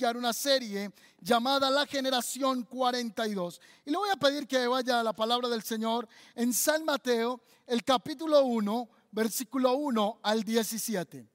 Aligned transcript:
iniciar 0.00 0.16
una 0.16 0.32
serie 0.32 0.90
llamada 1.20 1.68
La 1.68 1.84
Generación 1.84 2.62
42. 2.62 3.60
Y 3.84 3.90
le 3.90 3.98
voy 3.98 4.08
a 4.08 4.16
pedir 4.16 4.46
que 4.46 4.66
vaya 4.66 4.98
a 4.98 5.02
la 5.02 5.12
palabra 5.12 5.46
del 5.46 5.62
Señor 5.62 6.08
en 6.34 6.54
San 6.54 6.86
Mateo, 6.86 7.42
el 7.66 7.84
capítulo 7.84 8.42
1, 8.44 8.88
versículo 9.10 9.74
1 9.74 10.20
al 10.22 10.42
17. 10.42 11.28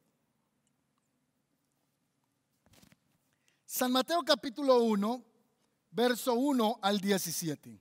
San 3.67 3.91
Mateo 3.91 4.23
capítulo 4.23 4.79
1, 4.79 5.23
verso 5.91 6.33
1 6.33 6.79
al 6.81 6.99
17. 6.99 7.79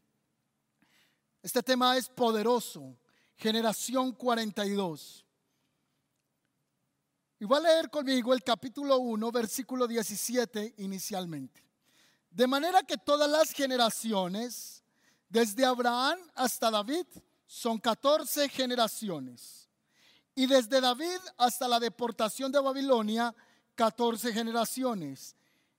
Este 1.43 1.63
tema 1.63 1.97
es 1.97 2.11
poderoso, 2.11 2.95
generación 3.37 4.13
42. 4.13 5.24
Y 7.45 7.47
voy 7.47 7.59
a 7.59 7.61
leer 7.61 7.91
conmigo 7.91 8.33
el 8.33 8.43
capítulo 8.43 8.97
1, 9.01 9.31
versículo 9.31 9.87
17 9.87 10.77
inicialmente. 10.79 11.63
De 12.31 12.47
manera 12.47 12.83
que 12.83 12.97
todas 12.97 13.29
las 13.29 13.51
generaciones, 13.51 14.83
desde 15.29 15.63
Abraham 15.67 16.19
hasta 16.35 16.71
David, 16.71 17.05
son 17.47 17.77
14 17.77 18.49
generaciones. 18.49 19.69
Y 20.35 20.47
desde 20.47 20.81
David 20.81 21.19
hasta 21.37 21.69
la 21.69 21.79
deportación 21.79 22.51
de 22.51 22.61
Babilonia, 22.61 23.35
14 23.75 24.33
generaciones. 24.33 25.37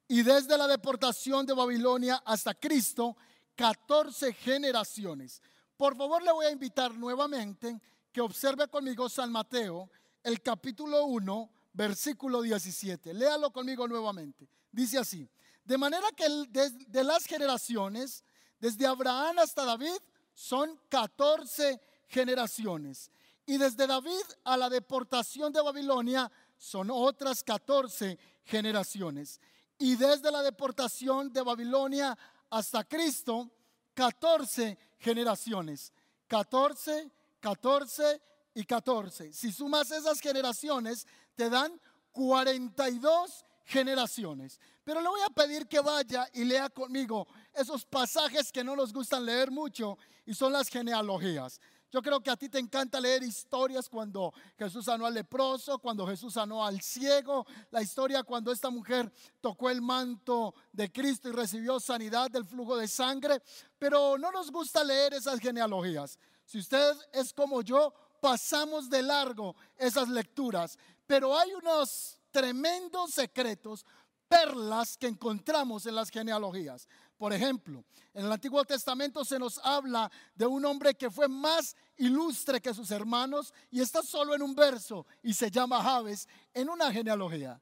Y 0.07 0.22
desde 0.22 0.59
la 0.59 0.67
deportación 0.67 1.47
de 1.47 1.53
Babilonia 1.55 2.22
hasta 2.25 2.53
Cristo, 2.53 3.17
14 3.55 4.33
generaciones. 4.33 5.41
Por 5.77 5.97
favor, 5.97 6.22
le 6.22 6.31
voy 6.31 6.45
a 6.45 6.52
invitar 6.52 6.94
nuevamente 6.94 7.81
que 8.11 8.22
observe 8.22 8.67
conmigo 8.67 9.09
San 9.09 9.31
Mateo, 9.31 9.89
el 10.22 10.44
capítulo 10.44 11.05
1, 11.05 11.55
versículo 11.76 12.42
17. 12.42 13.14
Léalo 13.14 13.52
conmigo 13.52 13.88
nuevamente. 13.88 14.48
Dice 14.72 14.98
así, 14.98 15.30
de 15.64 15.78
manera 15.78 16.08
que 16.16 16.26
de, 16.50 17.04
las 17.04 17.26
generaciones, 17.26 18.23
desde 18.59 18.86
Abraham 18.86 19.40
hasta 19.40 19.66
David, 19.66 19.98
son 20.34 20.80
14 20.90 21.80
generaciones. 22.08 23.12
Y 23.46 23.58
desde 23.58 23.86
David 23.88 24.23
a 24.44 24.58
la 24.58 24.70
deportación 24.70 25.52
de 25.53 25.62
Babilonia 25.62 26.31
son 26.58 26.90
otras 26.92 27.44
14 27.44 28.18
generaciones. 28.44 29.40
Y 29.78 29.96
desde 29.96 30.31
la 30.31 30.42
deportación 30.42 31.31
de 31.31 31.42
Babilonia 31.42 32.18
hasta 32.50 32.84
Cristo, 32.84 33.52
14 33.94 34.78
generaciones. 35.00 35.92
14, 36.28 37.12
14 37.40 38.22
y 38.56 38.64
14. 38.64 39.34
Si 39.34 39.52
sumas 39.52 39.92
esas 39.92 40.20
generaciones, 40.20 41.06
te 41.36 41.50
dan 41.50 41.80
42 42.11 43.45
generaciones. 43.66 44.59
Pero 44.83 45.02
le 45.02 45.09
voy 45.09 45.22
a 45.22 45.33
pedir 45.33 45.67
que 45.67 45.80
vaya 45.80 46.30
y 46.33 46.44
lea 46.45 46.69
conmigo 46.69 47.28
esos 47.53 47.86
pasajes 47.86 48.52
que 48.52 48.64
no 48.64 48.75
nos 48.75 48.94
gustan 48.94 49.25
leer 49.25 49.52
mucho 49.52 49.97
y 50.25 50.33
son 50.33 50.53
las 50.53 50.69
genealogías. 50.69 51.59
Yo 51.91 52.02
creo 52.02 52.19
que 52.19 52.30
a 52.30 52.36
ti 52.36 52.50
te 52.50 52.59
encanta 52.59 53.00
leer 53.00 53.23
historias 53.23 53.88
cuando 53.88 54.34
Jesús 54.57 54.85
sanó 54.85 55.06
al 55.06 55.13
leproso, 55.13 55.79
cuando 55.79 56.06
Jesús 56.06 56.34
sanó 56.34 56.66
al 56.66 56.81
ciego, 56.81 57.46
la 57.72 57.81
historia 57.81 58.23
cuando 58.23 58.52
esta 58.52 58.69
mujer 58.69 59.12
tocó 59.40 59.69
el 59.69 59.81
manto 59.81 60.53
de 60.73 60.91
Cristo 60.91 61.29
y 61.29 61.31
recibió 61.31 61.79
sanidad 61.79 62.29
del 62.29 62.44
flujo 62.44 62.75
de 62.75 62.88
sangre, 62.88 63.41
pero 63.79 64.17
no 64.17 64.29
nos 64.31 64.52
gusta 64.52 64.84
leer 64.84 65.13
esas 65.13 65.40
genealogías. 65.40 66.19
Si 66.44 66.59
usted 66.59 66.96
es 67.13 67.34
como 67.34 67.62
yo, 67.62 67.94
pasamos 68.19 68.90
de 68.90 69.02
largo 69.02 69.56
esas 69.78 70.09
lecturas, 70.09 70.78
pero 71.07 71.38
hay 71.38 71.53
unos 71.53 72.19
tremendos 72.31 73.11
secretos, 73.11 73.85
perlas 74.27 74.97
que 74.97 75.07
encontramos 75.07 75.85
en 75.85 75.95
las 75.95 76.09
genealogías. 76.09 76.88
Por 77.17 77.31
ejemplo, 77.31 77.85
en 78.13 78.25
el 78.25 78.31
Antiguo 78.31 78.63
Testamento 78.66 79.23
se 79.23 79.39
nos 79.39 79.57
habla 79.59 80.11
de 80.33 80.45
un 80.45 80.66
hombre 80.66 80.95
que 80.95 81.09
fue 81.09 81.27
más 81.27 81.75
ilustre 81.97 82.59
que 82.59 82.73
sus 82.73 82.91
hermanos 82.91 83.53
y 83.71 83.79
está 83.79 84.01
solo 84.01 84.35
en 84.35 84.41
un 84.41 84.53
verso 84.53 85.05
y 85.23 85.33
se 85.33 85.49
llama 85.49 85.81
Javes 85.81 86.27
en 86.53 86.69
una 86.69 86.91
genealogía. 86.91 87.61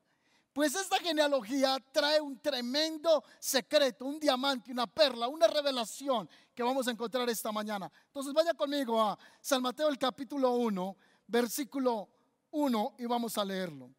Pues 0.53 0.75
esta 0.75 0.99
genealogía 0.99 1.77
trae 1.91 2.21
un 2.21 2.39
tremendo 2.39 3.23
secreto, 3.39 4.05
un 4.05 4.19
diamante, 4.19 4.71
una 4.71 4.85
perla, 4.85 5.27
una 5.27 5.47
revelación 5.47 6.29
que 6.53 6.61
vamos 6.61 6.87
a 6.87 6.91
encontrar 6.91 7.27
esta 7.29 7.51
mañana. 7.51 7.91
Entonces 8.05 8.33
vaya 8.33 8.53
conmigo 8.53 9.01
a 9.01 9.17
San 9.41 9.63
Mateo 9.63 9.89
el 9.89 9.97
capítulo 9.97 10.51
1, 10.53 10.95
versículo 11.27 12.09
1 12.53 12.95
y 12.99 13.05
vamos 13.05 13.37
a 13.37 13.43
leerlo. 13.43 13.93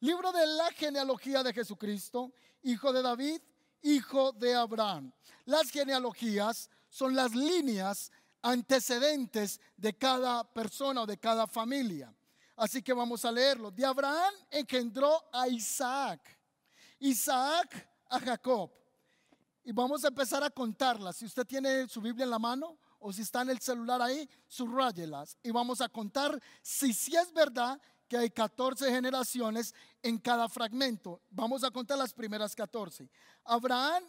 Libro 0.00 0.32
de 0.32 0.46
la 0.46 0.70
genealogía 0.72 1.42
de 1.42 1.52
Jesucristo, 1.52 2.32
hijo 2.62 2.92
de 2.92 3.02
David, 3.02 3.40
hijo 3.82 4.32
de 4.32 4.54
Abraham. 4.54 5.12
Las 5.44 5.70
genealogías 5.70 6.70
son 6.88 7.14
las 7.14 7.34
líneas 7.34 8.10
antecedentes 8.42 9.60
de 9.76 9.96
cada 9.96 10.44
persona 10.44 11.02
o 11.02 11.06
de 11.06 11.18
cada 11.18 11.46
familia. 11.46 12.14
Así 12.56 12.82
que 12.82 12.92
vamos 12.92 13.24
a 13.24 13.32
leerlo. 13.32 13.70
De 13.70 13.84
Abraham 13.84 14.34
engendró 14.50 15.28
a 15.32 15.46
Isaac, 15.48 16.38
Isaac 16.98 17.88
a 18.08 18.18
Jacob. 18.18 18.70
Y 19.62 19.72
vamos 19.72 20.02
a 20.04 20.08
empezar 20.08 20.42
a 20.42 20.50
contarlas. 20.50 21.16
Si 21.16 21.26
usted 21.26 21.44
tiene 21.44 21.86
su 21.88 22.00
Biblia 22.00 22.24
en 22.24 22.30
la 22.30 22.38
mano 22.38 22.78
o 23.00 23.12
si 23.12 23.22
está 23.22 23.42
en 23.42 23.50
el 23.50 23.60
celular 23.60 24.00
ahí, 24.00 24.28
subrayelas. 24.46 25.36
Y 25.42 25.50
vamos 25.50 25.80
a 25.80 25.88
contar 25.88 26.40
si 26.62 26.92
sí 26.92 27.14
es 27.14 27.32
verdad 27.32 27.80
que 28.08 28.16
hay 28.16 28.30
14 28.30 28.90
generaciones 28.90 29.74
en 30.02 30.18
cada 30.18 30.48
fragmento. 30.48 31.20
Vamos 31.30 31.62
a 31.62 31.70
contar 31.70 31.98
las 31.98 32.12
primeras 32.12 32.54
14. 32.54 33.08
Abraham 33.44 34.02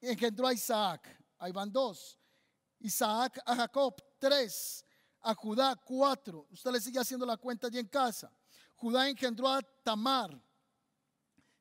engendró 0.00 0.46
a 0.46 0.52
Isaac, 0.52 1.08
ahí 1.38 1.50
van 1.50 1.72
dos. 1.72 2.18
Isaac 2.80 3.40
a 3.44 3.56
Jacob, 3.56 3.94
tres. 4.18 4.84
A 5.22 5.34
Judá, 5.34 5.76
cuatro. 5.76 6.46
Usted 6.50 6.70
le 6.70 6.80
sigue 6.80 6.98
haciendo 6.98 7.26
la 7.26 7.36
cuenta 7.36 7.66
allí 7.66 7.78
en 7.78 7.88
casa. 7.88 8.32
Judá 8.76 9.08
engendró 9.08 9.48
a 9.48 9.60
Tamar. 9.82 10.30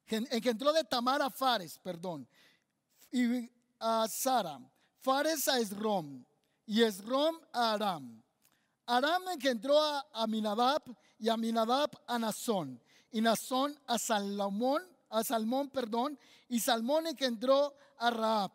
Engendró 0.08 0.72
de 0.72 0.84
Tamar 0.86 1.22
a 1.22 1.30
Fares, 1.30 1.78
perdón. 1.80 2.28
Y 3.12 3.52
a 3.80 4.08
Sara. 4.08 4.60
Fares 5.00 5.48
a 5.50 5.60
Esrom. 5.60 6.24
Y 6.66 6.84
Esrom 6.84 7.38
a 7.52 7.74
Aram. 7.74 8.24
Aram 8.86 9.28
engendró 9.30 9.78
a 9.78 10.08
Aminadab 10.14 10.84
y 11.19 11.30
Aminadab 11.30 11.91
a 12.07 12.18
Nazón. 12.18 12.81
Y 13.12 13.22
Nazón 13.22 13.78
a 13.85 14.00
Salomón, 14.00 14.84
a 15.09 15.24
Salmón, 15.24 15.69
perdón. 15.69 16.18
Y 16.47 16.59
Salmón 16.59 17.07
engendró 17.07 17.75
a 17.97 18.09
Raab 18.09 18.52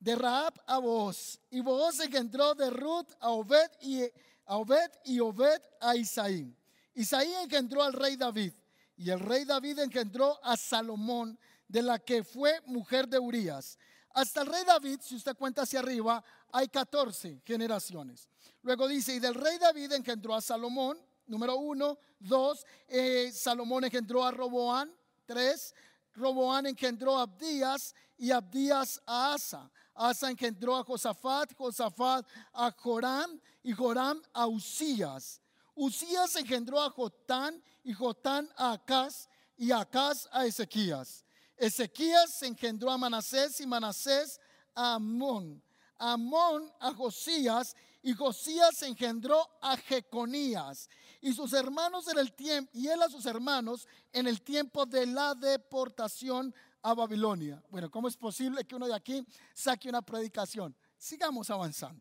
de 0.00 0.14
Raab 0.14 0.54
a 0.66 0.78
Boaz, 0.78 1.38
y 1.50 1.60
Boaz 1.60 2.00
engendró 2.00 2.54
de 2.54 2.70
Ruth 2.70 3.08
a 3.20 3.30
Obed 3.30 3.70
y 3.80 4.02
a 4.44 4.56
Obed 4.56 4.90
y 5.04 5.20
Obed 5.20 5.60
a 5.80 5.96
Isaí. 5.96 6.54
Isaí 6.94 7.32
engendró 7.42 7.82
al 7.82 7.92
rey 7.92 8.16
David, 8.16 8.52
y 8.96 9.10
el 9.10 9.20
rey 9.20 9.44
David 9.44 9.80
engendró 9.80 10.38
a 10.44 10.56
Salomón, 10.56 11.38
de 11.68 11.82
la 11.82 11.98
que 11.98 12.22
fue 12.22 12.60
mujer 12.66 13.08
de 13.08 13.18
Urías. 13.18 13.76
Hasta 14.14 14.42
el 14.42 14.46
rey 14.46 14.64
David, 14.64 15.00
si 15.02 15.16
usted 15.16 15.36
cuenta 15.36 15.62
hacia 15.62 15.80
arriba, 15.80 16.22
hay 16.52 16.68
14 16.68 17.42
generaciones. 17.44 18.28
Luego 18.62 18.86
dice, 18.86 19.14
y 19.14 19.18
del 19.18 19.34
rey 19.34 19.58
David 19.58 19.92
engendró 19.92 20.34
a 20.34 20.40
Salomón, 20.40 20.96
número 21.26 21.56
uno, 21.56 21.98
dos, 22.18 22.64
eh, 22.88 23.30
Salomón 23.32 23.84
engendró 23.84 24.24
a 24.24 24.30
Roboán, 24.30 24.92
tres, 25.24 25.74
Roboán 26.14 26.66
engendró 26.66 27.18
a 27.18 27.22
Abdías 27.22 27.94
y 28.18 28.30
Abdías 28.30 29.00
a 29.06 29.34
Asa. 29.34 29.70
Asa 29.94 30.30
engendró 30.30 30.76
a 30.76 30.84
Josafat, 30.84 31.54
Josafat 31.54 32.26
a 32.52 32.70
Joram 32.70 33.40
y 33.62 33.72
Joram 33.72 34.22
a 34.32 34.46
Usías. 34.46 35.40
Usías 35.74 36.36
engendró 36.36 36.80
a 36.80 36.90
Jotán 36.90 37.62
y 37.84 37.92
Jotán 37.92 38.48
a 38.56 38.72
Acaz 38.72 39.28
y 39.56 39.70
Acaz 39.72 40.28
a 40.32 40.46
Ezequías. 40.46 41.24
Ezequías 41.56 42.42
engendró 42.42 42.90
a 42.90 42.98
Manasés 42.98 43.60
y 43.60 43.66
Manasés 43.66 44.40
a 44.74 44.94
Amón. 44.94 45.62
Amón 45.98 46.70
a 46.78 46.92
Josías 46.92 47.74
y 48.06 48.14
Josías 48.14 48.80
engendró 48.82 49.50
a 49.60 49.76
Jeconías 49.76 50.88
y 51.20 51.32
sus 51.32 51.52
hermanos 51.52 52.06
en 52.06 52.18
el 52.18 52.32
tiempo 52.34 52.70
y 52.72 52.86
él 52.86 53.02
a 53.02 53.08
sus 53.08 53.26
hermanos 53.26 53.88
en 54.12 54.28
el 54.28 54.42
tiempo 54.42 54.86
de 54.86 55.06
la 55.06 55.34
deportación 55.34 56.54
a 56.82 56.94
Babilonia. 56.94 57.60
Bueno, 57.68 57.90
¿cómo 57.90 58.06
es 58.06 58.16
posible 58.16 58.64
que 58.64 58.76
uno 58.76 58.86
de 58.86 58.94
aquí 58.94 59.26
saque 59.52 59.88
una 59.88 60.02
predicación? 60.02 60.76
Sigamos 60.96 61.50
avanzando. 61.50 62.00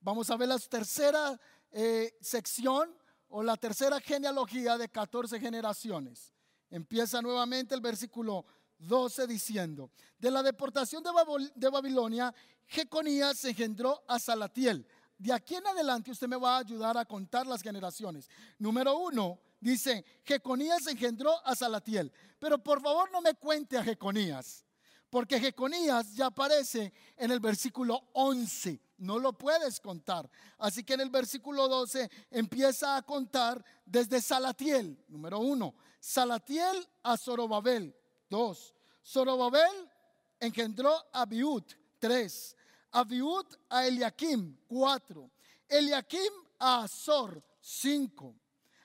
Vamos 0.00 0.30
a 0.30 0.36
ver 0.38 0.48
la 0.48 0.58
tercera 0.58 1.38
eh, 1.72 2.16
sección 2.22 2.96
o 3.28 3.42
la 3.42 3.58
tercera 3.58 4.00
genealogía 4.00 4.78
de 4.78 4.88
14 4.88 5.38
generaciones. 5.38 6.32
Empieza 6.70 7.20
nuevamente 7.20 7.74
el 7.74 7.82
versículo 7.82 8.46
12 8.78 9.26
diciendo, 9.26 9.90
de 10.18 10.30
la 10.30 10.42
deportación 10.42 11.02
de, 11.02 11.68
Babilonia, 11.68 12.32
Jeconías 12.66 13.44
engendró 13.44 14.04
a 14.06 14.18
Salatiel, 14.18 14.86
de 15.18 15.32
aquí 15.32 15.56
en 15.56 15.66
adelante 15.66 16.12
usted 16.12 16.28
me 16.28 16.36
va 16.36 16.56
a 16.56 16.60
ayudar 16.60 16.96
a 16.96 17.04
contar 17.04 17.46
las 17.46 17.60
generaciones. 17.60 18.30
Número 18.58 18.96
uno, 18.96 19.40
dice, 19.60 20.04
Jeconías 20.24 20.86
engendró 20.86 21.44
a 21.44 21.54
Salatiel. 21.56 22.12
Pero 22.38 22.62
por 22.62 22.80
favor 22.80 23.10
no 23.10 23.20
me 23.20 23.34
cuente 23.34 23.76
a 23.76 23.82
Jeconías, 23.82 24.64
porque 25.10 25.40
Jeconías 25.40 26.14
ya 26.14 26.26
aparece 26.26 26.92
en 27.16 27.32
el 27.32 27.40
versículo 27.40 28.08
11. 28.12 28.80
No 28.98 29.18
lo 29.18 29.32
puedes 29.32 29.80
contar. 29.80 30.30
Así 30.58 30.84
que 30.84 30.94
en 30.94 31.00
el 31.00 31.10
versículo 31.10 31.68
12 31.68 32.10
empieza 32.30 32.96
a 32.96 33.02
contar 33.02 33.64
desde 33.84 34.20
Salatiel, 34.20 35.04
número 35.08 35.40
uno. 35.40 35.74
Salatiel 35.98 36.88
a 37.02 37.16
Zorobabel, 37.16 37.94
dos. 38.28 38.74
Zorobabel 39.04 39.90
engendró 40.38 40.94
a 41.12 41.26
Biud, 41.26 41.64
tres. 41.98 42.56
Abiud 42.92 43.46
a 43.70 43.86
Eliakim, 43.86 44.56
cuatro. 44.66 45.30
Eliakim 45.68 46.32
a 46.58 46.84
Azor, 46.84 47.42
cinco. 47.60 48.34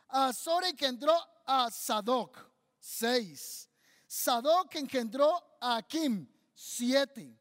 Azor 0.09 0.65
engendró 0.65 1.15
a 1.45 1.69
Sadoc, 1.71 2.37
seis. 2.79 3.67
Sadoc 4.07 4.75
engendró 4.75 5.41
a 5.59 5.77
Akim, 5.77 6.27
siete. 6.53 7.35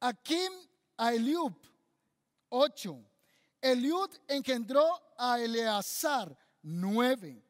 Akim 0.00 0.52
a 0.96 1.12
Eliub, 1.12 1.54
ocho. 2.48 2.98
Eliud 3.60 4.10
engendró 4.28 4.86
a 5.18 5.40
Eleazar, 5.40 6.36
nueve. 6.62 7.42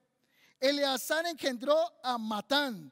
Eleazar 0.58 1.26
engendró 1.26 1.76
a 2.02 2.16
Matán, 2.16 2.90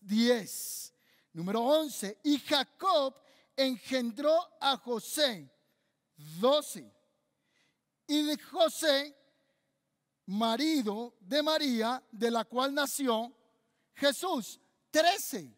diez. 0.00 0.92
Número 1.32 1.60
once. 1.60 2.18
Y 2.24 2.38
Jacob 2.38 3.14
engendró 3.56 4.38
a 4.60 4.76
José, 4.76 5.50
doce. 6.40 6.92
Y 8.06 8.22
de 8.24 8.38
José, 8.38 9.16
marido 10.26 11.14
de 11.20 11.42
María, 11.42 12.02
de 12.10 12.30
la 12.30 12.44
cual 12.44 12.74
nació 12.74 13.32
Jesús, 13.94 14.60
trece. 14.90 15.56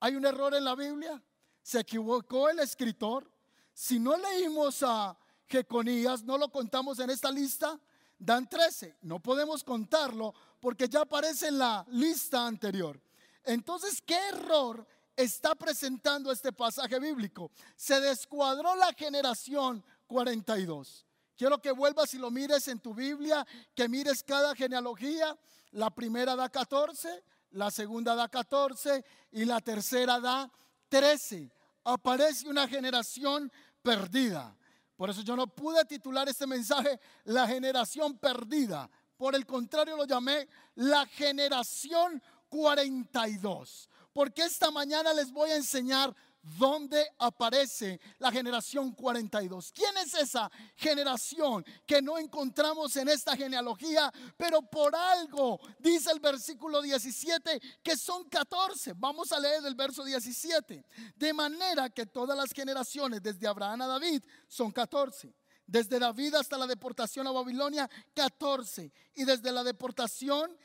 ¿Hay 0.00 0.16
un 0.16 0.24
error 0.24 0.54
en 0.54 0.64
la 0.64 0.74
Biblia? 0.74 1.22
¿Se 1.62 1.80
equivocó 1.80 2.48
el 2.48 2.58
escritor? 2.58 3.30
Si 3.72 3.98
no 3.98 4.16
leímos 4.16 4.82
a 4.82 5.16
Jeconías, 5.46 6.24
no 6.24 6.36
lo 6.36 6.50
contamos 6.50 6.98
en 6.98 7.10
esta 7.10 7.30
lista, 7.30 7.78
dan 8.18 8.48
trece. 8.48 8.96
No 9.02 9.20
podemos 9.20 9.62
contarlo 9.62 10.34
porque 10.60 10.88
ya 10.88 11.02
aparece 11.02 11.48
en 11.48 11.58
la 11.58 11.84
lista 11.88 12.46
anterior. 12.46 13.00
Entonces, 13.44 14.02
¿qué 14.02 14.16
error 14.28 14.86
está 15.16 15.54
presentando 15.54 16.30
este 16.30 16.52
pasaje 16.52 16.98
bíblico? 16.98 17.50
Se 17.76 18.00
descuadró 18.00 18.74
la 18.76 18.92
generación 18.94 19.84
42. 20.06 21.06
Quiero 21.36 21.58
que 21.60 21.72
vuelvas 21.72 22.14
y 22.14 22.18
lo 22.18 22.30
mires 22.30 22.68
en 22.68 22.78
tu 22.78 22.94
Biblia, 22.94 23.46
que 23.74 23.88
mires 23.88 24.22
cada 24.22 24.54
genealogía. 24.54 25.36
La 25.72 25.90
primera 25.90 26.36
da 26.36 26.48
14, 26.48 27.24
la 27.50 27.70
segunda 27.70 28.14
da 28.14 28.28
14 28.28 29.04
y 29.32 29.44
la 29.44 29.60
tercera 29.60 30.20
da 30.20 30.50
13. 30.88 31.50
Aparece 31.84 32.48
una 32.48 32.68
generación 32.68 33.50
perdida. 33.82 34.56
Por 34.96 35.10
eso 35.10 35.22
yo 35.22 35.34
no 35.34 35.48
pude 35.48 35.84
titular 35.84 36.28
este 36.28 36.46
mensaje 36.46 37.00
La 37.24 37.46
generación 37.48 38.18
perdida. 38.18 38.88
Por 39.16 39.34
el 39.34 39.46
contrario, 39.46 39.96
lo 39.96 40.06
llamé 40.06 40.48
La 40.76 41.06
generación 41.06 42.22
42. 42.48 43.88
Porque 44.12 44.42
esta 44.42 44.70
mañana 44.70 45.12
les 45.12 45.30
voy 45.32 45.50
a 45.50 45.56
enseñar 45.56 46.14
dónde 46.42 47.06
aparece 47.18 48.00
la 48.18 48.32
generación 48.32 48.92
42. 48.92 49.72
¿Quién 49.72 49.96
es 49.98 50.14
esa 50.14 50.50
generación 50.76 51.64
que 51.86 52.02
no 52.02 52.18
encontramos 52.18 52.96
en 52.96 53.08
esta 53.08 53.36
genealogía? 53.36 54.12
Pero 54.36 54.62
por 54.62 54.94
algo 54.94 55.60
dice 55.78 56.10
el 56.10 56.20
versículo 56.20 56.82
17 56.82 57.60
que 57.82 57.96
son 57.96 58.28
14. 58.28 58.94
Vamos 58.96 59.32
a 59.32 59.40
leer 59.40 59.64
el 59.64 59.74
verso 59.74 60.04
17. 60.04 60.84
De 61.14 61.32
manera 61.32 61.90
que 61.90 62.06
todas 62.06 62.36
las 62.36 62.52
generaciones 62.52 63.22
desde 63.22 63.46
Abraham 63.46 63.82
a 63.82 63.86
David 63.86 64.24
son 64.48 64.72
14. 64.72 65.34
Desde 65.64 65.98
David 65.98 66.34
hasta 66.34 66.58
la 66.58 66.66
deportación 66.66 67.26
a 67.26 67.30
Babilonia, 67.30 67.88
14. 68.14 68.92
Y 69.14 69.24
desde 69.24 69.52
la 69.52 69.62
deportación 69.62 70.56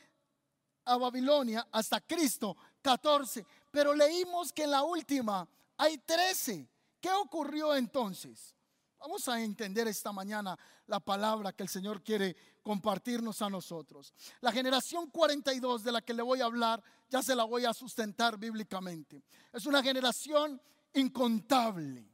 a 0.84 0.96
Babilonia 0.96 1.68
hasta 1.70 2.00
Cristo, 2.00 2.56
14. 2.88 3.44
Pero 3.70 3.94
leímos 3.94 4.50
que 4.50 4.64
en 4.64 4.70
la 4.70 4.82
última 4.82 5.46
hay 5.76 5.98
13. 5.98 6.66
¿Qué 7.00 7.10
ocurrió 7.10 7.74
entonces? 7.74 8.54
Vamos 8.98 9.28
a 9.28 9.40
entender 9.42 9.86
esta 9.86 10.10
mañana 10.10 10.58
la 10.86 10.98
palabra 10.98 11.52
que 11.52 11.62
el 11.64 11.68
Señor 11.68 12.02
quiere 12.02 12.34
compartirnos 12.62 13.42
a 13.42 13.50
nosotros. 13.50 14.14
La 14.40 14.50
generación 14.50 15.10
42 15.10 15.84
de 15.84 15.92
la 15.92 16.00
que 16.00 16.14
le 16.14 16.22
voy 16.22 16.40
a 16.40 16.46
hablar, 16.46 16.82
ya 17.10 17.22
se 17.22 17.36
la 17.36 17.44
voy 17.44 17.66
a 17.66 17.74
sustentar 17.74 18.38
bíblicamente. 18.38 19.22
Es 19.52 19.66
una 19.66 19.82
generación 19.82 20.60
incontable. 20.94 22.07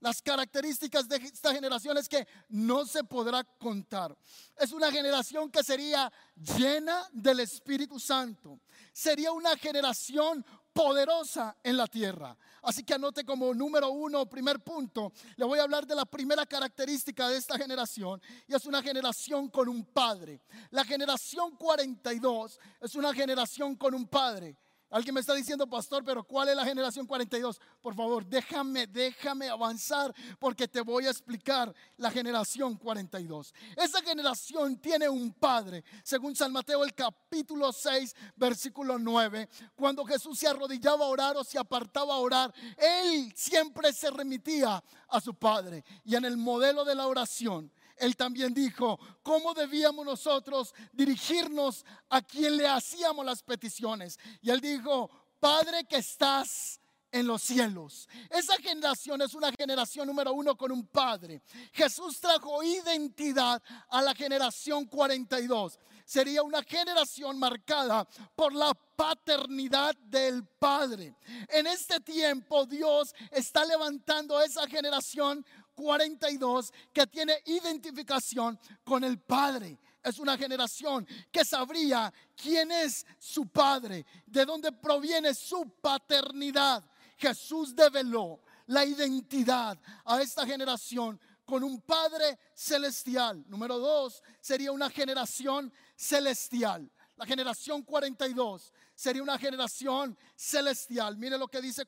Las 0.00 0.20
características 0.20 1.08
de 1.08 1.16
esta 1.16 1.54
generación 1.54 1.96
es 1.96 2.08
que 2.08 2.26
no 2.48 2.84
se 2.84 3.02
podrá 3.04 3.42
contar. 3.44 4.16
Es 4.56 4.72
una 4.72 4.92
generación 4.92 5.50
que 5.50 5.62
sería 5.62 6.12
llena 6.56 7.08
del 7.12 7.40
Espíritu 7.40 7.98
Santo. 7.98 8.60
Sería 8.92 9.32
una 9.32 9.56
generación 9.56 10.44
poderosa 10.76 11.56
en 11.62 11.78
la 11.78 11.86
tierra. 11.86 12.36
Así 12.62 12.84
que 12.84 12.94
anote 12.94 13.24
como 13.24 13.54
número 13.54 13.90
uno, 13.90 14.26
primer 14.26 14.60
punto, 14.60 15.12
le 15.36 15.46
voy 15.46 15.58
a 15.58 15.62
hablar 15.62 15.86
de 15.86 15.94
la 15.94 16.04
primera 16.04 16.44
característica 16.44 17.28
de 17.28 17.38
esta 17.38 17.56
generación 17.56 18.20
y 18.46 18.54
es 18.54 18.66
una 18.66 18.82
generación 18.82 19.48
con 19.48 19.68
un 19.68 19.84
padre. 19.86 20.42
La 20.70 20.84
generación 20.84 21.56
42 21.56 22.60
es 22.80 22.94
una 22.94 23.14
generación 23.14 23.76
con 23.76 23.94
un 23.94 24.06
padre. 24.06 24.56
Alguien 24.90 25.14
me 25.14 25.20
está 25.20 25.34
diciendo, 25.34 25.66
pastor, 25.66 26.04
pero 26.04 26.22
¿cuál 26.22 26.48
es 26.48 26.56
la 26.56 26.64
generación 26.64 27.06
42? 27.06 27.60
Por 27.80 27.94
favor, 27.94 28.24
déjame, 28.24 28.86
déjame 28.86 29.48
avanzar 29.48 30.14
porque 30.38 30.68
te 30.68 30.80
voy 30.80 31.06
a 31.06 31.10
explicar 31.10 31.74
la 31.96 32.10
generación 32.10 32.76
42. 32.76 33.52
Esa 33.76 34.00
generación 34.02 34.76
tiene 34.76 35.08
un 35.08 35.32
padre, 35.32 35.84
según 36.04 36.36
San 36.36 36.52
Mateo 36.52 36.84
el 36.84 36.94
capítulo 36.94 37.72
6, 37.72 38.14
versículo 38.36 38.96
9. 38.96 39.48
Cuando 39.74 40.04
Jesús 40.04 40.38
se 40.38 40.46
arrodillaba 40.46 41.04
a 41.04 41.08
orar 41.08 41.36
o 41.36 41.42
se 41.42 41.58
apartaba 41.58 42.14
a 42.14 42.18
orar, 42.18 42.54
él 42.76 43.32
siempre 43.34 43.92
se 43.92 44.10
remitía 44.10 44.82
a 45.08 45.20
su 45.20 45.34
padre. 45.34 45.84
Y 46.04 46.14
en 46.14 46.24
el 46.24 46.36
modelo 46.36 46.84
de 46.84 46.94
la 46.94 47.08
oración, 47.08 47.72
él 47.98 48.16
también 48.16 48.52
dijo 48.54 48.98
cómo 49.22 49.54
debíamos 49.54 50.04
nosotros 50.04 50.74
dirigirnos 50.92 51.84
a 52.08 52.22
quien 52.22 52.56
le 52.56 52.66
hacíamos 52.66 53.24
las 53.24 53.42
peticiones. 53.42 54.18
Y 54.42 54.50
él 54.50 54.60
dijo, 54.60 55.10
Padre 55.40 55.84
que 55.84 55.96
estás 55.96 56.80
en 57.12 57.26
los 57.26 57.42
cielos. 57.42 58.08
Esa 58.30 58.56
generación 58.56 59.22
es 59.22 59.34
una 59.34 59.50
generación 59.52 60.06
número 60.06 60.32
uno 60.32 60.56
con 60.56 60.70
un 60.72 60.86
padre. 60.86 61.40
Jesús 61.72 62.20
trajo 62.20 62.62
identidad 62.62 63.62
a 63.88 64.02
la 64.02 64.14
generación 64.14 64.84
42. 64.86 65.78
Sería 66.04 66.42
una 66.42 66.62
generación 66.62 67.38
marcada 67.38 68.06
por 68.34 68.52
la 68.54 68.72
paternidad 68.74 69.94
del 69.96 70.44
Padre. 70.44 71.16
En 71.48 71.66
este 71.66 71.98
tiempo 72.00 72.64
Dios 72.64 73.12
está 73.30 73.64
levantando 73.64 74.40
esa 74.40 74.66
generación 74.68 75.44
42 75.76 76.72
que 76.92 77.06
tiene 77.06 77.40
identificación 77.44 78.58
con 78.82 79.04
el 79.04 79.20
Padre. 79.20 79.78
Es 80.02 80.18
una 80.18 80.36
generación 80.36 81.06
que 81.30 81.44
sabría 81.44 82.12
quién 82.34 82.72
es 82.72 83.06
su 83.18 83.46
Padre, 83.46 84.06
de 84.26 84.44
dónde 84.44 84.72
proviene 84.72 85.34
su 85.34 85.68
paternidad. 85.80 86.82
Jesús 87.16 87.74
develó 87.74 88.40
la 88.66 88.84
identidad 88.84 89.78
a 90.04 90.20
esta 90.20 90.46
generación 90.46 91.20
con 91.44 91.62
un 91.62 91.80
Padre 91.80 92.38
celestial. 92.54 93.44
Número 93.48 93.78
dos, 93.78 94.22
sería 94.40 94.72
una 94.72 94.90
generación 94.90 95.72
celestial. 95.94 96.90
La 97.16 97.24
generación 97.24 97.82
42 97.82 98.72
sería 98.96 99.22
una 99.22 99.38
generación 99.38 100.18
celestial. 100.34 101.18
Mire 101.18 101.38
lo 101.38 101.48
que 101.48 101.60
dice 101.60 101.86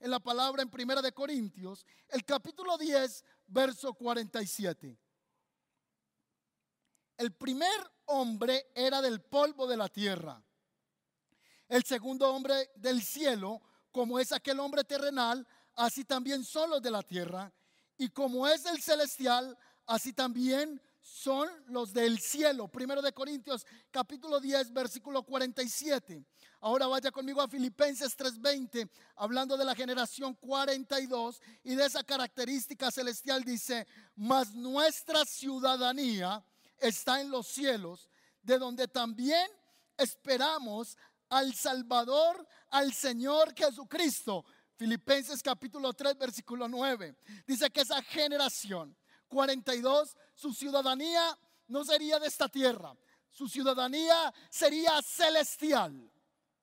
en 0.00 0.10
la 0.10 0.18
palabra 0.18 0.62
en 0.62 0.70
Primera 0.70 1.02
de 1.02 1.12
Corintios, 1.12 1.86
el 2.08 2.24
capítulo 2.24 2.78
10, 2.78 3.24
verso 3.46 3.92
47. 3.92 4.98
El 7.18 7.32
primer 7.34 7.78
hombre 8.06 8.68
era 8.74 9.02
del 9.02 9.20
polvo 9.20 9.66
de 9.66 9.76
la 9.76 9.88
tierra. 9.88 10.42
El 11.68 11.84
segundo 11.84 12.32
hombre 12.32 12.70
del 12.76 13.02
cielo, 13.02 13.60
como 13.92 14.18
es 14.18 14.32
aquel 14.32 14.58
hombre 14.60 14.82
terrenal, 14.84 15.46
así 15.74 16.04
también 16.04 16.42
son 16.42 16.70
los 16.70 16.80
de 16.80 16.90
la 16.90 17.02
tierra. 17.02 17.52
Y 17.98 18.08
como 18.08 18.48
es 18.48 18.64
el 18.64 18.80
celestial, 18.80 19.58
así 19.86 20.14
también 20.14 20.80
son 21.06 21.48
los 21.68 21.92
del 21.92 22.18
cielo. 22.18 22.66
Primero 22.66 23.00
de 23.00 23.12
Corintios 23.12 23.64
capítulo 23.92 24.40
10 24.40 24.72
versículo 24.72 25.22
47. 25.22 26.24
Ahora 26.60 26.88
vaya 26.88 27.12
conmigo 27.12 27.40
a 27.40 27.46
Filipenses 27.46 28.16
3:20, 28.16 28.90
hablando 29.14 29.56
de 29.56 29.64
la 29.64 29.76
generación 29.76 30.34
42 30.34 31.40
y 31.62 31.76
de 31.76 31.86
esa 31.86 32.02
característica 32.02 32.90
celestial 32.90 33.44
dice, 33.44 33.86
mas 34.16 34.52
nuestra 34.54 35.24
ciudadanía 35.24 36.44
está 36.78 37.20
en 37.20 37.30
los 37.30 37.46
cielos, 37.46 38.10
de 38.42 38.58
donde 38.58 38.88
también 38.88 39.48
esperamos 39.96 40.98
al 41.28 41.54
Salvador, 41.54 42.46
al 42.70 42.92
Señor 42.92 43.54
Jesucristo. 43.54 44.44
Filipenses 44.74 45.40
capítulo 45.40 45.92
3, 45.92 46.18
versículo 46.18 46.68
9. 46.68 47.16
Dice 47.46 47.70
que 47.70 47.82
esa 47.82 48.02
generación 48.02 48.96
42, 49.28 50.16
su 50.34 50.52
ciudadanía 50.52 51.38
no 51.68 51.84
sería 51.84 52.18
de 52.18 52.28
esta 52.28 52.48
tierra, 52.48 52.96
su 53.30 53.48
ciudadanía 53.48 54.32
sería 54.50 55.00
celestial. 55.02 56.10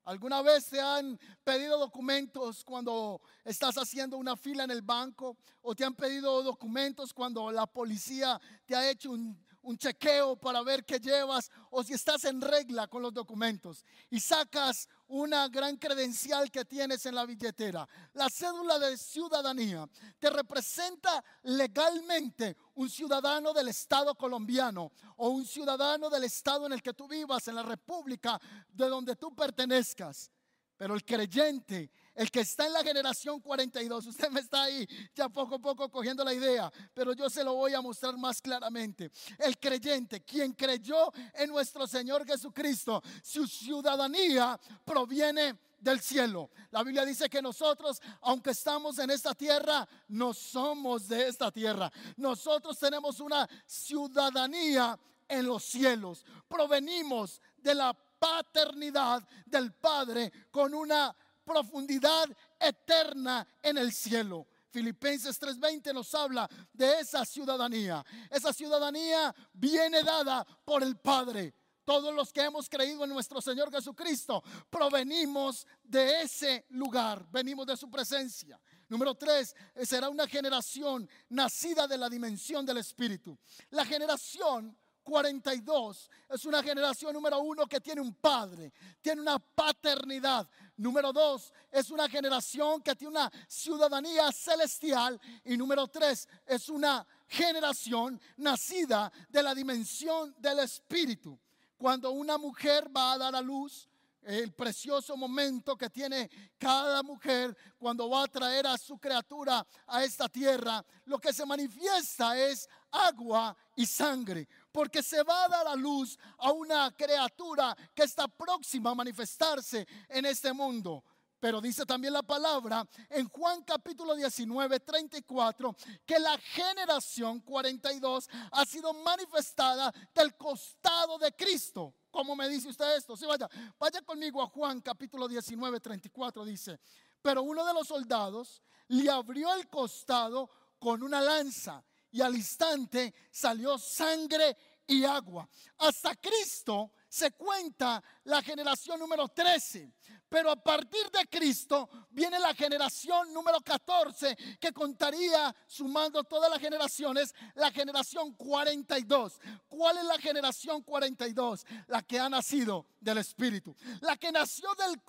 ¿Alguna 0.04 0.42
vez 0.42 0.66
te 0.66 0.80
han 0.80 1.18
pedido 1.42 1.78
documentos 1.78 2.62
cuando 2.62 3.22
estás 3.42 3.76
haciendo 3.76 4.18
una 4.18 4.36
fila 4.36 4.64
en 4.64 4.70
el 4.70 4.82
banco? 4.82 5.38
¿O 5.62 5.74
te 5.74 5.82
han 5.82 5.94
pedido 5.94 6.42
documentos 6.42 7.14
cuando 7.14 7.50
la 7.50 7.66
policía 7.66 8.38
te 8.66 8.76
ha 8.76 8.90
hecho 8.90 9.12
un, 9.12 9.42
un 9.64 9.78
chequeo 9.78 10.36
para 10.36 10.62
ver 10.62 10.84
qué 10.84 11.00
llevas 11.00 11.50
o 11.70 11.82
si 11.82 11.94
estás 11.94 12.24
en 12.24 12.40
regla 12.40 12.86
con 12.86 13.02
los 13.02 13.12
documentos 13.12 13.84
y 14.10 14.20
sacas 14.20 14.88
una 15.08 15.48
gran 15.48 15.76
credencial 15.76 16.50
que 16.50 16.64
tienes 16.64 17.04
en 17.06 17.14
la 17.14 17.26
billetera. 17.26 17.86
La 18.14 18.28
cédula 18.28 18.78
de 18.78 18.96
ciudadanía 18.96 19.88
te 20.18 20.30
representa 20.30 21.22
legalmente 21.42 22.56
un 22.74 22.88
ciudadano 22.88 23.52
del 23.52 23.68
Estado 23.68 24.14
colombiano 24.14 24.92
o 25.16 25.28
un 25.28 25.44
ciudadano 25.44 26.08
del 26.08 26.24
Estado 26.24 26.66
en 26.66 26.72
el 26.72 26.82
que 26.82 26.94
tú 26.94 27.06
vivas, 27.06 27.46
en 27.48 27.56
la 27.56 27.62
República 27.62 28.40
de 28.68 28.88
donde 28.88 29.16
tú 29.16 29.34
pertenezcas. 29.34 30.30
Pero 30.76 30.94
el 30.94 31.04
creyente 31.04 31.90
el 32.14 32.30
que 32.30 32.40
está 32.40 32.66
en 32.66 32.72
la 32.72 32.82
generación 32.82 33.40
42, 33.40 34.06
usted 34.06 34.30
me 34.30 34.40
está 34.40 34.64
ahí 34.64 34.86
ya 35.14 35.28
poco 35.28 35.56
a 35.56 35.58
poco 35.58 35.90
cogiendo 35.90 36.24
la 36.24 36.32
idea, 36.32 36.72
pero 36.92 37.12
yo 37.12 37.28
se 37.28 37.42
lo 37.42 37.54
voy 37.54 37.74
a 37.74 37.80
mostrar 37.80 38.16
más 38.16 38.40
claramente. 38.40 39.10
El 39.38 39.58
creyente, 39.58 40.22
quien 40.22 40.52
creyó 40.52 41.12
en 41.34 41.50
nuestro 41.50 41.86
Señor 41.86 42.24
Jesucristo, 42.26 43.02
su 43.22 43.46
ciudadanía 43.46 44.58
proviene 44.84 45.58
del 45.84 46.00
cielo. 46.00 46.50
La 46.70 46.82
Biblia 46.82 47.04
dice 47.04 47.28
que 47.28 47.42
nosotros, 47.42 48.00
aunque 48.22 48.50
estamos 48.50 48.98
en 48.98 49.10
esta 49.10 49.34
tierra, 49.34 49.86
no 50.08 50.32
somos 50.32 51.06
de 51.08 51.28
esta 51.28 51.52
tierra. 51.52 51.92
Nosotros 52.16 52.78
tenemos 52.78 53.20
una 53.20 53.48
ciudadanía 53.66 54.98
en 55.28 55.46
los 55.46 55.62
cielos. 55.64 56.24
Provenimos 56.48 57.40
de 57.58 57.74
la 57.74 57.92
paternidad 57.92 59.26
del 59.44 59.72
Padre 59.72 60.32
con 60.50 60.72
una 60.72 61.14
profundidad 61.44 62.28
eterna 62.58 63.46
en 63.62 63.78
el 63.78 63.92
cielo. 63.92 64.46
Filipenses 64.70 65.38
3:20 65.38 65.92
nos 65.94 66.12
habla 66.14 66.48
de 66.72 67.00
esa 67.00 67.24
ciudadanía. 67.24 68.04
Esa 68.30 68.52
ciudadanía 68.52 69.34
viene 69.52 70.02
dada 70.02 70.44
por 70.64 70.82
el 70.82 70.96
Padre. 70.96 71.54
Todos 71.84 72.14
los 72.14 72.32
que 72.32 72.42
hemos 72.42 72.68
creído 72.68 73.04
en 73.04 73.10
nuestro 73.10 73.40
Señor 73.40 73.70
Jesucristo 73.70 74.42
provenimos 74.70 75.66
de 75.82 76.22
ese 76.22 76.64
lugar, 76.70 77.26
venimos 77.30 77.66
de 77.66 77.76
su 77.76 77.90
presencia. 77.90 78.58
Número 78.88 79.14
tres, 79.14 79.54
será 79.82 80.08
una 80.08 80.26
generación 80.26 81.08
nacida 81.28 81.86
de 81.86 81.98
la 81.98 82.08
dimensión 82.08 82.64
del 82.64 82.78
Espíritu. 82.78 83.38
La 83.70 83.84
generación 83.84 84.76
42 85.04 86.10
es 86.30 86.44
una 86.46 86.62
generación 86.62 87.12
número 87.12 87.38
uno 87.40 87.66
que 87.66 87.80
tiene 87.80 88.00
un 88.00 88.14
padre, 88.14 88.72
tiene 89.00 89.20
una 89.20 89.38
paternidad. 89.38 90.48
Número 90.76 91.12
dos, 91.12 91.52
es 91.70 91.90
una 91.90 92.08
generación 92.08 92.82
que 92.82 92.96
tiene 92.96 93.12
una 93.12 93.30
ciudadanía 93.46 94.32
celestial. 94.32 95.20
Y 95.44 95.56
número 95.56 95.86
tres, 95.86 96.26
es 96.46 96.68
una 96.68 97.06
generación 97.28 98.20
nacida 98.38 99.12
de 99.28 99.42
la 99.42 99.54
dimensión 99.54 100.34
del 100.38 100.60
Espíritu. 100.60 101.38
Cuando 101.76 102.10
una 102.10 102.38
mujer 102.38 102.88
va 102.96 103.12
a 103.12 103.18
dar 103.18 103.36
a 103.36 103.40
luz, 103.40 103.88
el 104.24 104.52
precioso 104.52 105.16
momento 105.16 105.76
que 105.76 105.90
tiene 105.90 106.30
cada 106.58 107.02
mujer 107.02 107.56
cuando 107.78 108.08
va 108.08 108.24
a 108.24 108.28
traer 108.28 108.66
a 108.66 108.78
su 108.78 108.98
criatura 108.98 109.66
a 109.86 110.02
esta 110.02 110.28
tierra, 110.28 110.84
lo 111.04 111.18
que 111.18 111.32
se 111.32 111.44
manifiesta 111.44 112.38
es 112.38 112.68
agua 112.90 113.54
y 113.76 113.84
sangre, 113.84 114.48
porque 114.74 115.04
se 115.04 115.22
va 115.22 115.44
a 115.44 115.48
dar 115.48 115.68
a 115.68 115.76
luz 115.76 116.18
a 116.36 116.50
una 116.50 116.90
criatura 116.96 117.76
que 117.94 118.02
está 118.02 118.26
próxima 118.26 118.90
a 118.90 118.94
manifestarse 118.96 119.86
en 120.08 120.26
este 120.26 120.52
mundo. 120.52 121.04
Pero 121.38 121.60
dice 121.60 121.86
también 121.86 122.12
la 122.12 122.24
palabra 122.24 122.84
en 123.08 123.28
Juan 123.28 123.62
capítulo 123.62 124.16
19, 124.16 124.80
34, 124.80 125.76
que 126.04 126.18
la 126.18 126.36
generación 126.38 127.38
42 127.42 128.28
ha 128.50 128.64
sido 128.64 128.92
manifestada 128.94 129.94
del 130.12 130.36
costado 130.36 131.18
de 131.18 131.30
Cristo. 131.36 131.94
¿Cómo 132.10 132.34
me 132.34 132.48
dice 132.48 132.68
usted 132.68 132.96
esto? 132.96 133.16
Sí, 133.16 133.26
vaya, 133.26 133.48
vaya 133.78 134.02
conmigo 134.02 134.42
a 134.42 134.48
Juan 134.48 134.80
capítulo 134.80 135.28
19, 135.28 135.78
34, 135.78 136.44
dice, 136.44 136.80
pero 137.22 137.44
uno 137.44 137.64
de 137.64 137.74
los 137.74 137.86
soldados 137.86 138.60
le 138.88 139.08
abrió 139.08 139.54
el 139.54 139.68
costado 139.68 140.50
con 140.80 141.00
una 141.04 141.20
lanza 141.20 141.84
y 142.14 142.22
al 142.22 142.36
instante 142.36 143.12
salió 143.28 143.76
sangre 143.76 144.56
y 144.86 145.04
agua. 145.04 145.48
Hasta 145.78 146.14
Cristo 146.14 146.92
se 147.08 147.32
cuenta 147.32 148.00
la 148.22 148.40
generación 148.40 149.00
número 149.00 149.28
13. 149.28 149.92
Pero 150.28 150.52
a 150.52 150.56
partir 150.56 151.10
de 151.10 151.26
Cristo 151.26 151.88
viene 152.10 152.38
la 152.38 152.54
generación 152.54 153.32
número 153.32 153.60
14 153.60 154.36
que 154.60 154.72
contaría, 154.72 155.54
sumando 155.66 156.22
todas 156.22 156.48
las 156.48 156.60
generaciones, 156.60 157.34
la 157.56 157.72
generación 157.72 158.34
42. 158.34 159.40
¿Cuál 159.66 159.98
es 159.98 160.04
la 160.04 160.18
generación 160.18 160.82
42? 160.82 161.66
La 161.88 162.00
que 162.02 162.20
ha 162.20 162.28
nacido 162.28 162.86
del 163.00 163.18
Espíritu. 163.18 163.74
La 164.02 164.16
que 164.16 164.30
nació 164.30 164.72
del 164.76 165.02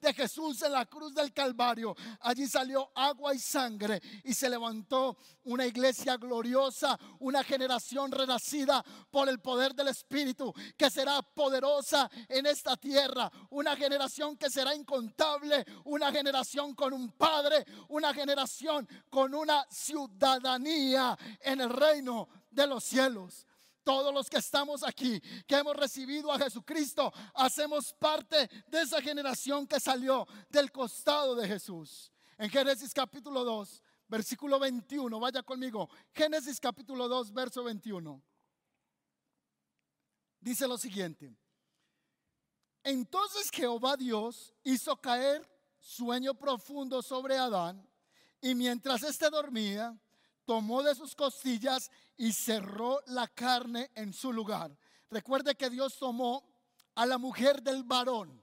de 0.00 0.12
Jesús 0.12 0.62
en 0.62 0.72
la 0.72 0.86
cruz 0.86 1.14
del 1.14 1.32
Calvario. 1.32 1.94
Allí 2.20 2.46
salió 2.46 2.90
agua 2.94 3.34
y 3.34 3.38
sangre 3.38 4.00
y 4.24 4.34
se 4.34 4.50
levantó 4.50 5.16
una 5.44 5.66
iglesia 5.66 6.16
gloriosa, 6.16 6.98
una 7.20 7.42
generación 7.42 8.12
renacida 8.12 8.84
por 9.10 9.28
el 9.28 9.40
poder 9.40 9.74
del 9.74 9.88
Espíritu 9.88 10.52
que 10.76 10.90
será 10.90 11.22
poderosa 11.22 12.10
en 12.28 12.46
esta 12.46 12.76
tierra, 12.76 13.30
una 13.50 13.76
generación 13.76 14.36
que 14.36 14.50
será 14.50 14.74
incontable, 14.74 15.64
una 15.84 16.12
generación 16.12 16.74
con 16.74 16.92
un 16.92 17.10
Padre, 17.12 17.64
una 17.88 18.12
generación 18.12 18.86
con 19.08 19.34
una 19.34 19.64
ciudadanía 19.70 21.16
en 21.40 21.60
el 21.60 21.70
reino 21.70 22.28
de 22.50 22.66
los 22.66 22.84
cielos. 22.84 23.46
Todos 23.82 24.12
los 24.12 24.28
que 24.28 24.38
estamos 24.38 24.82
aquí, 24.82 25.20
que 25.46 25.56
hemos 25.56 25.76
recibido 25.76 26.30
a 26.32 26.38
Jesucristo, 26.38 27.12
hacemos 27.34 27.92
parte 27.94 28.48
de 28.66 28.82
esa 28.82 29.00
generación 29.00 29.66
que 29.66 29.80
salió 29.80 30.26
del 30.48 30.70
costado 30.70 31.34
de 31.34 31.48
Jesús. 31.48 32.12
En 32.36 32.50
Génesis 32.50 32.92
capítulo 32.92 33.44
2, 33.44 33.82
versículo 34.08 34.58
21, 34.58 35.18
vaya 35.18 35.42
conmigo. 35.42 35.88
Génesis 36.12 36.60
capítulo 36.60 37.08
2, 37.08 37.32
verso 37.32 37.64
21. 37.64 38.22
Dice 40.40 40.66
lo 40.66 40.78
siguiente. 40.78 41.34
Entonces 42.82 43.50
Jehová 43.50 43.96
Dios 43.96 44.54
hizo 44.64 44.96
caer 44.96 45.46
sueño 45.78 46.34
profundo 46.34 47.02
sobre 47.02 47.36
Adán 47.36 47.86
y 48.40 48.54
mientras 48.54 49.02
éste 49.02 49.28
dormía, 49.28 49.98
tomó 50.50 50.82
de 50.82 50.96
sus 50.96 51.14
costillas 51.14 51.92
y 52.16 52.32
cerró 52.32 53.00
la 53.06 53.28
carne 53.28 53.88
en 53.94 54.12
su 54.12 54.32
lugar. 54.32 54.76
Recuerde 55.08 55.54
que 55.54 55.70
Dios 55.70 55.96
tomó 55.96 56.44
a 56.96 57.06
la 57.06 57.18
mujer 57.18 57.62
del 57.62 57.84
varón. 57.84 58.42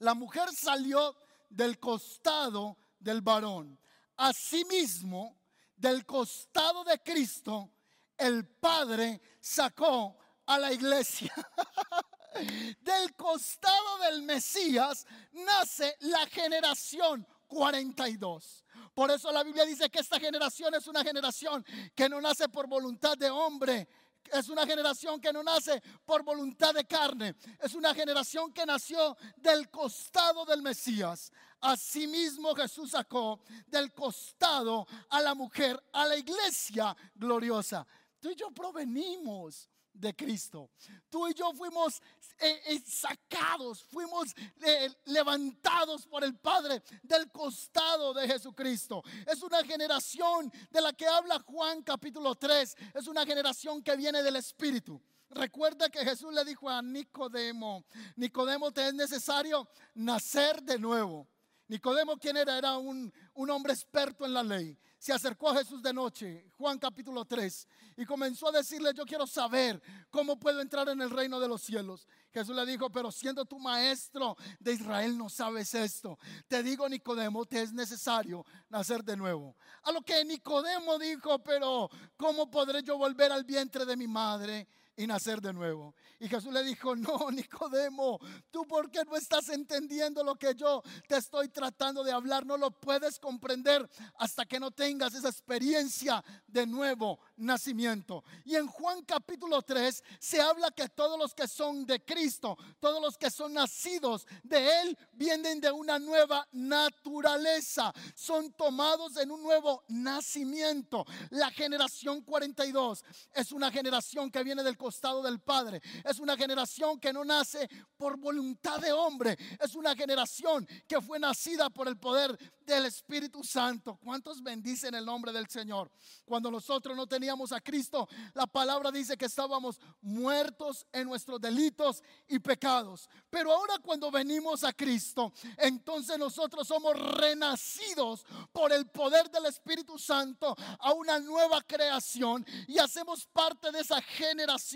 La 0.00 0.14
mujer 0.14 0.48
salió 0.52 1.14
del 1.48 1.78
costado 1.78 2.76
del 2.98 3.20
varón. 3.20 3.78
Asimismo, 4.16 5.38
del 5.76 6.04
costado 6.04 6.82
de 6.82 6.98
Cristo, 6.98 7.70
el 8.18 8.48
Padre 8.48 9.20
sacó 9.38 10.18
a 10.46 10.58
la 10.58 10.72
iglesia. 10.72 11.32
del 12.80 13.14
costado 13.14 13.98
del 13.98 14.22
Mesías 14.22 15.06
nace 15.30 15.94
la 16.00 16.26
generación 16.26 17.24
42. 17.46 18.64
Por 18.94 19.10
eso 19.10 19.32
la 19.32 19.42
Biblia 19.42 19.64
dice 19.64 19.90
que 19.90 19.98
esta 19.98 20.20
generación 20.20 20.74
es 20.74 20.86
una 20.86 21.02
generación 21.02 21.64
que 21.94 22.08
no 22.08 22.20
nace 22.20 22.48
por 22.48 22.68
voluntad 22.68 23.18
de 23.18 23.28
hombre, 23.28 23.88
es 24.32 24.48
una 24.48 24.66
generación 24.66 25.20
que 25.20 25.32
no 25.32 25.42
nace 25.42 25.82
por 26.04 26.22
voluntad 26.22 26.74
de 26.74 26.84
carne. 26.86 27.34
Es 27.60 27.74
una 27.74 27.94
generación 27.94 28.52
que 28.52 28.64
nació 28.64 29.16
del 29.36 29.70
costado 29.70 30.44
del 30.44 30.62
Mesías. 30.62 31.32
Asimismo 31.60 32.54
Jesús 32.54 32.90
sacó 32.90 33.40
del 33.66 33.92
costado 33.92 34.86
a 35.10 35.20
la 35.20 35.34
mujer, 35.34 35.82
a 35.92 36.06
la 36.06 36.16
iglesia 36.16 36.96
gloriosa. 37.14 37.86
tú 38.20 38.30
y 38.30 38.34
yo 38.34 38.50
provenimos 38.50 39.68
de 39.94 40.14
Cristo. 40.14 40.70
Tú 41.08 41.28
y 41.28 41.34
yo 41.34 41.52
fuimos 41.54 42.02
eh, 42.38 42.60
eh, 42.66 42.82
sacados, 42.84 43.82
fuimos 43.84 44.34
eh, 44.60 44.90
levantados 45.06 46.06
por 46.06 46.24
el 46.24 46.36
Padre 46.36 46.82
del 47.02 47.30
costado 47.30 48.12
de 48.12 48.26
Jesucristo. 48.26 49.02
Es 49.26 49.42
una 49.42 49.64
generación 49.64 50.52
de 50.70 50.80
la 50.80 50.92
que 50.92 51.06
habla 51.06 51.42
Juan 51.46 51.82
capítulo 51.82 52.34
3. 52.34 52.76
Es 52.94 53.06
una 53.06 53.24
generación 53.24 53.82
que 53.82 53.96
viene 53.96 54.22
del 54.22 54.36
Espíritu. 54.36 55.00
Recuerda 55.30 55.88
que 55.88 56.04
Jesús 56.04 56.32
le 56.32 56.44
dijo 56.44 56.68
a 56.68 56.82
Nicodemo, 56.82 57.84
Nicodemo 58.16 58.72
te 58.72 58.88
es 58.88 58.94
necesario 58.94 59.66
nacer 59.94 60.62
de 60.62 60.78
nuevo. 60.78 61.26
Nicodemo, 61.68 62.16
¿quién 62.18 62.36
era? 62.36 62.58
Era 62.58 62.76
un, 62.76 63.12
un 63.34 63.50
hombre 63.50 63.72
experto 63.72 64.24
en 64.24 64.34
la 64.34 64.42
ley 64.42 64.78
se 65.04 65.12
acercó 65.12 65.50
a 65.50 65.56
Jesús 65.56 65.82
de 65.82 65.92
noche, 65.92 66.46
Juan 66.56 66.78
capítulo 66.78 67.26
3, 67.26 67.68
y 67.98 68.06
comenzó 68.06 68.48
a 68.48 68.52
decirle, 68.52 68.94
yo 68.94 69.04
quiero 69.04 69.26
saber 69.26 69.78
cómo 70.08 70.38
puedo 70.38 70.62
entrar 70.62 70.88
en 70.88 71.02
el 71.02 71.10
reino 71.10 71.38
de 71.38 71.46
los 71.46 71.60
cielos. 71.60 72.08
Jesús 72.32 72.56
le 72.56 72.64
dijo, 72.64 72.88
pero 72.88 73.12
siendo 73.12 73.44
tu 73.44 73.58
maestro 73.58 74.34
de 74.58 74.72
Israel 74.72 75.18
no 75.18 75.28
sabes 75.28 75.74
esto. 75.74 76.18
Te 76.48 76.62
digo, 76.62 76.88
Nicodemo, 76.88 77.44
te 77.44 77.60
es 77.60 77.74
necesario 77.74 78.46
nacer 78.70 79.04
de 79.04 79.14
nuevo. 79.14 79.54
A 79.82 79.92
lo 79.92 80.00
que 80.00 80.24
Nicodemo 80.24 80.98
dijo, 80.98 81.38
pero 81.40 81.90
¿cómo 82.16 82.50
podré 82.50 82.82
yo 82.82 82.96
volver 82.96 83.30
al 83.30 83.44
vientre 83.44 83.84
de 83.84 83.98
mi 83.98 84.08
madre? 84.08 84.66
Y 84.96 85.06
nacer 85.06 85.40
de 85.40 85.52
nuevo. 85.52 85.94
Y 86.20 86.28
Jesús 86.28 86.52
le 86.52 86.62
dijo, 86.62 86.94
no, 86.96 87.30
Nicodemo, 87.30 88.18
tú 88.50 88.66
por 88.66 88.90
qué 88.90 89.04
no 89.04 89.16
estás 89.16 89.48
entendiendo 89.48 90.22
lo 90.22 90.36
que 90.36 90.54
yo 90.54 90.82
te 91.08 91.16
estoy 91.16 91.48
tratando 91.48 92.04
de 92.04 92.12
hablar, 92.12 92.46
no 92.46 92.56
lo 92.56 92.70
puedes 92.70 93.18
comprender 93.18 93.88
hasta 94.18 94.44
que 94.46 94.60
no 94.60 94.70
tengas 94.70 95.14
esa 95.14 95.28
experiencia 95.28 96.24
de 96.46 96.66
nuevo 96.66 97.18
nacimiento. 97.36 98.22
Y 98.44 98.56
en 98.56 98.66
Juan 98.66 99.02
capítulo 99.02 99.62
3 99.62 100.02
se 100.18 100.40
habla 100.40 100.70
que 100.70 100.88
todos 100.88 101.18
los 101.18 101.34
que 101.34 101.48
son 101.48 101.84
de 101.84 102.04
Cristo, 102.04 102.56
todos 102.80 103.02
los 103.02 103.18
que 103.18 103.30
son 103.30 103.54
nacidos 103.54 104.26
de 104.42 104.82
Él, 104.82 104.98
vienen 105.12 105.60
de 105.60 105.70
una 105.70 105.98
nueva 105.98 106.46
naturaleza, 106.52 107.92
son 108.14 108.52
tomados 108.52 109.16
en 109.16 109.30
un 109.30 109.42
nuevo 109.42 109.84
nacimiento. 109.88 111.04
La 111.30 111.50
generación 111.50 112.22
42 112.22 113.04
es 113.34 113.52
una 113.52 113.70
generación 113.70 114.30
que 114.30 114.44
viene 114.44 114.62
del 114.62 114.76
costado 114.84 115.22
del 115.22 115.40
Padre. 115.40 115.80
Es 116.04 116.18
una 116.18 116.36
generación 116.36 117.00
que 117.00 117.10
no 117.10 117.24
nace 117.24 117.70
por 117.96 118.18
voluntad 118.18 118.78
de 118.80 118.92
hombre. 118.92 119.34
Es 119.58 119.74
una 119.74 119.96
generación 119.96 120.68
que 120.86 121.00
fue 121.00 121.18
nacida 121.18 121.70
por 121.70 121.88
el 121.88 121.96
poder 121.96 122.38
del 122.66 122.84
Espíritu 122.84 123.42
Santo. 123.42 123.98
¿Cuántos 124.04 124.42
bendicen 124.42 124.94
el 124.94 125.06
nombre 125.06 125.32
del 125.32 125.48
Señor? 125.48 125.90
Cuando 126.26 126.50
nosotros 126.50 126.94
no 126.94 127.06
teníamos 127.06 127.50
a 127.52 127.62
Cristo, 127.62 128.06
la 128.34 128.46
palabra 128.46 128.90
dice 128.90 129.16
que 129.16 129.24
estábamos 129.24 129.80
muertos 130.02 130.86
en 130.92 131.08
nuestros 131.08 131.40
delitos 131.40 132.02
y 132.28 132.38
pecados. 132.38 133.08
Pero 133.30 133.50
ahora 133.50 133.78
cuando 133.78 134.10
venimos 134.10 134.64
a 134.64 134.74
Cristo, 134.74 135.32
entonces 135.56 136.18
nosotros 136.18 136.68
somos 136.68 136.94
renacidos 137.16 138.26
por 138.52 138.70
el 138.70 138.86
poder 138.88 139.30
del 139.30 139.46
Espíritu 139.46 139.98
Santo 139.98 140.54
a 140.78 140.92
una 140.92 141.18
nueva 141.20 141.62
creación 141.62 142.44
y 142.68 142.76
hacemos 142.76 143.24
parte 143.32 143.72
de 143.72 143.80
esa 143.80 144.02
generación 144.02 144.73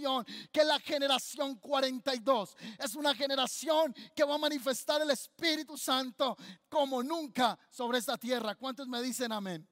que 0.52 0.64
la 0.64 0.78
generación 0.80 1.56
42. 1.56 2.56
Es 2.78 2.94
una 2.94 3.14
generación 3.14 3.94
que 4.14 4.24
va 4.24 4.34
a 4.34 4.38
manifestar 4.38 5.00
el 5.02 5.10
Espíritu 5.10 5.76
Santo 5.76 6.36
como 6.68 7.02
nunca 7.02 7.58
sobre 7.70 7.98
esta 7.98 8.16
tierra. 8.16 8.54
¿Cuántos 8.54 8.86
me 8.88 9.02
dicen 9.02 9.32
amén? 9.32 9.68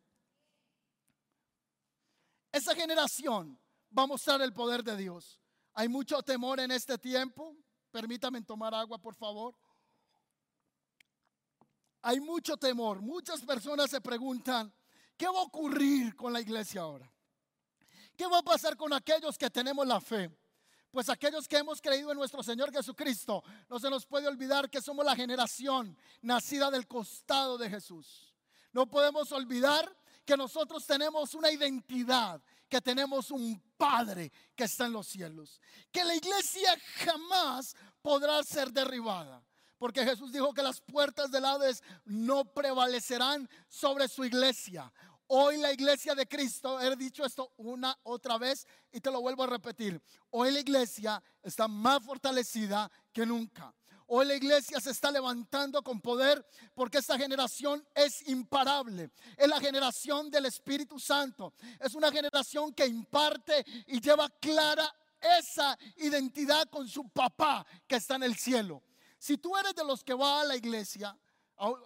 Esa 2.53 2.75
generación 2.75 3.59
va 3.97 4.05
a 4.05 4.07
mostrar 4.07 4.41
el 4.43 4.53
poder 4.53 4.83
de 4.83 4.97
Dios. 4.97 5.41
Hay 5.75 5.89
mucho 5.89 6.23
temor 6.23 6.59
en 6.61 6.71
este 6.71 6.97
tiempo. 6.99 7.57
Permítame 7.91 8.43
tomar 8.43 8.75
agua, 8.75 8.99
por 8.99 9.15
favor. 9.15 9.55
Hay 12.03 12.21
mucho 12.21 12.57
temor. 12.57 13.01
Muchas 13.01 13.43
personas 13.43 13.91
se 13.91 14.01
preguntan, 14.01 14.73
¿qué 15.17 15.27
va 15.27 15.41
a 15.41 15.43
ocurrir 15.43 16.15
con 16.15 16.33
la 16.33 16.41
iglesia 16.41 16.83
ahora? 16.83 17.13
¿Qué 18.17 18.27
va 18.27 18.39
a 18.39 18.43
pasar 18.43 18.77
con 18.77 18.93
aquellos 18.93 19.37
que 19.37 19.51
tenemos 19.51 19.87
la 19.87 20.01
fe? 20.01 20.31
Pues 20.91 21.09
aquellos 21.11 21.47
que 21.47 21.59
hemos 21.59 21.81
creído 21.81 22.11
en 22.11 22.19
nuestro 22.19 22.43
Señor 22.43 22.73
Jesucristo, 22.73 23.45
no 23.69 23.79
se 23.79 23.91
nos 23.91 24.07
puede 24.07 24.27
olvidar 24.27 24.71
que 24.71 24.81
somos 24.81 25.05
la 25.05 25.15
generación 25.15 25.97
nacida 26.23 26.71
del 26.71 26.87
costado 26.87 27.59
de 27.59 27.69
Jesús. 27.69 28.33
No 28.73 28.87
podemos 28.87 29.31
olvidar 29.33 29.95
que 30.25 30.37
nosotros 30.37 30.87
tenemos 30.87 31.35
una 31.35 31.51
identidad, 31.51 32.43
que 32.69 32.81
tenemos 32.81 33.31
un 33.31 33.63
Padre 33.77 34.33
que 34.55 34.65
está 34.65 34.87
en 34.87 34.93
los 34.93 35.07
cielos. 35.07 35.61
Que 35.93 36.05
la 36.05 36.15
iglesia 36.15 36.77
jamás 37.05 37.77
podrá 38.01 38.43
ser 38.43 38.73
derribada. 38.73 39.43
Porque 39.79 40.05
Jesús 40.05 40.33
dijo 40.33 40.55
que 40.55 40.63
las 40.63 40.81
puertas 40.81 41.31
del 41.31 41.45
Hades 41.45 41.83
no 42.07 42.45
prevalecerán 42.47 43.49
sobre 43.69 44.09
su 44.09 44.25
iglesia. 44.25 44.91
Hoy 45.29 45.57
la 45.57 45.73
iglesia 45.73 46.15
de 46.15 46.27
Cristo, 46.27 46.81
he 46.81 46.95
dicho 46.95 47.25
esto 47.25 47.53
una 47.57 47.99
otra 48.05 48.39
vez 48.39 48.67
y 48.93 49.01
te 49.01 49.11
lo 49.11 49.21
vuelvo 49.21 49.43
a 49.43 49.49
repetir. 49.49 50.01
Hoy 50.31 50.53
la 50.53 50.61
iglesia 50.61 51.21
está 51.43 51.67
más 51.67 52.05
fortalecida 52.05 52.91
que 53.13 53.27
nunca. 53.27 53.75
Hoy 54.09 54.25
la 54.27 54.37
iglesia 54.37 54.81
se 54.81 54.93
está 54.93 55.11
levantando 55.11 55.83
con 55.83 56.01
poder 56.01 56.47
porque 56.75 56.99
esta 56.99 57.19
generación 57.19 57.85
es 57.93 58.29
imparable. 58.29 59.11
Es 59.37 59.49
la 59.49 59.59
generación 59.59 60.31
del 60.31 60.47
Espíritu 60.47 61.01
Santo. 61.01 61.55
Es 61.81 61.95
una 61.95 62.13
generación 62.13 62.73
que 62.73 62.87
imparte 62.87 63.65
y 63.89 64.01
lleva 64.01 64.29
clara 64.41 64.95
esa 65.41 65.77
identidad 65.97 66.69
con 66.71 66.87
su 66.87 67.09
papá 67.09 67.67
que 67.89 67.97
está 67.97 68.15
en 68.15 68.23
el 68.23 68.37
cielo. 68.37 68.81
Si 69.19 69.39
tú 69.39 69.57
eres 69.57 69.75
de 69.75 69.85
los 69.85 70.05
que 70.05 70.15
va 70.15 70.43
a 70.43 70.45
la 70.45 70.55
iglesia, 70.55 71.19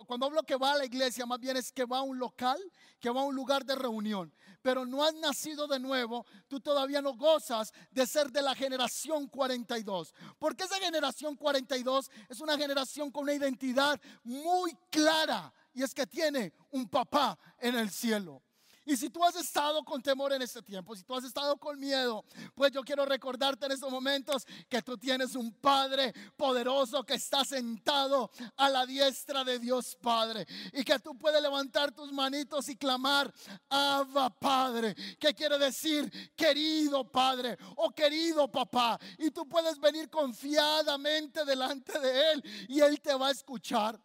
cuando 0.06 0.26
hablo 0.26 0.42
que 0.42 0.56
va 0.56 0.72
a 0.72 0.78
la 0.78 0.84
iglesia, 0.84 1.26
más 1.26 1.38
bien 1.38 1.56
es 1.56 1.70
que 1.72 1.84
va 1.84 1.98
a 1.98 2.02
un 2.02 2.18
local, 2.18 2.58
que 2.98 3.10
va 3.10 3.20
a 3.20 3.24
un 3.24 3.34
lugar 3.34 3.64
de 3.64 3.76
reunión. 3.76 4.32
Pero 4.62 4.84
no 4.84 5.02
has 5.04 5.14
nacido 5.14 5.66
de 5.66 5.78
nuevo, 5.78 6.26
tú 6.48 6.60
todavía 6.60 7.00
no 7.00 7.14
gozas 7.14 7.72
de 7.90 8.06
ser 8.06 8.30
de 8.30 8.42
la 8.42 8.54
generación 8.54 9.28
42. 9.28 10.12
Porque 10.38 10.64
esa 10.64 10.76
generación 10.76 11.36
42 11.36 12.10
es 12.28 12.40
una 12.40 12.58
generación 12.58 13.10
con 13.10 13.22
una 13.22 13.34
identidad 13.34 14.00
muy 14.24 14.76
clara. 14.90 15.52
Y 15.72 15.82
es 15.82 15.94
que 15.94 16.06
tiene 16.06 16.52
un 16.70 16.88
papá 16.88 17.38
en 17.58 17.76
el 17.76 17.90
cielo. 17.90 18.42
Y 18.90 18.96
si 18.96 19.08
tú 19.08 19.24
has 19.24 19.36
estado 19.36 19.84
con 19.84 20.02
temor 20.02 20.32
en 20.32 20.42
este 20.42 20.62
tiempo, 20.62 20.96
si 20.96 21.04
tú 21.04 21.14
has 21.14 21.22
estado 21.22 21.56
con 21.58 21.78
miedo, 21.78 22.24
pues 22.56 22.72
yo 22.72 22.82
quiero 22.82 23.04
recordarte 23.04 23.66
en 23.66 23.70
estos 23.70 23.88
momentos 23.88 24.44
que 24.68 24.82
tú 24.82 24.98
tienes 24.98 25.36
un 25.36 25.52
Padre 25.52 26.12
poderoso 26.36 27.04
que 27.04 27.14
está 27.14 27.44
sentado 27.44 28.32
a 28.56 28.68
la 28.68 28.84
diestra 28.86 29.44
de 29.44 29.60
Dios 29.60 29.96
Padre. 30.02 30.44
Y 30.72 30.82
que 30.82 30.98
tú 30.98 31.16
puedes 31.16 31.40
levantar 31.40 31.92
tus 31.92 32.10
manitos 32.12 32.68
y 32.68 32.74
clamar, 32.74 33.32
Abba 33.68 34.28
Padre. 34.28 34.96
¿Qué 35.20 35.34
quiere 35.34 35.56
decir? 35.56 36.10
Querido 36.34 37.08
Padre 37.08 37.56
o 37.76 37.92
querido 37.92 38.50
papá. 38.50 38.98
Y 39.18 39.30
tú 39.30 39.48
puedes 39.48 39.78
venir 39.78 40.10
confiadamente 40.10 41.44
delante 41.44 41.96
de 42.00 42.32
Él 42.32 42.44
y 42.68 42.80
Él 42.80 43.00
te 43.00 43.14
va 43.14 43.28
a 43.28 43.30
escuchar. 43.30 44.02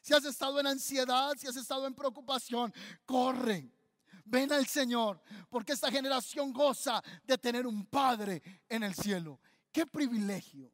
Si 0.00 0.12
has 0.14 0.24
estado 0.24 0.58
en 0.58 0.66
ansiedad, 0.66 1.32
si 1.38 1.46
has 1.46 1.54
estado 1.54 1.86
en 1.86 1.94
preocupación, 1.94 2.74
corre 3.04 3.75
Ven 4.28 4.52
al 4.52 4.66
Señor, 4.66 5.20
porque 5.48 5.72
esta 5.72 5.90
generación 5.90 6.52
goza 6.52 7.02
de 7.24 7.38
tener 7.38 7.64
un 7.64 7.86
Padre 7.86 8.42
en 8.68 8.82
el 8.82 8.92
cielo. 8.92 9.40
Qué 9.72 9.86
privilegio, 9.86 10.72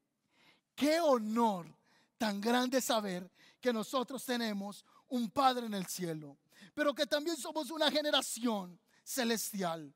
qué 0.75 1.01
honor 1.01 1.67
tan 2.17 2.41
grande 2.41 2.81
saber 2.81 3.31
que 3.61 3.73
nosotros 3.73 4.25
tenemos 4.25 4.87
un 5.09 5.31
Padre 5.31 5.67
en 5.67 5.75
el 5.75 5.87
cielo, 5.87 6.39
pero 6.73 6.95
que 6.95 7.07
también 7.07 7.37
somos 7.37 7.71
una 7.71 7.91
generación 7.91 8.81
celestial, 9.05 9.95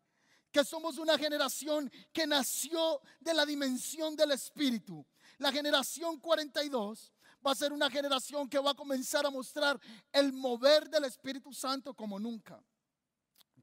que 0.53 0.63
somos 0.63 0.99
una 0.99 1.17
generación 1.17 1.91
que 2.13 2.27
nació 2.27 3.01
de 3.21 3.33
la 3.33 3.47
dimensión 3.47 4.15
del 4.17 4.33
Espíritu. 4.33 5.05
La 5.39 5.51
generación 5.51 6.21
42 6.21 7.11
va 7.47 7.53
a 7.53 7.55
ser 7.55 7.73
una 7.73 7.91
generación 7.91 8.51
que 8.51 8.59
va 8.59 8.73
a 8.73 8.75
comenzar 8.75 9.25
a 9.25 9.31
mostrar 9.31 9.81
el 10.13 10.35
mover 10.35 10.91
del 10.91 11.05
Espíritu 11.05 11.55
Santo 11.55 11.95
como 11.95 12.19
nunca. 12.19 12.63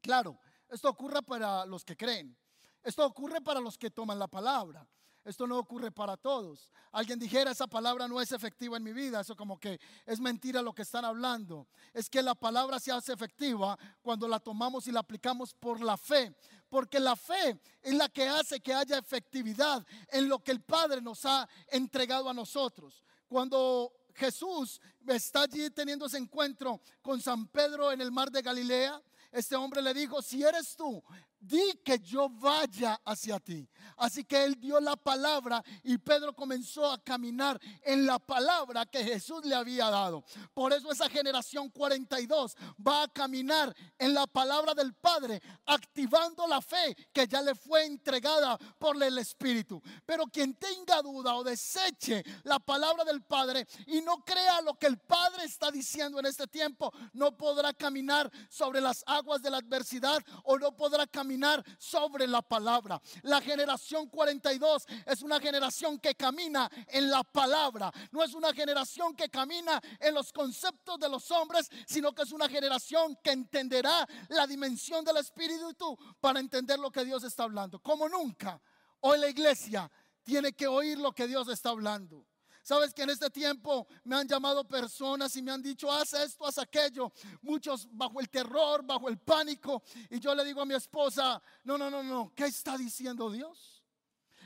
Claro, 0.04 0.38
esto 0.68 0.90
ocurre 0.90 1.22
para 1.22 1.64
los 1.64 1.82
que 1.82 1.96
creen. 1.96 2.36
Esto 2.82 3.06
ocurre 3.06 3.40
para 3.40 3.58
los 3.58 3.78
que 3.78 3.90
toman 3.90 4.18
la 4.18 4.28
palabra. 4.28 4.86
Esto 5.24 5.46
no 5.46 5.56
ocurre 5.56 5.90
para 5.90 6.18
todos. 6.18 6.70
Alguien 6.92 7.18
dijera, 7.18 7.52
esa 7.52 7.66
palabra 7.66 8.06
no 8.06 8.20
es 8.20 8.30
efectiva 8.30 8.76
en 8.76 8.82
mi 8.82 8.92
vida. 8.92 9.22
Eso 9.22 9.34
como 9.34 9.58
que 9.58 9.80
es 10.04 10.20
mentira 10.20 10.60
lo 10.60 10.74
que 10.74 10.82
están 10.82 11.06
hablando. 11.06 11.68
Es 11.94 12.10
que 12.10 12.22
la 12.22 12.34
palabra 12.34 12.78
se 12.78 12.92
hace 12.92 13.14
efectiva 13.14 13.78
cuando 14.02 14.28
la 14.28 14.38
tomamos 14.38 14.86
y 14.86 14.92
la 14.92 15.00
aplicamos 15.00 15.54
por 15.54 15.80
la 15.80 15.96
fe. 15.96 16.36
Porque 16.68 17.00
la 17.00 17.16
fe 17.16 17.58
es 17.80 17.94
la 17.94 18.10
que 18.10 18.28
hace 18.28 18.60
que 18.60 18.74
haya 18.74 18.98
efectividad 18.98 19.82
en 20.08 20.28
lo 20.28 20.38
que 20.40 20.52
el 20.52 20.60
Padre 20.60 21.00
nos 21.00 21.24
ha 21.24 21.48
entregado 21.68 22.28
a 22.28 22.34
nosotros. 22.34 23.02
Cuando 23.26 23.90
Jesús 24.14 24.82
está 25.06 25.44
allí 25.44 25.70
teniendo 25.70 26.04
ese 26.04 26.18
encuentro 26.18 26.82
con 27.00 27.22
San 27.22 27.46
Pedro 27.46 27.90
en 27.90 28.02
el 28.02 28.12
mar 28.12 28.30
de 28.30 28.42
Galilea, 28.42 29.00
este 29.34 29.56
hombre 29.56 29.82
le 29.82 29.92
dijo, 29.92 30.22
si 30.22 30.42
eres 30.42 30.76
tú, 30.76 31.02
di 31.46 31.80
que 31.84 31.98
yo 31.98 32.28
vaya 32.28 33.00
hacia 33.04 33.38
ti. 33.38 33.68
Así 33.96 34.24
que 34.24 34.42
él 34.44 34.58
dio 34.58 34.80
la 34.80 34.96
palabra 34.96 35.62
y 35.82 35.98
Pedro 35.98 36.34
comenzó 36.34 36.90
a 36.90 37.02
caminar 37.02 37.60
en 37.82 38.06
la 38.06 38.18
palabra 38.18 38.86
que 38.86 39.04
Jesús 39.04 39.44
le 39.44 39.54
había 39.54 39.90
dado. 39.90 40.24
Por 40.52 40.72
eso 40.72 40.90
esa 40.90 41.08
generación 41.08 41.68
42 41.68 42.56
va 42.86 43.02
a 43.04 43.08
caminar 43.08 43.74
en 43.98 44.14
la 44.14 44.26
palabra 44.26 44.74
del 44.74 44.94
Padre, 44.94 45.40
activando 45.66 46.46
la 46.46 46.60
fe 46.60 46.96
que 47.12 47.26
ya 47.26 47.42
le 47.42 47.54
fue 47.54 47.84
entregada 47.84 48.56
por 48.78 49.00
el 49.02 49.18
Espíritu. 49.18 49.82
Pero 50.06 50.24
quien 50.26 50.54
tenga 50.54 51.02
duda 51.02 51.34
o 51.34 51.44
deseche 51.44 52.24
la 52.44 52.58
palabra 52.58 53.04
del 53.04 53.22
Padre 53.22 53.66
y 53.86 54.00
no 54.00 54.24
crea 54.24 54.60
lo 54.62 54.74
que 54.74 54.86
el 54.86 54.98
Padre 54.98 55.44
está 55.44 55.70
diciendo 55.70 56.18
en 56.18 56.26
este 56.26 56.46
tiempo, 56.46 56.92
no 57.12 57.36
podrá 57.36 57.72
caminar 57.72 58.30
sobre 58.48 58.80
las 58.80 59.04
aguas 59.06 59.42
de 59.42 59.50
la 59.50 59.58
adversidad 59.58 60.22
o 60.44 60.58
no 60.58 60.74
podrá 60.74 61.06
caminar 61.06 61.33
sobre 61.78 62.26
la 62.26 62.42
palabra. 62.42 63.00
La 63.22 63.40
generación 63.40 64.08
42 64.08 64.86
es 65.06 65.22
una 65.22 65.40
generación 65.40 65.98
que 65.98 66.14
camina 66.14 66.70
en 66.88 67.10
la 67.10 67.22
palabra. 67.22 67.92
No 68.12 68.22
es 68.22 68.34
una 68.34 68.52
generación 68.52 69.14
que 69.14 69.28
camina 69.28 69.80
en 70.00 70.14
los 70.14 70.32
conceptos 70.32 70.98
de 70.98 71.08
los 71.08 71.30
hombres, 71.30 71.68
sino 71.86 72.12
que 72.12 72.22
es 72.22 72.32
una 72.32 72.48
generación 72.48 73.18
que 73.22 73.32
entenderá 73.32 74.06
la 74.28 74.46
dimensión 74.46 75.04
del 75.04 75.18
Espíritu 75.18 75.96
para 76.20 76.40
entender 76.40 76.78
lo 76.78 76.90
que 76.90 77.04
Dios 77.04 77.24
está 77.24 77.44
hablando. 77.44 77.80
Como 77.80 78.08
nunca, 78.08 78.60
hoy 79.00 79.18
la 79.18 79.28
iglesia 79.28 79.90
tiene 80.22 80.52
que 80.52 80.66
oír 80.66 80.98
lo 80.98 81.12
que 81.12 81.26
Dios 81.26 81.48
está 81.48 81.70
hablando. 81.70 82.26
Sabes 82.64 82.94
que 82.94 83.02
en 83.02 83.10
este 83.10 83.28
tiempo 83.28 83.86
me 84.04 84.16
han 84.16 84.26
llamado 84.26 84.66
personas 84.66 85.36
y 85.36 85.42
me 85.42 85.52
han 85.52 85.60
dicho, 85.60 85.92
haz 85.92 86.14
esto, 86.14 86.46
haz 86.46 86.56
aquello. 86.56 87.12
Muchos 87.42 87.86
bajo 87.90 88.20
el 88.20 88.30
terror, 88.30 88.82
bajo 88.82 89.10
el 89.10 89.18
pánico. 89.18 89.82
Y 90.08 90.18
yo 90.18 90.34
le 90.34 90.42
digo 90.46 90.62
a 90.62 90.64
mi 90.64 90.72
esposa, 90.72 91.42
no, 91.64 91.76
no, 91.76 91.90
no, 91.90 92.02
no, 92.02 92.32
¿qué 92.34 92.46
está 92.46 92.78
diciendo 92.78 93.30
Dios? 93.30 93.84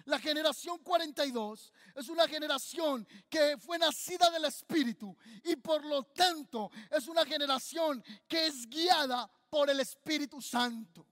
La 0.04 0.18
generación 0.18 0.78
42 0.78 1.72
es 1.94 2.08
una 2.08 2.26
generación 2.26 3.06
que 3.28 3.56
fue 3.56 3.78
nacida 3.78 4.30
del 4.30 4.46
Espíritu 4.46 5.16
y 5.44 5.54
por 5.54 5.84
lo 5.84 6.02
tanto 6.02 6.72
es 6.90 7.06
una 7.06 7.24
generación 7.24 8.02
que 8.26 8.46
es 8.46 8.68
guiada 8.68 9.30
por 9.48 9.70
el 9.70 9.78
Espíritu 9.78 10.42
Santo. 10.42 11.06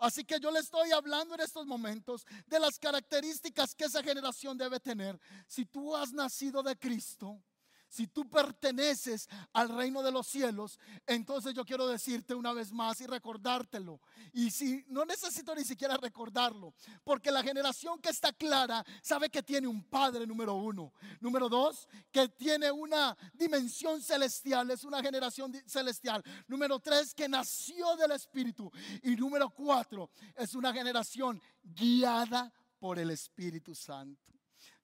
Así 0.00 0.24
que 0.24 0.40
yo 0.40 0.50
le 0.50 0.60
estoy 0.60 0.90
hablando 0.92 1.34
en 1.34 1.42
estos 1.42 1.66
momentos 1.66 2.26
de 2.46 2.58
las 2.58 2.78
características 2.78 3.74
que 3.74 3.84
esa 3.84 4.02
generación 4.02 4.56
debe 4.56 4.80
tener. 4.80 5.20
Si 5.46 5.66
tú 5.66 5.94
has 5.94 6.10
nacido 6.12 6.62
de 6.62 6.74
Cristo, 6.74 7.38
si 7.90 8.06
tú 8.06 8.30
perteneces 8.30 9.28
al 9.52 9.68
reino 9.68 10.00
de 10.00 10.12
los 10.12 10.28
cielos, 10.28 10.78
entonces 11.08 11.52
yo 11.54 11.64
quiero 11.64 11.88
decirte 11.88 12.36
una 12.36 12.52
vez 12.52 12.72
más 12.72 13.00
y 13.00 13.06
recordártelo. 13.06 14.00
Y 14.32 14.52
si 14.52 14.84
no 14.88 15.04
necesito 15.04 15.56
ni 15.56 15.64
siquiera 15.64 15.96
recordarlo, 15.96 16.72
porque 17.02 17.32
la 17.32 17.42
generación 17.42 18.00
que 18.00 18.10
está 18.10 18.32
clara 18.32 18.86
sabe 19.02 19.28
que 19.28 19.42
tiene 19.42 19.66
un 19.66 19.82
Padre 19.82 20.24
número 20.24 20.54
uno. 20.54 20.92
Número 21.18 21.48
dos, 21.48 21.88
que 22.12 22.28
tiene 22.28 22.70
una 22.70 23.16
dimensión 23.34 24.00
celestial, 24.00 24.70
es 24.70 24.84
una 24.84 25.02
generación 25.02 25.52
celestial. 25.66 26.22
Número 26.46 26.78
tres, 26.78 27.12
que 27.12 27.28
nació 27.28 27.96
del 27.96 28.12
Espíritu. 28.12 28.70
Y 29.02 29.16
número 29.16 29.50
cuatro, 29.50 30.10
es 30.36 30.54
una 30.54 30.72
generación 30.72 31.42
guiada 31.60 32.52
por 32.78 33.00
el 33.00 33.10
Espíritu 33.10 33.74
Santo. 33.74 34.32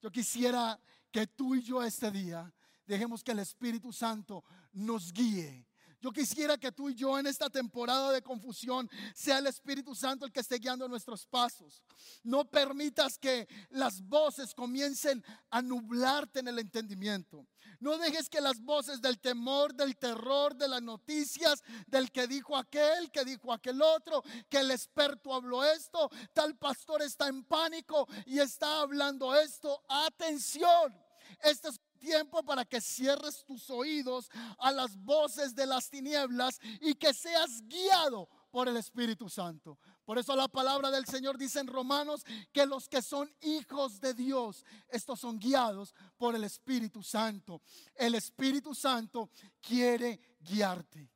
Yo 0.03 0.11
quisiera 0.11 0.79
que 1.13 1.29
tú 1.29 1.55
y 1.55 1.63
yo 1.63 1.85
este 1.85 2.11
día 2.11 2.53
Dejemos 2.87 3.23
que 3.23 3.33
el 3.33 3.41
Espíritu 3.41 3.93
Santo 3.93 4.45
nos 4.73 5.13
guíe. 5.13 5.67
Yo 6.01 6.13
quisiera 6.13 6.59
que 6.59 6.71
tú 6.71 6.91
y 6.91 6.95
yo 6.95 7.19
en 7.19 7.27
esta 7.27 7.49
temporada 7.49 8.13
de 8.13 8.23
confusión 8.23 8.89
sea 9.15 9.39
el 9.39 9.47
Espíritu 9.47 9.95
Santo 9.95 10.25
el 10.25 10.33
que 10.33 10.41
esté 10.41 10.59
guiando 10.59 10.87
nuestros 10.89 11.27
pasos. 11.27 11.83
No 12.23 12.45
permitas 12.45 13.19
que 13.19 13.49
las 13.71 14.03
voces 14.03 14.55
comiencen 14.55 15.25
a 15.51 15.63
nublarte 15.63 16.41
en 16.41 16.49
el 16.49 16.59
entendimiento. 16.59 17.47
No 17.81 17.99
dejes 17.99 18.29
que 18.29 18.41
las 18.41 18.61
voces 18.61 19.01
del 19.01 19.19
temor, 19.19 19.75
del 19.75 19.97
terror, 19.97 20.55
de 20.55 20.69
las 20.69 20.83
noticias, 20.83 21.63
del 21.87 22.13
que 22.13 22.27
dijo 22.27 22.57
aquel, 22.57 23.11
que 23.11 23.25
dijo 23.25 23.53
aquel 23.53 23.83
otro, 23.83 24.23
que 24.49 24.59
el 24.59 24.71
experto 24.71 25.35
habló 25.35 25.65
esto, 25.65 26.11
tal 26.33 26.57
pastor 26.57 27.03
está 27.03 27.29
en 27.29 27.43
pánico 27.45 28.07
y 28.27 28.39
está 28.39 28.81
hablando 28.81 29.35
esto. 29.35 29.83
Atención. 29.89 30.95
Este 31.43 31.69
es 31.69 31.81
tiempo 31.97 32.43
para 32.43 32.65
que 32.65 32.81
cierres 32.81 33.45
tus 33.45 33.71
oídos 33.71 34.31
a 34.59 34.71
las 34.71 34.97
voces 34.97 35.55
de 35.55 35.67
las 35.67 35.91
tinieblas 35.91 36.59
y 36.81 36.95
que 36.95 37.13
seas 37.13 37.63
guiado 37.67 38.29
por 38.51 38.69
el 38.69 38.77
Espíritu 38.77 39.29
Santo. 39.29 39.79
Por 40.05 40.19
eso 40.19 40.35
la 40.37 40.49
palabra 40.49 40.91
del 40.91 41.07
Señor 41.07 41.37
dice 41.37 41.61
en 41.61 41.67
Romanos 41.67 42.25
que 42.53 42.65
los 42.65 42.89
que 42.89 43.03
son 43.03 43.31
hijos 43.41 44.01
de 44.01 44.15
Dios, 44.15 44.65
estos 44.89 45.21
son 45.21 45.39
guiados 45.39 45.95
por 46.17 46.35
el 46.35 46.45
Espíritu 46.45 47.03
Santo. 47.03 47.61
El 47.95 48.15
Espíritu 48.15 48.75
Santo 48.75 49.31
quiere 49.61 50.39
guiarte. 50.41 51.11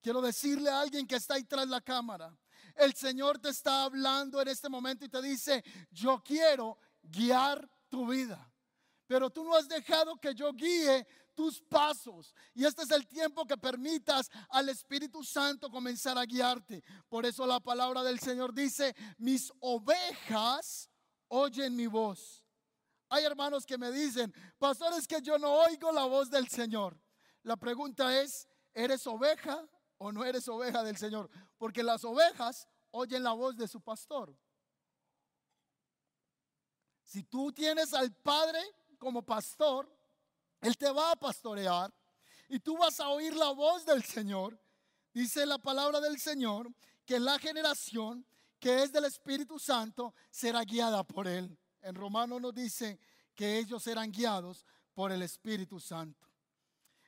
Quiero 0.00 0.20
decirle 0.20 0.70
a 0.70 0.80
alguien 0.80 1.06
que 1.06 1.16
está 1.16 1.34
ahí 1.34 1.44
tras 1.44 1.68
la 1.68 1.80
cámara, 1.80 2.36
el 2.76 2.94
Señor 2.94 3.38
te 3.38 3.50
está 3.50 3.84
hablando 3.84 4.40
en 4.42 4.48
este 4.48 4.68
momento 4.68 5.04
y 5.04 5.08
te 5.08 5.22
dice, 5.22 5.62
yo 5.90 6.22
quiero 6.24 6.78
guiar 7.02 7.70
tu 7.88 8.06
vida 8.06 8.53
pero 9.06 9.30
tú 9.30 9.44
no 9.44 9.54
has 9.54 9.68
dejado 9.68 10.16
que 10.16 10.34
yo 10.34 10.52
guíe 10.52 11.06
tus 11.34 11.60
pasos. 11.60 12.34
Y 12.54 12.64
este 12.64 12.82
es 12.82 12.90
el 12.90 13.06
tiempo 13.06 13.46
que 13.46 13.56
permitas 13.56 14.30
al 14.48 14.68
Espíritu 14.68 15.22
Santo 15.22 15.70
comenzar 15.70 16.16
a 16.16 16.24
guiarte. 16.24 16.82
Por 17.08 17.26
eso 17.26 17.46
la 17.46 17.60
palabra 17.60 18.02
del 18.02 18.20
Señor 18.20 18.54
dice, 18.54 18.94
mis 19.18 19.52
ovejas 19.60 20.90
oyen 21.28 21.76
mi 21.76 21.86
voz. 21.86 22.42
Hay 23.08 23.24
hermanos 23.24 23.66
que 23.66 23.78
me 23.78 23.90
dicen, 23.92 24.32
pastores 24.58 25.06
que 25.06 25.20
yo 25.20 25.38
no 25.38 25.52
oigo 25.52 25.92
la 25.92 26.04
voz 26.04 26.30
del 26.30 26.48
Señor. 26.48 26.98
La 27.42 27.56
pregunta 27.56 28.18
es, 28.20 28.48
¿eres 28.72 29.06
oveja 29.06 29.68
o 29.98 30.10
no 30.10 30.24
eres 30.24 30.48
oveja 30.48 30.82
del 30.82 30.96
Señor? 30.96 31.30
Porque 31.58 31.82
las 31.82 32.04
ovejas 32.04 32.66
oyen 32.90 33.22
la 33.22 33.32
voz 33.32 33.56
de 33.56 33.68
su 33.68 33.80
pastor. 33.80 34.36
Si 37.02 37.22
tú 37.22 37.52
tienes 37.52 37.92
al 37.92 38.12
Padre 38.12 38.60
como 39.04 39.22
pastor, 39.22 39.86
Él 40.62 40.76
te 40.78 40.90
va 40.90 41.12
a 41.12 41.16
pastorear 41.16 41.92
y 42.48 42.58
tú 42.58 42.76
vas 42.78 42.98
a 43.00 43.10
oír 43.10 43.36
la 43.36 43.50
voz 43.50 43.84
del 43.84 44.02
Señor. 44.02 44.58
Dice 45.12 45.44
la 45.44 45.58
palabra 45.58 46.00
del 46.00 46.18
Señor 46.18 46.72
que 47.04 47.20
la 47.20 47.38
generación 47.38 48.26
que 48.58 48.82
es 48.82 48.90
del 48.90 49.04
Espíritu 49.04 49.58
Santo 49.58 50.14
será 50.30 50.64
guiada 50.64 51.04
por 51.04 51.28
Él. 51.28 51.56
En 51.82 51.94
Romano 51.94 52.40
nos 52.40 52.54
dice 52.54 52.98
que 53.34 53.58
ellos 53.58 53.82
serán 53.82 54.10
guiados 54.10 54.64
por 54.94 55.12
el 55.12 55.20
Espíritu 55.20 55.78
Santo. 55.78 56.26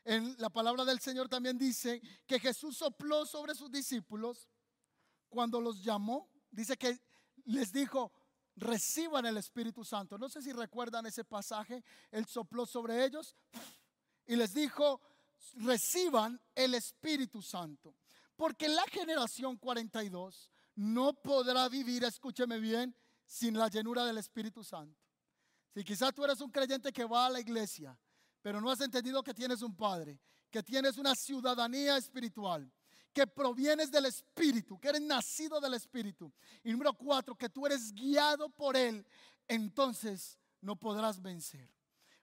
En 0.04 0.36
la 0.38 0.50
palabra 0.50 0.84
del 0.84 1.00
Señor 1.00 1.30
también 1.30 1.56
dice 1.56 2.02
que 2.26 2.38
Jesús 2.38 2.76
sopló 2.76 3.24
sobre 3.24 3.54
sus 3.54 3.70
discípulos 3.70 4.48
cuando 5.30 5.62
los 5.62 5.82
llamó. 5.82 6.28
Dice 6.50 6.76
que 6.76 7.00
les 7.46 7.72
dijo, 7.72 8.12
reciban 8.56 9.26
el 9.26 9.36
Espíritu 9.36 9.84
Santo. 9.84 10.18
No 10.18 10.28
sé 10.28 10.42
si 10.42 10.52
recuerdan 10.52 11.06
ese 11.06 11.24
pasaje. 11.24 11.84
Él 12.10 12.26
sopló 12.26 12.66
sobre 12.66 13.04
ellos 13.04 13.36
y 14.26 14.36
les 14.36 14.54
dijo, 14.54 15.00
reciban 15.54 16.40
el 16.54 16.74
Espíritu 16.74 17.42
Santo. 17.42 17.94
Porque 18.34 18.68
la 18.68 18.84
generación 18.84 19.56
42 19.56 20.50
no 20.76 21.14
podrá 21.14 21.68
vivir, 21.68 22.04
escúcheme 22.04 22.58
bien, 22.58 22.94
sin 23.24 23.56
la 23.56 23.68
llenura 23.68 24.04
del 24.04 24.18
Espíritu 24.18 24.62
Santo. 24.62 25.00
Si 25.74 25.84
quizás 25.84 26.12
tú 26.14 26.24
eres 26.24 26.40
un 26.40 26.50
creyente 26.50 26.92
que 26.92 27.04
va 27.04 27.26
a 27.26 27.30
la 27.30 27.40
iglesia, 27.40 27.98
pero 28.40 28.60
no 28.60 28.70
has 28.70 28.80
entendido 28.80 29.22
que 29.22 29.34
tienes 29.34 29.62
un 29.62 29.74
Padre, 29.74 30.20
que 30.50 30.62
tienes 30.62 30.96
una 30.96 31.14
ciudadanía 31.14 31.96
espiritual, 31.96 32.70
que 33.16 33.26
provienes 33.26 33.90
del 33.90 34.04
Espíritu, 34.04 34.78
que 34.78 34.90
eres 34.90 35.00
nacido 35.00 35.58
del 35.58 35.72
Espíritu. 35.72 36.30
Y 36.62 36.70
número 36.70 36.92
cuatro, 36.92 37.34
que 37.34 37.48
tú 37.48 37.64
eres 37.64 37.90
guiado 37.94 38.50
por 38.50 38.76
Él, 38.76 39.06
entonces 39.48 40.38
no 40.60 40.76
podrás 40.76 41.22
vencer. 41.22 41.66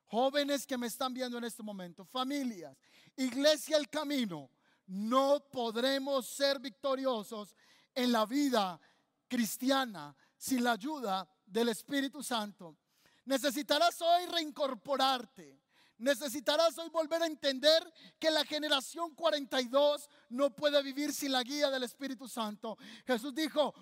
Jóvenes 0.05 0.67
que 0.67 0.77
me 0.77 0.85
están 0.85 1.11
viendo 1.11 1.39
en 1.39 1.45
este 1.45 1.63
momento, 1.63 2.05
familias, 2.05 2.77
iglesia 3.15 3.77
el 3.77 3.89
camino, 3.89 4.51
no 4.85 5.43
podremos 5.51 6.27
ser 6.27 6.59
victoriosos 6.59 7.55
en 7.95 8.11
la 8.11 8.27
vida 8.27 8.79
cristiana 9.27 10.15
sin 10.37 10.63
la 10.63 10.73
ayuda 10.73 11.27
del 11.43 11.69
Espíritu 11.69 12.21
Santo. 12.21 12.77
Necesitarás 13.25 13.99
hoy 13.99 14.27
reincorporarte. 14.27 15.59
Necesitarás 15.97 16.77
hoy 16.77 16.89
volver 16.89 17.21
a 17.21 17.27
entender 17.27 17.81
que 18.19 18.31
la 18.31 18.43
generación 18.45 19.13
42 19.15 20.09
no 20.29 20.55
puede 20.55 20.81
vivir 20.81 21.13
sin 21.13 21.31
la 21.31 21.43
guía 21.43 21.69
del 21.69 21.83
Espíritu 21.83 22.27
Santo. 22.27 22.77
Jesús 23.05 23.33
dijo, 23.33 23.73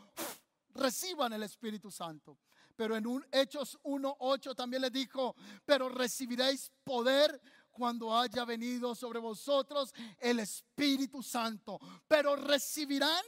reciban 0.73 1.33
el 1.33 1.43
Espíritu 1.43 1.89
Santo. 1.89 2.37
Pero 2.75 2.95
en 2.95 3.05
un 3.05 3.25
Hechos 3.31 3.77
1.8 3.83 4.55
también 4.55 4.81
les 4.81 4.91
dijo, 4.91 5.35
pero 5.65 5.89
recibiréis 5.89 6.71
poder 6.83 7.41
cuando 7.71 8.17
haya 8.17 8.45
venido 8.45 8.95
sobre 8.95 9.19
vosotros 9.19 9.93
el 10.19 10.39
Espíritu 10.39 11.23
Santo. 11.23 11.79
Pero 12.07 12.35
recibirán 12.35 13.23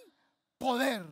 poder. 0.58 1.06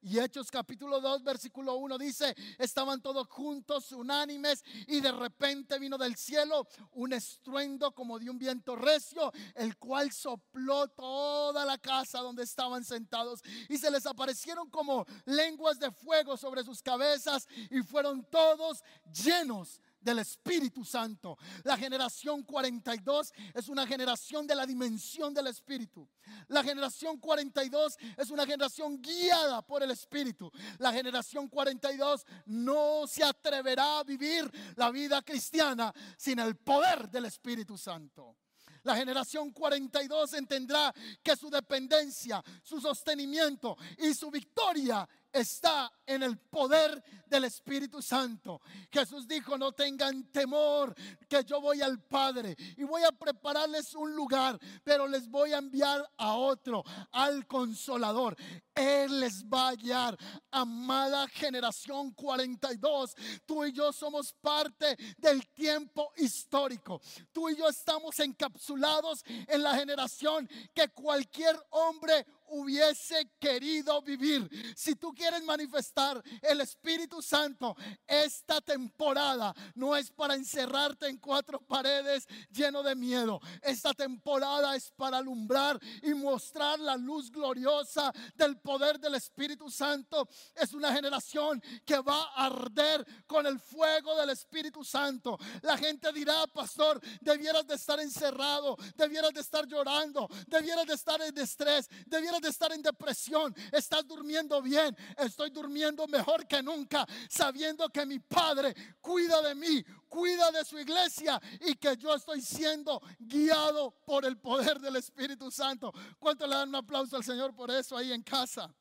Y 0.00 0.18
Hechos 0.20 0.50
capítulo 0.50 1.00
2, 1.00 1.24
versículo 1.24 1.74
1 1.74 1.98
dice, 1.98 2.34
estaban 2.58 3.02
todos 3.02 3.26
juntos, 3.26 3.90
unánimes, 3.92 4.62
y 4.86 5.00
de 5.00 5.10
repente 5.10 5.78
vino 5.78 5.98
del 5.98 6.14
cielo 6.16 6.68
un 6.92 7.12
estruendo 7.12 7.92
como 7.92 8.18
de 8.18 8.30
un 8.30 8.38
viento 8.38 8.76
recio, 8.76 9.32
el 9.56 9.76
cual 9.76 10.12
sopló 10.12 10.86
toda 10.88 11.64
la 11.64 11.78
casa 11.78 12.20
donde 12.20 12.44
estaban 12.44 12.84
sentados, 12.84 13.42
y 13.68 13.76
se 13.76 13.90
les 13.90 14.06
aparecieron 14.06 14.70
como 14.70 15.04
lenguas 15.24 15.80
de 15.80 15.90
fuego 15.90 16.36
sobre 16.36 16.62
sus 16.62 16.80
cabezas, 16.80 17.48
y 17.70 17.82
fueron 17.82 18.24
todos 18.30 18.84
llenos 19.12 19.80
del 20.00 20.20
Espíritu 20.20 20.84
Santo. 20.84 21.36
La 21.64 21.76
generación 21.76 22.42
42 22.42 23.32
es 23.54 23.68
una 23.68 23.86
generación 23.86 24.46
de 24.46 24.54
la 24.54 24.66
dimensión 24.66 25.34
del 25.34 25.48
Espíritu. 25.48 26.08
La 26.48 26.62
generación 26.62 27.18
42 27.18 27.96
es 28.16 28.30
una 28.30 28.46
generación 28.46 29.00
guiada 29.00 29.62
por 29.62 29.82
el 29.82 29.90
Espíritu. 29.90 30.50
La 30.78 30.92
generación 30.92 31.48
42 31.48 32.24
no 32.46 33.06
se 33.06 33.24
atreverá 33.24 34.00
a 34.00 34.04
vivir 34.04 34.50
la 34.76 34.90
vida 34.90 35.22
cristiana 35.22 35.92
sin 36.16 36.38
el 36.38 36.56
poder 36.56 37.08
del 37.08 37.26
Espíritu 37.26 37.76
Santo. 37.76 38.36
La 38.84 38.96
generación 38.96 39.50
42 39.50 40.34
entenderá 40.34 40.94
que 41.22 41.36
su 41.36 41.50
dependencia, 41.50 42.42
su 42.62 42.80
sostenimiento 42.80 43.76
y 43.98 44.14
su 44.14 44.30
victoria 44.30 45.06
está 45.32 45.90
en 46.06 46.22
el 46.22 46.38
poder 46.38 47.02
del 47.26 47.44
Espíritu 47.44 48.00
Santo. 48.00 48.60
Jesús 48.90 49.28
dijo, 49.28 49.58
no 49.58 49.72
tengan 49.72 50.24
temor, 50.32 50.94
que 51.28 51.44
yo 51.44 51.60
voy 51.60 51.82
al 51.82 52.02
Padre 52.02 52.56
y 52.76 52.84
voy 52.84 53.02
a 53.02 53.12
prepararles 53.12 53.94
un 53.94 54.14
lugar, 54.14 54.58
pero 54.82 55.06
les 55.06 55.28
voy 55.28 55.52
a 55.52 55.58
enviar 55.58 56.08
a 56.16 56.34
otro, 56.34 56.82
al 57.12 57.46
consolador. 57.46 58.36
Él 58.74 59.20
les 59.20 59.44
va 59.44 59.68
a 59.68 59.74
guiar. 59.74 60.16
Amada 60.50 61.26
generación 61.28 62.12
42, 62.12 63.14
tú 63.44 63.64
y 63.64 63.72
yo 63.72 63.92
somos 63.92 64.32
parte 64.34 64.96
del 65.18 65.46
tiempo 65.48 66.12
histórico. 66.16 67.00
Tú 67.32 67.50
y 67.50 67.56
yo 67.56 67.68
estamos 67.68 68.18
encapsulados 68.20 69.24
en 69.26 69.62
la 69.62 69.74
generación 69.74 70.48
que 70.74 70.88
cualquier 70.88 71.58
hombre 71.70 72.26
hubiese 72.50 73.30
querido 73.38 74.00
vivir. 74.02 74.48
Si 74.76 74.94
tú 74.96 75.12
quieres 75.12 75.42
manifestar 75.42 76.22
el 76.42 76.60
Espíritu 76.60 77.22
Santo, 77.22 77.76
esta 78.06 78.60
temporada 78.60 79.54
no 79.74 79.96
es 79.96 80.10
para 80.10 80.34
encerrarte 80.34 81.08
en 81.08 81.18
cuatro 81.18 81.60
paredes 81.60 82.26
lleno 82.50 82.82
de 82.82 82.94
miedo. 82.94 83.40
Esta 83.62 83.94
temporada 83.94 84.76
es 84.76 84.90
para 84.92 85.18
alumbrar 85.18 85.78
y 86.02 86.14
mostrar 86.14 86.78
la 86.78 86.96
luz 86.96 87.30
gloriosa 87.30 88.12
del 88.34 88.58
poder 88.58 88.98
del 88.98 89.14
Espíritu 89.14 89.70
Santo. 89.70 90.28
Es 90.54 90.72
una 90.72 90.92
generación 90.92 91.62
que 91.84 91.98
va 92.00 92.22
a 92.34 92.46
arder 92.46 93.06
con 93.26 93.46
el 93.46 93.58
fuego 93.58 94.16
del 94.16 94.30
Espíritu 94.30 94.84
Santo. 94.84 95.38
La 95.62 95.76
gente 95.76 96.12
dirá, 96.12 96.46
pastor, 96.46 97.00
debieras 97.20 97.66
de 97.66 97.74
estar 97.74 98.00
encerrado, 98.00 98.76
debieras 98.96 99.32
de 99.32 99.40
estar 99.40 99.66
llorando, 99.66 100.28
debieras 100.46 100.86
de 100.86 100.94
estar 100.94 101.20
en 101.20 101.36
estrés, 101.38 101.88
debieras 102.06 102.37
de 102.40 102.48
estar 102.48 102.72
en 102.72 102.82
depresión, 102.82 103.54
estás 103.72 104.06
durmiendo 104.06 104.60
bien, 104.62 104.96
estoy 105.16 105.50
durmiendo 105.50 106.06
mejor 106.06 106.46
que 106.46 106.62
nunca, 106.62 107.06
sabiendo 107.28 107.88
que 107.88 108.04
mi 108.06 108.18
Padre 108.18 108.74
cuida 109.00 109.42
de 109.42 109.54
mí, 109.54 109.84
cuida 110.08 110.50
de 110.50 110.64
su 110.64 110.78
iglesia 110.78 111.40
y 111.60 111.74
que 111.76 111.96
yo 111.96 112.14
estoy 112.14 112.40
siendo 112.40 113.00
guiado 113.18 113.90
por 114.04 114.24
el 114.24 114.38
poder 114.38 114.80
del 114.80 114.96
Espíritu 114.96 115.50
Santo. 115.50 115.92
¿Cuánto 116.18 116.46
le 116.46 116.54
dan 116.54 116.68
un 116.68 116.76
aplauso 116.76 117.16
al 117.16 117.24
Señor 117.24 117.54
por 117.54 117.70
eso 117.70 117.96
ahí 117.96 118.12
en 118.12 118.22
casa? 118.22 118.74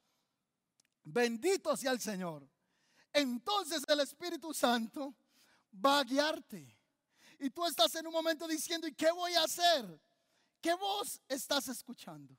Bendito 1.03 1.75
sea 1.77 1.91
el 1.91 2.01
Señor. 2.01 2.47
Entonces 3.13 3.83
el 3.87 3.99
Espíritu 4.01 4.53
Santo 4.53 5.15
va 5.73 5.99
a 5.99 6.03
guiarte. 6.03 6.75
Y 7.39 7.49
tú 7.49 7.65
estás 7.65 7.93
en 7.95 8.07
un 8.07 8.13
momento 8.13 8.47
diciendo, 8.47 8.87
¿y 8.87 8.93
qué 8.93 9.11
voy 9.11 9.33
a 9.35 9.43
hacer? 9.43 10.01
¿Qué 10.59 10.73
voz 10.73 11.21
estás 11.27 11.67
escuchando? 11.67 12.35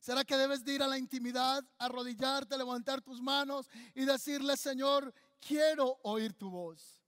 ¿Será 0.00 0.24
que 0.24 0.36
debes 0.36 0.64
de 0.64 0.74
ir 0.74 0.82
a 0.82 0.88
la 0.88 0.98
intimidad, 0.98 1.62
arrodillarte, 1.78 2.56
levantar 2.56 3.02
tus 3.02 3.20
manos 3.20 3.68
y 3.94 4.06
decirle, 4.06 4.56
Señor, 4.56 5.14
quiero 5.38 6.00
oír 6.02 6.32
tu 6.32 6.48
voz? 6.50 7.02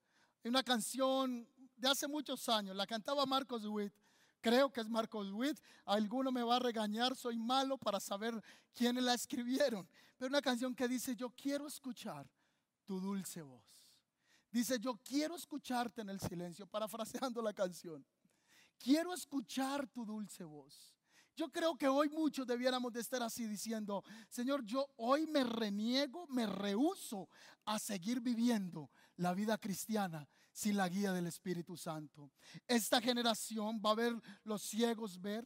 Hay 0.45 0.51
una 0.51 0.63
canción 0.63 1.49
de 1.75 1.89
hace 1.89 2.07
muchos 2.07 2.49
años, 2.51 2.77
la 2.77 2.87
cantaba 2.87 3.25
Marcos 3.25 3.65
Witt. 3.65 3.95
Creo 4.43 4.71
que 4.71 4.81
es 4.81 4.91
Marcos 4.91 5.31
Witt. 5.33 5.59
Alguno 5.87 6.31
me 6.31 6.43
va 6.43 6.57
a 6.57 6.59
regañar, 6.59 7.17
soy 7.17 7.39
malo 7.39 7.79
para 7.79 7.99
saber 7.99 8.43
quiénes 8.75 9.05
la 9.05 9.15
escribieron. 9.15 9.89
Pero 10.19 10.29
una 10.29 10.43
canción 10.43 10.75
que 10.75 10.87
dice, 10.87 11.17
yo 11.17 11.31
quiero 11.31 11.67
escuchar 11.67 12.29
tu 12.85 13.01
dulce 13.01 13.41
voz. 13.41 13.65
Dice, 14.51 14.79
yo 14.79 15.01
quiero 15.03 15.35
escucharte 15.35 16.03
en 16.03 16.11
el 16.11 16.21
silencio, 16.21 16.67
parafraseando 16.67 17.41
la 17.41 17.55
canción. 17.55 18.05
Quiero 18.79 19.15
escuchar 19.15 19.87
tu 19.87 20.05
dulce 20.05 20.45
voz. 20.45 20.92
Yo 21.43 21.51
creo 21.51 21.75
que 21.77 21.89
hoy 21.89 22.09
muchos 22.09 22.47
debiéramos 22.47 22.93
de 22.93 23.01
estar 23.01 23.21
así 23.21 23.49
diciendo, 23.49 24.05
Señor, 24.29 24.65
yo 24.65 24.87
hoy 24.97 25.27
me 25.27 25.43
reniego, 25.43 26.25
me 26.29 26.47
rehuso 26.47 27.29
a 27.65 27.81
seguir 27.81 28.21
viviendo 28.21 28.93
la 29.17 29.35
vida 29.35 29.59
cristiana 29.59 30.29
sin 30.53 30.77
la 30.77 30.89
guía 30.89 31.13
del 31.13 31.27
Espíritu 31.27 31.77
Santo. 31.77 32.31
Esta 32.69 33.01
generación 33.01 33.83
va 33.85 33.91
a 33.91 33.97
ver 33.97 34.15
los 34.45 34.63
ciegos 34.63 35.21
ver, 35.21 35.45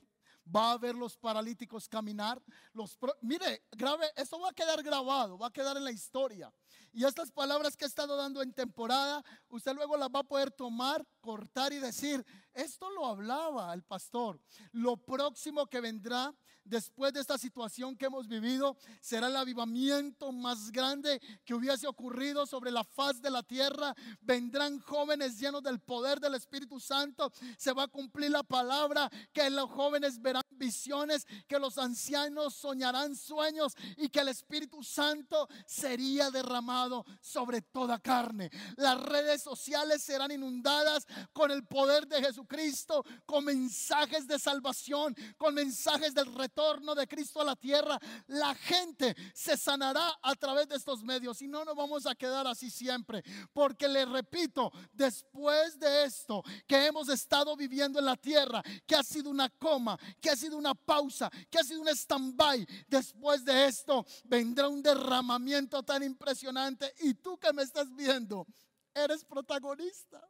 va 0.54 0.72
a 0.72 0.78
ver 0.78 0.94
los 0.94 1.16
paralíticos 1.16 1.88
caminar. 1.88 2.42
Los 2.72 2.98
Mire, 3.20 3.64
grave, 3.72 4.06
esto 4.16 4.38
va 4.40 4.50
a 4.50 4.52
quedar 4.52 4.82
grabado, 4.82 5.38
va 5.38 5.48
a 5.48 5.52
quedar 5.52 5.76
en 5.76 5.84
la 5.84 5.92
historia. 5.92 6.52
Y 6.92 7.04
estas 7.04 7.30
palabras 7.30 7.76
que 7.76 7.84
he 7.84 7.88
estado 7.88 8.16
dando 8.16 8.42
en 8.42 8.52
temporada, 8.52 9.22
usted 9.48 9.74
luego 9.74 9.96
las 9.96 10.08
va 10.08 10.20
a 10.20 10.24
poder 10.24 10.50
tomar, 10.50 11.06
cortar 11.20 11.72
y 11.72 11.78
decir, 11.78 12.24
esto 12.54 12.88
lo 12.90 13.06
hablaba 13.06 13.72
el 13.74 13.82
pastor. 13.82 14.40
Lo 14.72 14.96
próximo 14.96 15.66
que 15.66 15.80
vendrá 15.80 16.34
después 16.66 17.12
de 17.12 17.20
esta 17.20 17.38
situación 17.38 17.96
que 17.96 18.06
hemos 18.06 18.28
vivido 18.28 18.76
será 19.00 19.28
el 19.28 19.36
avivamiento 19.36 20.32
más 20.32 20.70
grande 20.70 21.20
que 21.44 21.54
hubiese 21.54 21.86
ocurrido 21.86 22.46
sobre 22.46 22.70
la 22.70 22.84
faz 22.84 23.20
de 23.20 23.30
la 23.30 23.42
tierra. 23.42 23.94
Vendrán 24.20 24.80
jóvenes 24.80 25.38
llenos 25.38 25.62
del 25.62 25.80
poder 25.80 26.20
del 26.20 26.34
Espíritu 26.34 26.80
Santo. 26.80 27.32
Se 27.56 27.72
va 27.72 27.84
a 27.84 27.88
cumplir 27.88 28.30
la 28.30 28.42
palabra 28.42 29.10
que 29.32 29.48
los 29.50 29.70
jóvenes 29.70 30.20
verán 30.20 30.42
visiones, 30.50 31.26
que 31.46 31.58
los 31.58 31.78
ancianos 31.78 32.54
soñarán 32.54 33.14
sueños 33.14 33.74
y 33.96 34.08
que 34.08 34.20
el 34.20 34.28
Espíritu 34.28 34.82
Santo 34.82 35.48
sería 35.66 36.30
derramado 36.30 37.04
sobre 37.20 37.62
toda 37.62 37.98
carne. 37.98 38.50
Las 38.76 39.00
redes 39.00 39.42
sociales 39.42 40.02
serán 40.02 40.32
inundadas 40.32 41.06
con 41.32 41.50
el 41.50 41.64
poder 41.64 42.06
de 42.06 42.22
Jesucristo, 42.22 43.04
con 43.24 43.44
mensajes 43.44 44.26
de 44.26 44.38
salvación, 44.38 45.14
con 45.36 45.54
mensajes 45.54 46.14
del 46.14 46.34
retorno 46.34 46.55
de 46.96 47.06
Cristo 47.06 47.42
a 47.42 47.44
la 47.44 47.56
tierra. 47.56 47.98
La 48.28 48.54
gente 48.54 49.14
se 49.34 49.56
sanará 49.58 50.18
a 50.22 50.34
través 50.36 50.66
de 50.68 50.76
estos 50.76 51.02
medios 51.02 51.42
y 51.42 51.48
no 51.48 51.64
nos 51.66 51.76
vamos 51.76 52.06
a 52.06 52.14
quedar 52.14 52.46
así 52.46 52.70
siempre, 52.70 53.22
porque 53.52 53.86
le 53.86 54.06
repito, 54.06 54.72
después 54.92 55.78
de 55.78 56.04
esto 56.04 56.42
que 56.66 56.86
hemos 56.86 57.10
estado 57.10 57.56
viviendo 57.56 57.98
en 57.98 58.06
la 58.06 58.16
tierra, 58.16 58.62
que 58.86 58.96
ha 58.96 59.02
sido 59.02 59.28
una 59.28 59.50
coma, 59.50 59.98
que 60.20 60.30
ha 60.30 60.36
sido 60.36 60.56
una 60.56 60.74
pausa, 60.74 61.30
que 61.50 61.58
ha 61.58 61.64
sido 61.64 61.82
un 61.82 61.88
stand-by, 61.88 62.66
después 62.88 63.44
de 63.44 63.66
esto 63.66 64.06
vendrá 64.24 64.68
un 64.68 64.82
derramamiento 64.82 65.82
tan 65.82 66.02
impresionante 66.02 66.94
y 67.00 67.14
tú 67.14 67.36
que 67.38 67.52
me 67.52 67.64
estás 67.64 67.94
viendo, 67.94 68.46
eres 68.94 69.24
protagonista. 69.24 70.26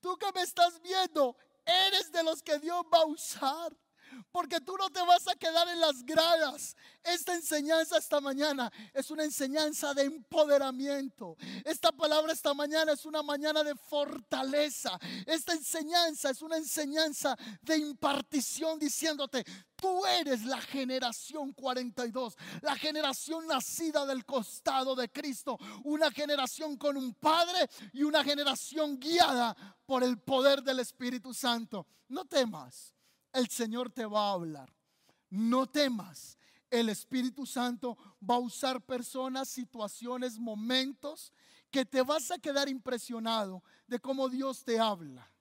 Tú 0.00 0.16
que 0.16 0.32
me 0.34 0.42
estás 0.42 0.80
viendo, 0.80 1.36
eres 1.64 2.10
de 2.10 2.22
los 2.22 2.42
que 2.42 2.58
Dios 2.58 2.82
va 2.92 2.98
a 2.98 3.06
usar. 3.06 3.76
Porque 4.30 4.60
tú 4.60 4.76
no 4.76 4.90
te 4.90 5.00
vas 5.02 5.26
a 5.28 5.34
quedar 5.34 5.68
en 5.68 5.80
las 5.80 6.04
gradas. 6.04 6.76
Esta 7.02 7.34
enseñanza 7.34 7.98
esta 7.98 8.20
mañana 8.20 8.72
es 8.94 9.10
una 9.10 9.24
enseñanza 9.24 9.94
de 9.94 10.02
empoderamiento. 10.04 11.36
Esta 11.64 11.92
palabra 11.92 12.32
esta 12.32 12.54
mañana 12.54 12.92
es 12.92 13.04
una 13.04 13.22
mañana 13.22 13.62
de 13.62 13.74
fortaleza. 13.74 14.98
Esta 15.26 15.52
enseñanza 15.52 16.30
es 16.30 16.42
una 16.42 16.56
enseñanza 16.56 17.36
de 17.62 17.76
impartición 17.78 18.78
diciéndote, 18.78 19.44
Tú 19.82 20.06
eres 20.06 20.44
la 20.44 20.60
generación 20.60 21.52
42, 21.52 22.36
la 22.60 22.76
generación 22.76 23.48
nacida 23.48 24.06
del 24.06 24.24
costado 24.24 24.94
de 24.94 25.10
Cristo, 25.10 25.58
una 25.82 26.08
generación 26.12 26.76
con 26.76 26.96
un 26.96 27.14
Padre 27.14 27.68
y 27.92 28.04
una 28.04 28.22
generación 28.22 29.00
guiada 29.00 29.56
por 29.84 30.04
el 30.04 30.20
poder 30.20 30.62
del 30.62 30.78
Espíritu 30.78 31.34
Santo. 31.34 31.84
No 32.06 32.24
temas, 32.26 32.94
el 33.32 33.48
Señor 33.48 33.90
te 33.90 34.04
va 34.04 34.28
a 34.28 34.32
hablar. 34.32 34.72
No 35.30 35.66
temas, 35.66 36.38
el 36.70 36.88
Espíritu 36.88 37.46
Santo 37.46 37.96
va 38.28 38.34
a 38.34 38.40
usar 38.40 38.84
personas, 38.84 39.48
situaciones, 39.48 40.38
momentos 40.38 41.32
que 41.70 41.84
te 41.86 42.02
vas 42.02 42.30
a 42.30 42.38
quedar 42.38 42.68
impresionado 42.68 43.62
de 43.86 43.98
cómo 43.98 44.28
Dios 44.28 44.62
te 44.62 44.78
habla. 44.78 45.31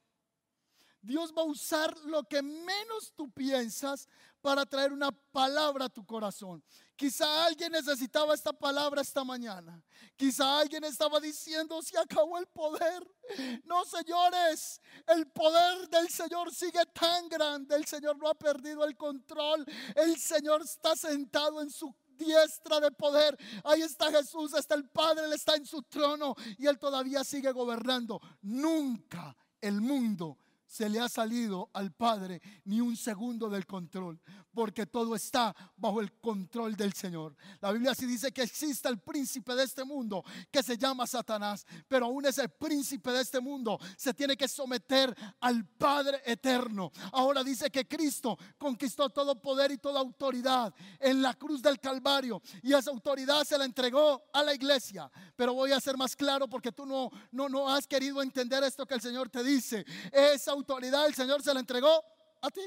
Dios 1.02 1.34
va 1.36 1.42
a 1.42 1.46
usar 1.46 1.98
lo 2.06 2.24
que 2.24 2.42
menos 2.42 3.14
tú 3.16 3.32
piensas 3.32 4.08
para 4.42 4.66
traer 4.66 4.92
una 4.92 5.12
palabra 5.12 5.86
a 5.86 5.90
tu 5.90 6.06
corazón. 6.06 6.64
Quizá 6.96 7.46
alguien 7.46 7.72
necesitaba 7.72 8.34
esta 8.34 8.54
palabra 8.54 9.02
esta 9.02 9.24
mañana. 9.24 9.84
Quizá 10.16 10.60
alguien 10.60 10.84
estaba 10.84 11.20
diciendo, 11.20 11.82
se 11.82 11.98
acabó 11.98 12.38
el 12.38 12.48
poder. 12.48 13.08
No, 13.64 13.84
señores, 13.86 14.80
el 15.08 15.28
poder 15.32 15.90
del 15.90 16.10
Señor 16.10 16.54
sigue 16.54 16.86
tan 16.94 17.28
grande. 17.30 17.76
El 17.76 17.86
Señor 17.86 18.18
no 18.18 18.28
ha 18.28 18.36
perdido 18.36 18.86
el 18.86 18.96
control. 18.96 19.66
El 19.96 20.18
Señor 20.20 20.62
está 20.62 20.96
sentado 20.96 21.62
en 21.62 21.72
su 21.72 21.96
diestra 22.18 22.80
de 22.80 22.92
poder. 22.92 23.38
Ahí 23.64 23.82
está 23.82 24.12
Jesús, 24.12 24.54
está 24.54 24.76
el 24.76 24.88
Padre, 24.90 25.26
Él 25.26 25.34
está 25.34 25.56
en 25.56 25.66
su 25.66 25.82
trono 25.84 26.36
y 26.58 26.68
Él 26.68 26.78
todavía 26.78 27.24
sigue 27.24 27.52
gobernando. 27.52 28.22
Nunca 28.42 29.36
el 29.60 29.82
mundo 29.82 30.38
se 30.72 30.88
le 30.88 31.02
ha 31.02 31.10
salido 31.10 31.70
al 31.74 31.92
Padre 31.92 32.42
ni 32.64 32.80
un 32.80 32.96
segundo 32.96 33.50
del 33.50 33.68
control, 33.68 34.18
porque 34.54 34.86
todo 34.86 35.18
está 35.18 35.54
bajo 35.76 36.00
el 36.00 36.14
control 36.14 36.78
del 36.78 36.94
Señor. 36.94 37.36
La 37.60 37.74
Biblia 37.74 37.94
sí 37.94 38.06
dice 38.06 38.32
que 38.32 38.44
existe 38.44 38.88
el 38.88 38.98
príncipe 38.98 39.54
de 39.54 39.66
este 39.66 39.84
mundo 39.84 40.24
que 40.50 40.64
se 40.64 40.78
llama 40.78 41.06
Satanás, 41.06 41.66
pero 41.90 42.06
aún 42.06 42.26
ese 42.26 42.48
príncipe 42.48 43.12
de 43.12 43.20
este 43.20 43.42
mundo 43.42 43.78
se 43.98 44.14
tiene 44.14 44.38
que 44.38 44.48
someter 44.48 45.14
al 45.42 45.68
Padre 45.68 46.22
eterno. 46.26 46.94
Ahora 47.12 47.44
dice 47.44 47.70
que 47.70 47.86
Cristo 47.86 48.38
conquistó 48.58 49.10
todo 49.10 49.42
poder 49.42 49.72
y 49.72 49.78
toda 49.78 50.00
autoridad 50.00 50.74
en 51.02 51.22
la 51.22 51.34
cruz 51.34 51.62
del 51.62 51.82
Calvario 51.82 52.42
y 52.64 52.72
esa 52.72 52.92
autoridad 52.92 53.44
se 53.44 53.58
la 53.58 53.66
entregó 53.66 54.24
a 54.32 54.42
la 54.42 54.56
iglesia. 54.56 55.12
Pero 55.36 55.54
voy 55.54 55.74
a 55.74 55.82
ser 55.82 55.98
más 55.98 56.16
claro 56.16 56.48
porque 56.48 56.72
tú 56.72 56.86
no 56.86 57.10
no 57.30 57.50
no 57.50 57.70
has 57.70 57.86
querido 57.86 58.22
entender 58.22 58.64
esto 58.64 58.86
que 58.86 58.94
el 58.94 59.02
Señor 59.02 59.28
te 59.28 59.44
dice. 59.44 59.86
Esa 60.14 60.61
autoridad 60.62 61.06
el 61.08 61.15
Señor 61.15 61.41
se 61.41 61.54
la 61.54 61.60
entregó 61.60 62.04
a 62.41 62.50
ti. 62.50 62.62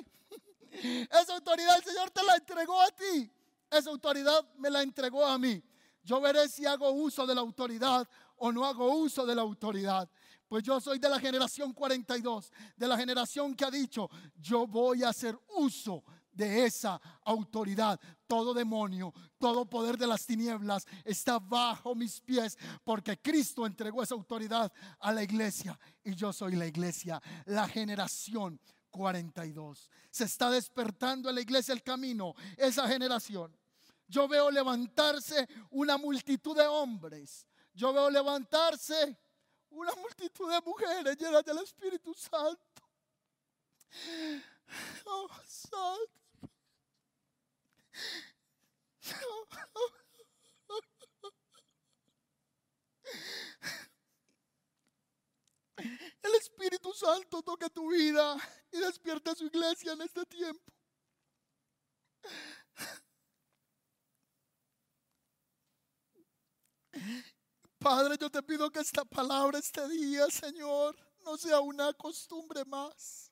Esa 1.11 1.35
autoridad 1.35 1.77
el 1.79 1.85
Señor 1.85 2.11
te 2.11 2.23
la 2.23 2.37
entregó 2.37 2.81
a 2.81 2.91
ti. 2.91 3.31
Esa 3.71 3.91
autoridad 3.91 4.45
me 4.57 4.71
la 4.71 4.83
entregó 4.83 5.25
a 5.25 5.39
mí. 5.39 5.63
Yo 6.03 6.21
veré 6.21 6.49
si 6.49 6.67
hago 6.67 6.91
uso 6.91 7.27
de 7.27 7.35
la 7.35 7.41
autoridad 7.41 8.07
o 8.37 8.53
no 8.53 8.65
hago 8.65 8.95
uso 8.95 9.25
de 9.25 9.35
la 9.35 9.43
autoridad. 9.43 10.09
Pues 10.49 10.63
yo 10.63 10.81
soy 10.81 10.99
de 10.99 11.09
la 11.09 11.19
generación 11.19 11.73
42, 11.73 12.53
de 12.77 12.87
la 12.87 12.97
generación 12.97 13.55
que 13.55 13.65
ha 13.65 13.71
dicho, 13.71 14.11
yo 14.37 14.67
voy 14.67 15.03
a 15.03 15.09
hacer 15.09 15.39
uso 15.57 16.05
de 16.35 16.67
esa 16.67 17.01
autoridad. 17.25 17.99
Todo 18.27 18.53
demonio, 18.53 19.13
todo 19.39 19.65
poder 19.65 19.97
de 19.97 20.07
las 20.07 20.27
tinieblas 20.27 20.87
está 21.05 21.39
bajo 21.39 21.95
mis 21.95 22.21
pies 22.21 22.59
porque 22.83 23.21
Cristo 23.21 23.67
entregó 23.67 24.03
esa 24.03 24.15
autoridad 24.15 24.73
a 24.99 25.13
la 25.13 25.23
iglesia 25.23 25.79
y 26.03 26.15
yo 26.15 26.33
soy 26.33 26.57
la 26.57 26.67
iglesia, 26.67 27.23
la 27.47 27.69
generación 27.69 28.61
42. 28.91 29.91
Se 30.11 30.25
está 30.25 30.51
despertando 30.51 31.29
en 31.29 31.35
la 31.35 31.41
iglesia 31.41 31.75
el 31.75 31.83
camino, 31.83 32.35
esa 32.57 32.87
generación. 32.89 33.57
Yo 34.07 34.29
veo 34.29 34.51
levantarse 34.51 35.49
una 35.71 35.97
multitud 35.97 36.57
de 36.57 36.67
hombres. 36.67 37.47
Yo 37.73 37.93
veo 37.93 38.11
levantarse 38.11 39.19
una 39.71 39.95
multitud 39.97 40.51
de 40.51 40.61
mujeres 40.61 41.17
llenas 41.17 41.45
del 41.45 41.59
Espíritu 41.59 42.15
Santo. 42.15 42.61
Oh, 45.07 45.29
santo. 45.47 46.24
El 56.23 56.35
Espíritu 56.37 56.93
Santo 56.95 57.43
toque 57.43 57.69
tu 57.71 57.91
vida 57.91 58.37
y 58.73 58.79
despierta 58.79 59.35
su 59.35 59.47
iglesia 59.47 59.93
en 59.93 60.01
este 60.03 60.25
tiempo. 60.27 60.73
Padre, 67.79 68.17
yo 68.19 68.31
te 68.31 68.43
pido 68.43 68.71
que 68.71 68.81
esta 68.81 69.05
palabra 69.05 69.59
este 69.59 69.87
día, 69.89 70.27
Señor, 70.31 70.97
no 71.25 71.37
sea 71.37 71.61
una 71.61 71.93
costumbre 71.93 72.65
más 72.65 73.31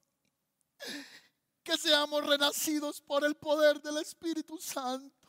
que 1.62 1.76
seamos 1.76 2.26
renacidos 2.26 3.00
por 3.00 3.24
el 3.24 3.36
poder 3.36 3.80
del 3.80 3.98
Espíritu 3.98 4.58
Santo. 4.58 5.28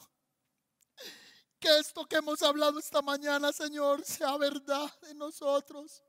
Que 1.59 1.79
esto 1.79 2.05
que 2.05 2.17
hemos 2.17 2.41
hablado 2.41 2.79
esta 2.79 3.01
mañana, 3.01 3.53
Señor, 3.53 4.03
sea 4.03 4.35
verdad 4.37 4.91
en 5.09 5.17
nosotros. 5.17 6.03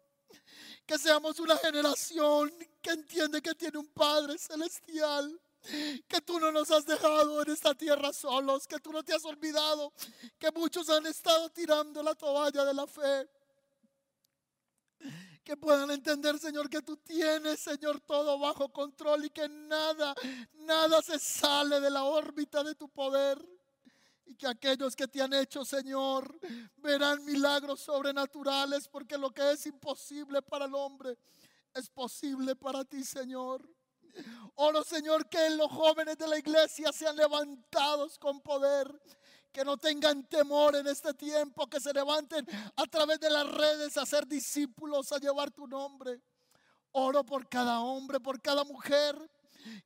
Que 0.86 0.98
seamos 0.98 1.38
una 1.38 1.56
generación 1.58 2.52
que 2.82 2.90
entiende 2.90 3.40
que 3.40 3.54
tiene 3.54 3.78
un 3.78 3.88
Padre 3.88 4.38
celestial. 4.38 5.40
Que 6.08 6.20
tú 6.20 6.38
no 6.38 6.52
nos 6.52 6.70
has 6.70 6.84
dejado 6.84 7.40
en 7.42 7.50
esta 7.50 7.74
tierra 7.74 8.12
solos, 8.12 8.66
que 8.66 8.78
tú 8.80 8.92
no 8.92 9.02
te 9.02 9.14
has 9.14 9.24
olvidado, 9.24 9.94
que 10.38 10.50
muchos 10.52 10.90
han 10.90 11.06
estado 11.06 11.48
tirando 11.50 12.02
la 12.02 12.14
toalla 12.14 12.66
de 12.66 12.74
la 12.74 12.86
fe 12.86 13.26
que 15.44 15.56
puedan 15.56 15.90
entender, 15.90 16.38
Señor, 16.38 16.70
que 16.70 16.80
tú 16.80 16.96
tienes, 16.96 17.60
Señor, 17.60 18.00
todo 18.00 18.38
bajo 18.38 18.70
control 18.70 19.26
y 19.26 19.30
que 19.30 19.48
nada, 19.48 20.14
nada 20.54 21.02
se 21.02 21.18
sale 21.18 21.80
de 21.80 21.90
la 21.90 22.04
órbita 22.04 22.64
de 22.64 22.74
tu 22.74 22.88
poder. 22.88 23.38
Y 24.26 24.34
que 24.36 24.46
aquellos 24.46 24.96
que 24.96 25.06
te 25.06 25.20
han 25.20 25.34
hecho, 25.34 25.66
Señor, 25.66 26.38
verán 26.76 27.22
milagros 27.26 27.80
sobrenaturales, 27.80 28.88
porque 28.88 29.18
lo 29.18 29.30
que 29.30 29.52
es 29.52 29.66
imposible 29.66 30.40
para 30.40 30.64
el 30.64 30.74
hombre 30.74 31.18
es 31.74 31.90
posible 31.90 32.56
para 32.56 32.84
ti, 32.84 33.04
Señor. 33.04 33.68
Oro, 34.54 34.82
Señor, 34.82 35.28
que 35.28 35.50
los 35.50 35.70
jóvenes 35.70 36.16
de 36.16 36.28
la 36.28 36.38
iglesia 36.38 36.90
sean 36.92 37.16
levantados 37.16 38.18
con 38.18 38.40
poder 38.40 38.88
que 39.54 39.64
no 39.64 39.76
tengan 39.76 40.24
temor 40.24 40.74
en 40.74 40.88
este 40.88 41.14
tiempo, 41.14 41.68
que 41.68 41.78
se 41.78 41.92
levanten 41.92 42.44
a 42.74 42.86
través 42.86 43.20
de 43.20 43.30
las 43.30 43.48
redes 43.48 43.96
a 43.96 44.04
ser 44.04 44.26
discípulos, 44.26 45.12
a 45.12 45.18
llevar 45.18 45.52
tu 45.52 45.68
nombre. 45.68 46.20
Oro 46.90 47.24
por 47.24 47.48
cada 47.48 47.78
hombre, 47.78 48.18
por 48.18 48.42
cada 48.42 48.64
mujer 48.64 49.16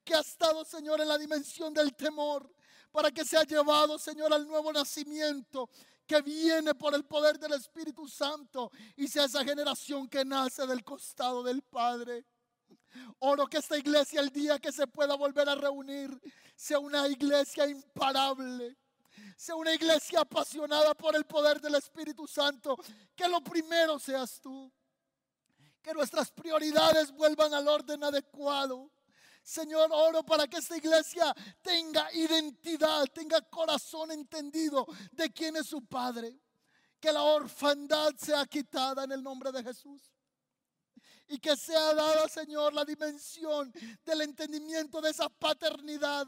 que 0.03 0.15
ha 0.15 0.21
estado, 0.21 0.65
Señor, 0.65 1.03
en 1.03 1.09
la 1.09 1.19
dimensión 1.19 1.75
del 1.75 1.95
temor, 1.95 2.51
para 2.91 3.11
que 3.11 3.27
sea 3.27 3.43
llevado, 3.43 3.99
Señor, 3.99 4.33
al 4.33 4.49
nuevo 4.49 4.73
nacimiento 4.73 5.69
que 6.07 6.23
viene 6.23 6.75
por 6.75 6.95
el 6.95 7.05
poder 7.05 7.39
del 7.39 7.53
Espíritu 7.53 8.09
Santo 8.09 8.73
y 8.97 9.07
sea 9.07 9.27
esa 9.27 9.45
generación 9.45 10.09
que 10.09 10.25
nace 10.25 10.67
del 10.67 10.83
costado 10.83 11.43
del 11.43 11.61
Padre. 11.61 12.25
Oro 13.19 13.47
que 13.47 13.59
esta 13.59 13.77
iglesia, 13.77 14.21
el 14.21 14.31
día 14.31 14.59
que 14.59 14.73
se 14.73 14.87
pueda 14.87 15.15
volver 15.15 15.47
a 15.47 15.55
reunir, 15.55 16.19
sea 16.57 16.79
una 16.79 17.07
iglesia 17.07 17.69
imparable 17.69 18.79
sea 19.37 19.55
una 19.55 19.73
iglesia 19.73 20.21
apasionada 20.21 20.95
por 20.95 21.15
el 21.15 21.25
poder 21.25 21.61
del 21.61 21.77
Espíritu 21.77 22.27
Santo. 22.27 22.77
Que 23.15 23.29
lo 23.29 23.41
primero 23.43 23.99
seas 23.99 24.41
tú. 24.41 24.73
Que 25.83 25.95
nuestras 25.95 26.31
prioridades 26.31 27.11
vuelvan 27.13 27.55
al 27.55 27.69
orden 27.69 28.03
adecuado. 28.05 28.91
Señor, 29.43 29.91
oro 29.93 30.23
para 30.25 30.47
que 30.47 30.59
esta 30.59 30.77
iglesia 30.77 31.35
tenga 31.63 32.13
identidad, 32.13 33.07
tenga 33.07 33.41
corazón 33.43 34.11
entendido 34.11 34.87
de 35.13 35.31
quién 35.33 35.57
es 35.57 35.67
su 35.67 35.87
Padre. 35.87 36.39
Que 37.01 37.13
la 37.13 37.23
orfandad 37.23 38.15
sea 38.17 38.45
quitada 38.47 39.05
en 39.05 39.13
el 39.13 39.23
nombre 39.23 39.53
de 39.53 39.63
Jesús. 39.63 40.13
Y 41.29 41.39
que 41.39 41.57
sea 41.57 41.95
dada, 41.95 42.29
Señor, 42.29 42.73
la 42.73 42.85
dimensión 42.85 43.73
del 44.05 44.23
entendimiento 44.23 45.01
de 45.01 45.11
esa 45.11 45.29
paternidad 45.29 46.27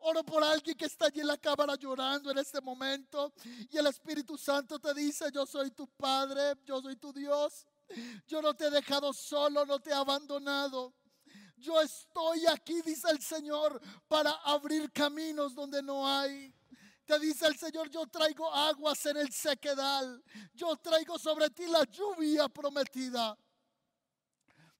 Oro 0.00 0.24
por 0.24 0.42
alguien 0.42 0.76
que 0.76 0.86
está 0.86 1.06
allí 1.06 1.20
en 1.20 1.26
la 1.26 1.36
cámara 1.36 1.74
llorando 1.76 2.30
en 2.30 2.38
este 2.38 2.60
momento. 2.60 3.32
Y 3.70 3.76
el 3.76 3.86
Espíritu 3.86 4.36
Santo 4.36 4.78
te 4.78 4.92
dice, 4.94 5.26
yo 5.32 5.46
soy 5.46 5.70
tu 5.70 5.86
Padre, 5.88 6.54
yo 6.64 6.80
soy 6.80 6.96
tu 6.96 7.12
Dios. 7.12 7.66
Yo 8.26 8.42
no 8.42 8.54
te 8.54 8.66
he 8.66 8.70
dejado 8.70 9.12
solo, 9.12 9.64
no 9.64 9.78
te 9.78 9.90
he 9.90 9.94
abandonado. 9.94 10.94
Yo 11.56 11.80
estoy 11.80 12.46
aquí, 12.46 12.82
dice 12.82 13.10
el 13.10 13.20
Señor, 13.20 13.80
para 14.08 14.30
abrir 14.44 14.92
caminos 14.92 15.54
donde 15.54 15.82
no 15.82 16.06
hay. 16.06 16.52
Te 17.06 17.18
dice 17.18 17.46
el 17.46 17.56
Señor, 17.56 17.88
yo 17.88 18.06
traigo 18.06 18.52
aguas 18.52 19.06
en 19.06 19.16
el 19.16 19.32
sequedal. 19.32 20.22
Yo 20.54 20.76
traigo 20.76 21.18
sobre 21.18 21.48
ti 21.50 21.66
la 21.66 21.84
lluvia 21.84 22.48
prometida 22.48 23.36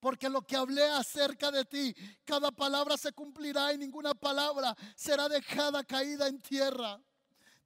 porque 0.00 0.28
lo 0.28 0.42
que 0.42 0.56
hablé 0.56 0.84
acerca 0.90 1.50
de 1.50 1.64
ti, 1.64 1.94
cada 2.24 2.50
palabra 2.50 2.96
se 2.96 3.12
cumplirá 3.12 3.72
y 3.72 3.78
ninguna 3.78 4.14
palabra 4.14 4.76
será 4.94 5.28
dejada 5.28 5.84
caída 5.84 6.28
en 6.28 6.40
tierra. 6.40 7.00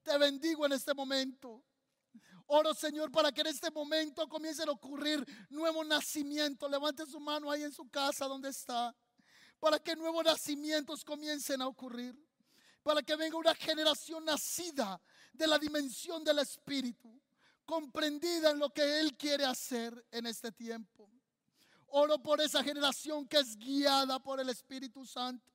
Te 0.03 0.17
bendigo 0.17 0.65
en 0.67 0.73
este 0.73 0.95
momento. 0.95 1.63
Oro, 2.47 2.75
Señor, 2.75 3.13
para 3.13 3.31
que 3.31 3.43
en 3.43 3.49
este 3.49 3.71
momento 3.71 4.29
comiencen 4.29 4.69
a 4.69 4.73
ocurrir 4.73 5.25
nuevo 5.51 5.85
nacimiento. 5.85 6.69
Levante 6.69 7.07
su 7.07 7.21
mano 7.21 7.51
ahí 7.51 7.63
en 7.63 7.73
su 7.73 7.89
casa 7.89 8.27
donde 8.27 8.49
está. 8.49 8.95
Para 9.59 9.79
que 9.79 9.95
nuevos 9.95 10.25
nacimientos 10.25 11.05
comiencen 11.05 11.63
a 11.63 11.69
ocurrir. 11.69 12.17
Para 12.83 13.03
que 13.03 13.15
venga 13.15 13.37
una 13.37 13.55
generación 13.55 14.25
nacida 14.25 15.01
de 15.33 15.47
la 15.47 15.59
dimensión 15.59 16.25
del 16.25 16.41
Espíritu. 16.41 17.21
Comprendida 17.65 18.51
en 18.51 18.59
lo 18.59 18.71
que 18.71 18.99
Él 18.99 19.17
quiere 19.17 19.45
hacer 19.45 20.05
en 20.11 20.27
este 20.27 20.51
tiempo. 20.51 21.09
Oro 21.91 22.19
por 22.23 22.41
esa 22.41 22.63
generación 22.63 23.27
que 23.27 23.39
es 23.39 23.57
guiada 23.57 24.19
por 24.19 24.41
el 24.41 24.49
Espíritu 24.49 25.05
Santo. 25.05 25.51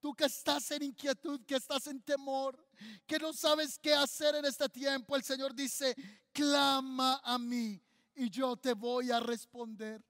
Tú 0.00 0.14
que 0.14 0.24
estás 0.24 0.70
en 0.72 0.82
inquietud, 0.82 1.44
que 1.46 1.56
estás 1.56 1.86
en 1.86 2.02
temor, 2.02 2.58
que 3.06 3.18
no 3.18 3.32
sabes 3.32 3.78
qué 3.78 3.94
hacer 3.94 4.34
en 4.34 4.44
este 4.44 4.68
tiempo, 4.68 5.14
el 5.14 5.22
Señor 5.22 5.54
dice, 5.54 5.94
clama 6.32 7.20
a 7.22 7.38
mí 7.38 7.80
y 8.16 8.28
yo 8.28 8.56
te 8.56 8.74
voy 8.74 9.10
a 9.10 9.20
responder. 9.20 10.02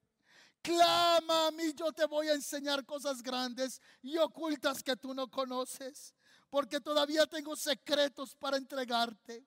Clama 0.62 1.48
a 1.48 1.50
mí, 1.50 1.74
yo 1.74 1.92
te 1.92 2.06
voy 2.06 2.28
a 2.28 2.34
enseñar 2.34 2.86
cosas 2.86 3.20
grandes 3.20 3.80
y 4.00 4.16
ocultas 4.16 4.82
que 4.82 4.96
tú 4.96 5.12
no 5.12 5.28
conoces, 5.28 6.14
porque 6.48 6.80
todavía 6.80 7.26
tengo 7.26 7.56
secretos 7.56 8.34
para 8.36 8.56
entregarte. 8.56 9.44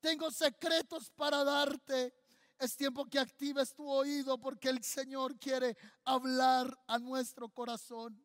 Tengo 0.00 0.30
secretos 0.30 1.10
para 1.10 1.42
darte. 1.42 2.14
Es 2.58 2.76
tiempo 2.76 3.04
que 3.06 3.20
actives 3.20 3.72
tu 3.72 3.88
oído 3.88 4.36
porque 4.38 4.68
el 4.68 4.82
Señor 4.82 5.38
quiere 5.38 5.76
hablar 6.04 6.76
a 6.88 6.98
nuestro 6.98 7.48
corazón. 7.48 8.20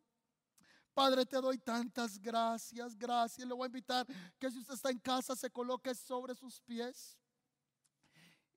Padre, 0.93 1.25
te 1.25 1.37
doy 1.37 1.59
tantas 1.59 2.19
gracias, 2.19 2.97
gracias. 2.97 3.47
Le 3.47 3.53
voy 3.53 3.65
a 3.65 3.67
invitar 3.67 4.07
que 4.39 4.49
si 4.49 4.59
usted 4.59 4.73
está 4.73 4.89
en 4.89 4.99
casa 4.99 5.35
se 5.35 5.51
coloque 5.51 5.93
sobre 5.93 6.33
sus 6.33 6.59
pies. 6.61 7.17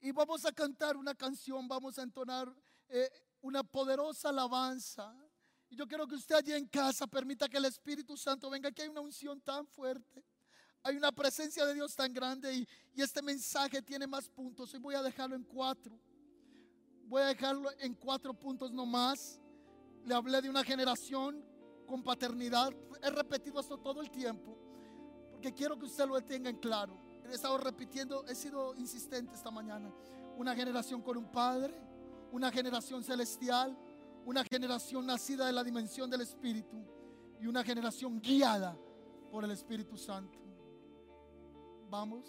Y 0.01 0.13
vamos 0.13 0.45
a 0.47 0.53
cantar 0.53 0.97
una 0.97 1.15
canción, 1.15 1.69
vamos 1.69 1.99
a 1.99 2.03
entonar 2.03 2.51
eh, 2.89 3.11
una 3.41 3.63
poderosa 3.63 4.31
alabanza. 4.31 5.15
Y 5.69 5.77
yo 5.77 5.87
quiero 5.87 6.07
que 6.07 6.15
usted 6.15 6.37
allí 6.37 6.53
en 6.53 6.69
casa 6.69 7.07
permita 7.07 7.49
que 7.49 7.57
el 7.57 7.65
Espíritu 7.67 8.17
Santo 8.17 8.49
venga, 8.49 8.71
que 8.71 8.83
hay 8.83 8.89
una 8.89 9.01
unción 9.01 9.41
tan 9.41 9.67
fuerte. 9.67 10.25
Hay 10.83 10.97
una 10.97 11.13
presencia 11.13 11.65
de 11.67 11.75
Dios 11.75 11.95
tan 11.95 12.13
grande 12.13 12.55
y, 12.55 12.69
este 12.97 13.21
mensaje 13.21 13.83
tiene 13.83 14.07
más 14.07 14.29
puntos. 14.29 14.73
Y 14.73 14.79
voy 14.79 14.95
a 14.95 15.03
dejarlo 15.03 15.37
en 15.37 15.45
cuatro. 15.45 15.99
Voy 17.07 17.23
a 17.23 17.27
dejarlo 17.27 17.71
en 17.79 17.95
cuatro 17.95 18.33
puntos 18.33 18.73
nomás. 18.73 19.39
Le 20.05 20.15
hablé 20.15 20.41
de 20.41 20.49
una 20.49 20.65
generación 20.65 21.45
con 21.87 22.03
paternidad. 22.03 22.73
He 23.03 23.11
repetido 23.11 23.61
esto 23.61 23.77
todo 23.79 24.01
el 24.01 24.11
tiempo, 24.11 24.57
porque 25.31 25.53
quiero 25.53 25.79
que 25.79 25.85
usted 25.85 26.07
lo 26.07 26.21
tenga 26.23 26.49
en 26.49 26.57
claro. 26.57 26.99
He 27.31 27.35
estado 27.35 27.59
repitiendo, 27.59 28.25
he 28.27 28.35
sido 28.35 28.75
insistente 28.77 29.35
esta 29.35 29.51
mañana. 29.51 29.93
Una 30.37 30.55
generación 30.55 31.03
con 31.03 31.17
un 31.17 31.31
padre, 31.31 31.75
una 32.33 32.51
generación 32.51 33.03
celestial, 33.03 33.77
una 34.25 34.45
generación 34.45 35.07
nacida 35.07 35.47
de 35.47 35.53
la 35.53 35.63
dimensión 35.63 36.11
del 36.11 36.21
Espíritu 36.23 36.77
y 37.41 37.47
una 37.47 37.63
generación 37.63 38.21
guiada 38.21 38.77
por 39.31 39.45
el 39.45 39.51
Espíritu 39.51 39.97
Santo. 39.97 40.46
Vamos. 41.91 42.25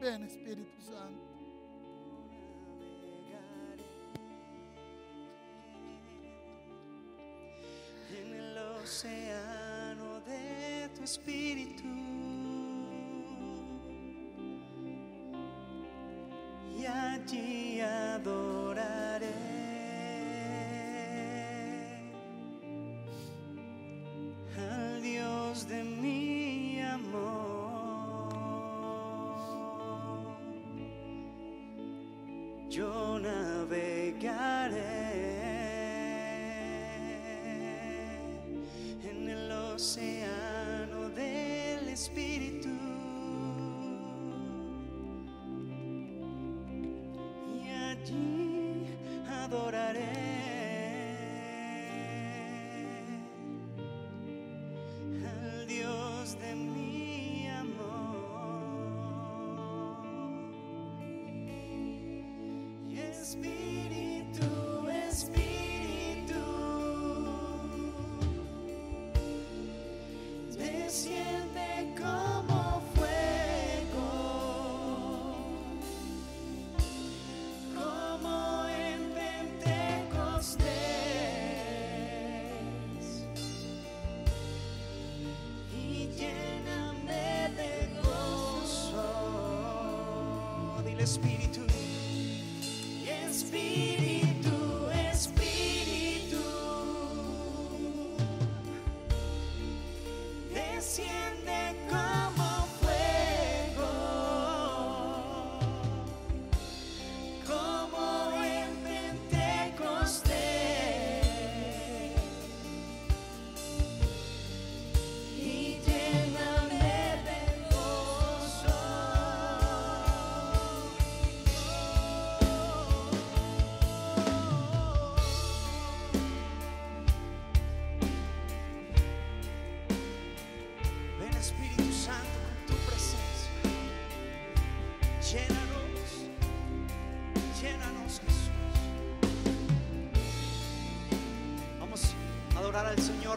Ven 0.00 0.24
Espíritu 0.24 0.82
Santo. 0.82 1.30
océano 8.90 10.20
de 10.26 10.88
tu 10.94 11.04
espíritu. 11.04 11.84
Y 16.76 16.86
allí 16.86 17.80
adoraré 17.80 18.69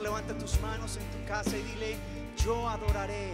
Levanta 0.04 0.38
tus 0.38 0.60
manos 0.60 0.98
en 0.98 1.18
tu 1.18 1.26
casa 1.26 1.58
y 1.58 1.62
dile, 1.62 1.96
yo 2.44 2.68
adoraré 2.68 3.32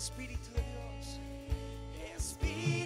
Espíritu 0.00 0.48
de 0.54 0.62
Dios. 0.62 1.20
Espíritu 2.16 2.79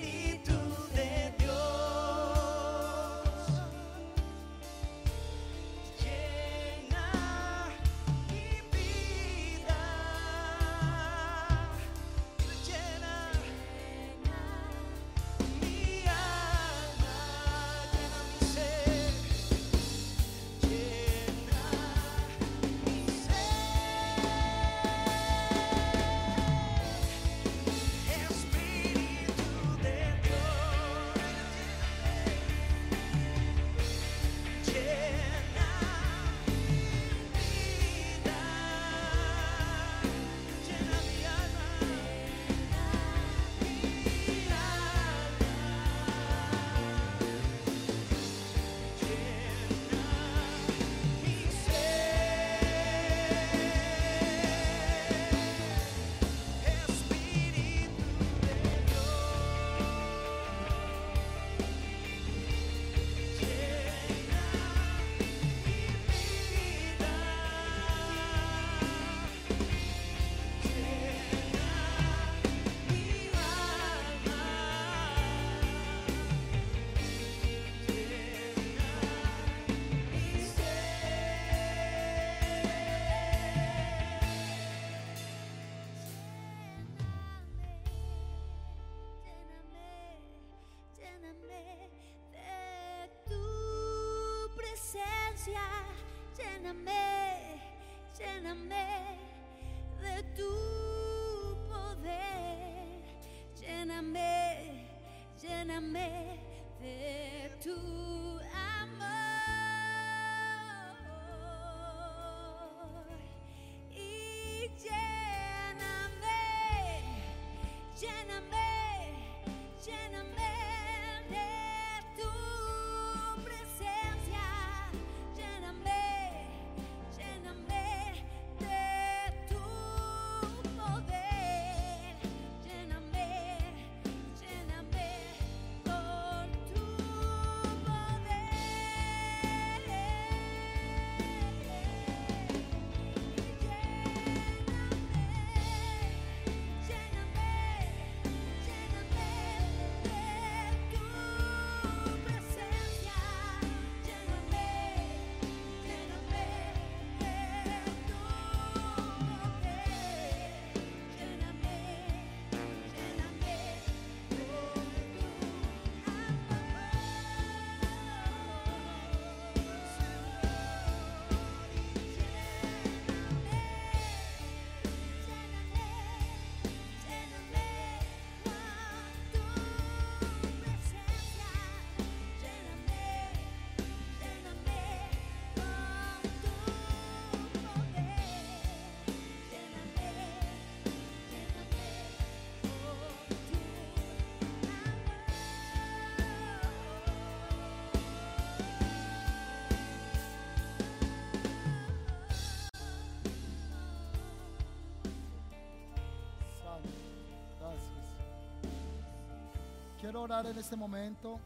Quiero 210.14 210.26
orar 210.26 210.46
en 210.46 210.56
este 210.56 210.76
momento 210.76 211.40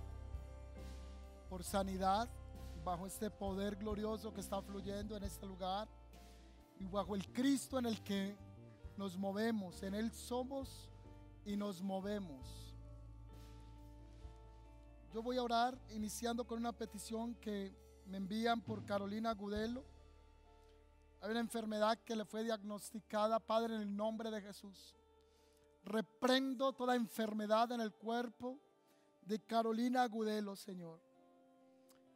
por 1.48 1.64
sanidad 1.64 2.28
bajo 2.84 3.06
este 3.06 3.30
poder 3.30 3.76
glorioso 3.76 4.30
que 4.34 4.42
está 4.42 4.60
fluyendo 4.60 5.16
en 5.16 5.24
este 5.24 5.46
lugar 5.46 5.88
y 6.78 6.84
bajo 6.84 7.16
el 7.16 7.26
Cristo 7.32 7.78
en 7.78 7.86
el 7.86 8.04
que 8.04 8.36
nos 8.98 9.16
movemos. 9.16 9.82
En 9.82 9.94
Él 9.94 10.12
somos 10.12 10.90
y 11.46 11.56
nos 11.56 11.80
movemos. 11.80 12.76
Yo 15.14 15.22
voy 15.22 15.38
a 15.38 15.42
orar 15.42 15.78
iniciando 15.88 16.46
con 16.46 16.58
una 16.58 16.74
petición 16.74 17.36
que 17.36 17.74
me 18.04 18.18
envían 18.18 18.60
por 18.60 18.84
Carolina 18.84 19.32
Gudelo. 19.32 19.82
Hay 21.22 21.30
una 21.30 21.40
enfermedad 21.40 21.96
que 22.04 22.14
le 22.14 22.26
fue 22.26 22.44
diagnosticada, 22.44 23.40
Padre, 23.40 23.76
en 23.76 23.80
el 23.80 23.96
nombre 23.96 24.30
de 24.30 24.42
Jesús. 24.42 24.94
Reprendo 25.88 26.74
toda 26.74 26.94
enfermedad 26.94 27.72
en 27.72 27.80
el 27.80 27.94
cuerpo 27.94 28.60
de 29.22 29.40
Carolina 29.40 30.02
Agudelo, 30.02 30.54
Señor. 30.54 31.00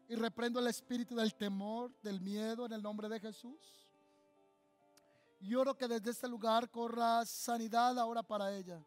Y 0.08 0.14
reprendo 0.14 0.60
el 0.60 0.66
espíritu 0.66 1.14
del 1.14 1.34
temor, 1.34 1.90
del 2.02 2.20
miedo 2.20 2.66
en 2.66 2.72
el 2.74 2.82
nombre 2.82 3.08
de 3.08 3.18
Jesús. 3.18 3.88
Y 5.40 5.54
oro 5.54 5.74
que 5.74 5.88
desde 5.88 6.10
este 6.10 6.28
lugar 6.28 6.70
corra 6.70 7.24
sanidad 7.24 7.98
ahora 7.98 8.22
para 8.22 8.54
ella. 8.54 8.84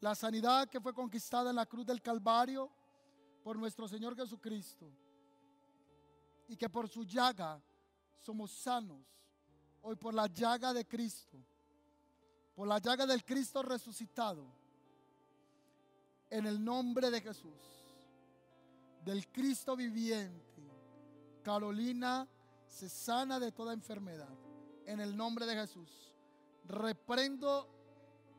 La 0.00 0.16
sanidad 0.16 0.68
que 0.68 0.80
fue 0.80 0.92
conquistada 0.92 1.50
en 1.50 1.56
la 1.56 1.66
cruz 1.66 1.86
del 1.86 2.02
Calvario 2.02 2.68
por 3.44 3.56
nuestro 3.56 3.86
Señor 3.86 4.16
Jesucristo. 4.16 4.90
Y 6.48 6.56
que 6.56 6.68
por 6.68 6.88
su 6.88 7.04
llaga 7.04 7.62
somos 8.18 8.50
sanos. 8.50 9.06
Hoy 9.82 9.94
por 9.94 10.14
la 10.14 10.26
llaga 10.26 10.72
de 10.72 10.84
Cristo 10.84 11.38
por 12.54 12.68
la 12.68 12.78
llaga 12.78 13.06
del 13.06 13.24
Cristo 13.24 13.62
resucitado, 13.62 14.44
en 16.30 16.46
el 16.46 16.64
nombre 16.64 17.10
de 17.10 17.20
Jesús, 17.20 17.52
del 19.04 19.28
Cristo 19.28 19.76
viviente, 19.76 20.62
Carolina 21.42 22.26
se 22.66 22.88
sana 22.88 23.38
de 23.38 23.52
toda 23.52 23.74
enfermedad, 23.74 24.34
en 24.86 25.00
el 25.00 25.16
nombre 25.16 25.44
de 25.44 25.54
Jesús. 25.54 26.12
Reprendo 26.64 27.68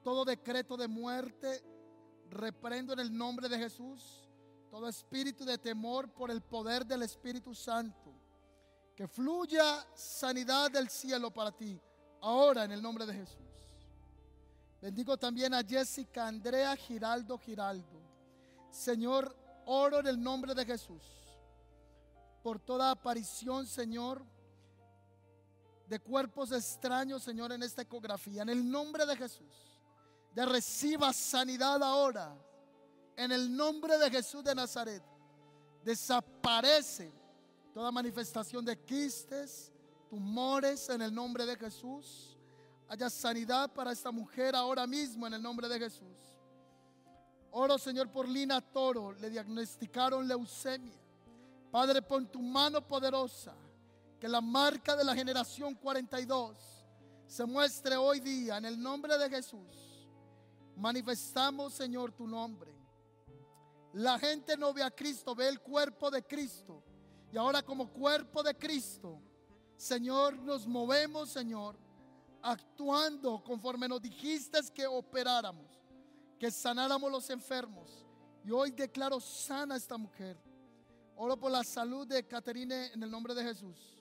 todo 0.03 0.25
decreto 0.25 0.77
de 0.77 0.87
muerte, 0.87 1.63
reprendo 2.29 2.93
en 2.93 2.99
el 2.99 3.15
nombre 3.15 3.47
de 3.47 3.57
Jesús 3.57 4.27
todo 4.71 4.87
espíritu 4.87 5.45
de 5.45 5.59
temor 5.59 6.09
por 6.09 6.31
el 6.31 6.41
poder 6.41 6.83
del 6.83 7.03
Espíritu 7.03 7.53
Santo. 7.53 8.11
Que 8.95 9.07
fluya 9.07 9.85
sanidad 9.93 10.71
del 10.71 10.89
cielo 10.89 11.31
para 11.31 11.51
ti, 11.51 11.79
ahora 12.21 12.63
en 12.63 12.71
el 12.71 12.81
nombre 12.81 13.05
de 13.05 13.13
Jesús. 13.13 13.42
Bendigo 14.83 15.17
también 15.17 15.53
a 15.53 15.63
Jessica 15.63 16.27
Andrea 16.27 16.75
Giraldo 16.75 17.37
Giraldo. 17.37 18.01
Señor, 18.69 19.33
oro 19.65 20.01
en 20.01 20.07
el 20.07 20.21
nombre 20.21 20.53
de 20.53 20.65
Jesús 20.65 21.01
por 22.43 22.59
toda 22.59 22.91
aparición, 22.91 23.65
Señor, 23.65 24.25
de 25.87 26.01
cuerpos 26.01 26.51
extraños, 26.51 27.23
Señor, 27.23 27.53
en 27.53 27.63
esta 27.63 27.83
ecografía. 27.83 28.41
En 28.41 28.49
el 28.49 28.69
nombre 28.69 29.05
de 29.05 29.15
Jesús, 29.15 29.79
de 30.35 30.45
reciba 30.45 31.13
sanidad 31.13 31.81
ahora. 31.81 32.35
En 33.15 33.31
el 33.31 33.55
nombre 33.55 33.97
de 33.97 34.11
Jesús 34.11 34.43
de 34.43 34.53
Nazaret, 34.53 35.01
desaparece 35.85 37.09
toda 37.73 37.89
manifestación 37.89 38.65
de 38.65 38.77
quistes, 38.83 39.71
tumores, 40.09 40.89
en 40.89 41.03
el 41.03 41.15
nombre 41.15 41.45
de 41.45 41.55
Jesús. 41.55 42.32
Haya 42.87 43.09
sanidad 43.09 43.71
para 43.71 43.91
esta 43.91 44.11
mujer 44.11 44.55
ahora 44.55 44.85
mismo, 44.85 45.25
en 45.25 45.33
el 45.33 45.41
nombre 45.41 45.67
de 45.67 45.79
Jesús. 45.79 46.33
Oro, 47.51 47.77
Señor, 47.77 48.09
por 48.09 48.27
Lina 48.27 48.61
Toro. 48.61 49.13
Le 49.13 49.29
diagnosticaron 49.29 50.27
leucemia. 50.27 50.99
Padre, 51.71 52.01
pon 52.01 52.27
tu 52.27 52.41
mano 52.41 52.85
poderosa. 52.85 53.53
Que 54.19 54.27
la 54.27 54.41
marca 54.41 54.95
de 54.95 55.03
la 55.03 55.13
generación 55.13 55.75
42 55.75 56.57
se 57.27 57.45
muestre 57.45 57.95
hoy 57.95 58.19
día 58.19 58.57
en 58.57 58.65
el 58.65 58.81
nombre 58.81 59.17
de 59.17 59.29
Jesús. 59.29 60.07
Manifestamos, 60.77 61.73
Señor, 61.73 62.11
tu 62.11 62.27
nombre. 62.27 62.73
La 63.93 64.17
gente 64.17 64.57
no 64.57 64.73
ve 64.73 64.81
a 64.81 64.91
Cristo, 64.91 65.35
ve 65.35 65.47
el 65.47 65.59
cuerpo 65.59 66.09
de 66.09 66.23
Cristo. 66.23 66.83
Y 67.31 67.37
ahora 67.37 67.61
como 67.61 67.89
cuerpo 67.89 68.41
de 68.43 68.55
Cristo, 68.55 69.19
Señor, 69.75 70.35
nos 70.39 70.67
movemos, 70.67 71.29
Señor, 71.29 71.75
actuando 72.43 73.41
conforme 73.41 73.87
nos 73.87 74.01
dijiste 74.01 74.59
que 74.73 74.85
operáramos, 74.85 75.65
que 76.37 76.51
sanáramos 76.51 77.09
los 77.09 77.29
enfermos. 77.29 78.05
Y 78.43 78.51
hoy 78.51 78.71
declaro 78.71 79.19
sana 79.21 79.75
a 79.75 79.77
esta 79.77 79.97
mujer. 79.97 80.37
Oro 81.15 81.37
por 81.39 81.51
la 81.51 81.63
salud 81.63 82.05
de 82.05 82.27
Caterine 82.27 82.91
en 82.93 83.01
el 83.01 83.09
nombre 83.09 83.33
de 83.33 83.43
Jesús, 83.43 83.97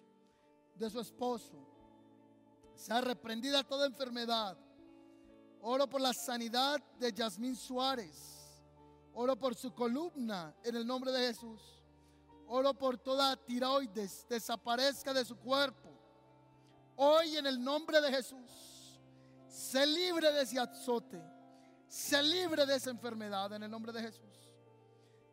de 0.75 0.91
su 0.91 0.99
esposo. 0.99 1.53
Sea 2.75 3.01
reprendida 3.01 3.63
toda 3.63 3.87
enfermedad. 3.87 4.59
Oro 5.61 5.89
por 5.89 6.01
la 6.01 6.13
sanidad 6.13 6.83
de 6.99 7.13
Yasmín 7.13 7.55
Suárez. 7.55 8.43
Oro 9.15 9.37
por 9.37 9.55
su 9.55 9.73
columna 9.73 10.53
en 10.65 10.75
el 10.75 10.85
nombre 10.85 11.13
de 11.13 11.29
Jesús. 11.29 11.61
Oro 12.49 12.75
por 12.75 12.99
toda 12.99 13.37
tiroides 13.37 14.27
desaparezca 14.29 15.15
de 15.15 15.25
su 15.25 15.37
cuerpo. 15.37 15.92
Hoy 16.97 17.37
en 17.37 17.47
el 17.47 17.63
nombre 17.63 18.01
de 18.01 18.11
Jesús, 18.11 19.01
se 19.49 19.87
libre 19.87 20.33
de 20.33 20.43
ese 20.43 20.59
azote. 20.59 21.23
Se 21.89 22.23
libre 22.23 22.65
de 22.65 22.77
esa 22.77 22.91
enfermedad 22.91 23.53
en 23.53 23.63
el 23.63 23.71
nombre 23.71 23.93
de 23.93 24.01
Jesús. 24.01 24.51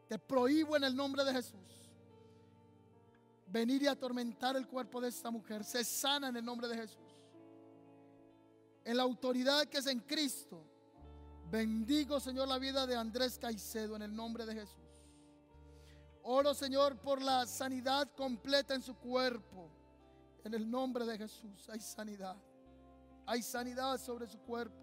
Te 0.07 0.19
prohíbo 0.19 0.75
en 0.75 0.83
el 0.83 0.95
nombre 0.95 1.23
de 1.23 1.33
Jesús 1.33 1.79
venir 3.51 3.81
y 3.81 3.87
atormentar 3.87 4.55
el 4.55 4.67
cuerpo 4.67 5.01
de 5.01 5.09
esta 5.09 5.31
mujer. 5.31 5.63
Se 5.63 5.83
sana 5.83 6.29
en 6.29 6.37
el 6.37 6.45
nombre 6.45 6.67
de 6.67 6.75
Jesús. 6.75 6.99
En 8.85 8.97
la 8.97 9.03
autoridad 9.03 9.65
que 9.65 9.79
es 9.79 9.87
en 9.87 9.99
Cristo. 9.99 10.63
Bendigo, 11.49 12.19
Señor, 12.19 12.47
la 12.47 12.59
vida 12.59 12.85
de 12.85 12.95
Andrés 12.95 13.39
Caicedo 13.39 13.95
en 13.95 14.03
el 14.03 14.15
nombre 14.15 14.45
de 14.45 14.53
Jesús. 14.53 14.85
Oro, 16.23 16.53
Señor, 16.53 16.99
por 16.99 17.21
la 17.21 17.47
sanidad 17.47 18.11
completa 18.15 18.75
en 18.75 18.83
su 18.83 18.95
cuerpo. 18.95 19.71
En 20.43 20.53
el 20.53 20.69
nombre 20.69 21.05
de 21.05 21.17
Jesús 21.17 21.69
hay 21.69 21.79
sanidad. 21.79 22.37
Hay 23.25 23.41
sanidad 23.41 23.97
sobre 23.99 24.27
su 24.27 24.39
cuerpo. 24.39 24.77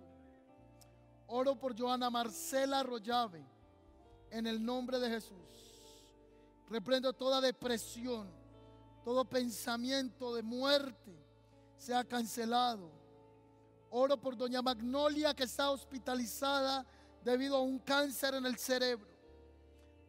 Oro 1.26 1.58
por 1.58 1.78
Joana 1.78 2.10
Marcela 2.10 2.80
Arroyave. 2.80 3.44
En 4.30 4.46
el 4.46 4.64
nombre 4.64 4.98
de 4.98 5.08
Jesús. 5.08 5.36
Reprendo 6.68 7.12
toda 7.12 7.40
depresión. 7.40 8.28
Todo 9.04 9.24
pensamiento 9.24 10.34
de 10.34 10.42
muerte 10.42 11.16
sea 11.76 12.04
cancelado. 12.04 12.90
Oro 13.90 14.20
por 14.20 14.36
doña 14.36 14.62
Magnolia 14.62 15.34
que 15.34 15.44
está 15.44 15.70
hospitalizada 15.70 16.84
debido 17.22 17.56
a 17.56 17.60
un 17.60 17.78
cáncer 17.78 18.34
en 18.34 18.46
el 18.46 18.56
cerebro. 18.56 19.08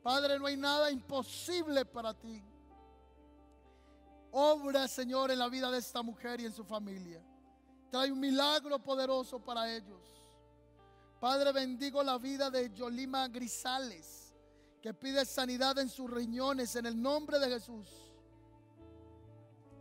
Padre, 0.01 0.39
no 0.39 0.45
hay 0.45 0.57
nada 0.57 0.91
imposible 0.91 1.85
para 1.85 2.13
ti. 2.13 2.43
Obra, 4.39 4.87
Señor, 4.87 5.31
en 5.31 5.39
la 5.39 5.49
vida 5.49 5.71
de 5.71 5.79
esta 5.79 6.03
mujer 6.03 6.39
y 6.39 6.45
en 6.45 6.53
su 6.53 6.63
familia. 6.63 7.19
Trae 7.89 8.11
un 8.11 8.19
milagro 8.19 8.77
poderoso 8.77 9.43
para 9.43 9.75
ellos. 9.75 9.99
Padre, 11.19 11.51
bendigo 11.51 12.03
la 12.03 12.19
vida 12.19 12.51
de 12.51 12.71
Yolima 12.71 13.27
Grisales, 13.29 14.35
que 14.79 14.93
pide 14.93 15.25
sanidad 15.25 15.79
en 15.79 15.89
sus 15.89 16.07
riñones 16.11 16.75
en 16.75 16.85
el 16.85 17.01
nombre 17.01 17.39
de 17.39 17.49
Jesús. 17.49 17.87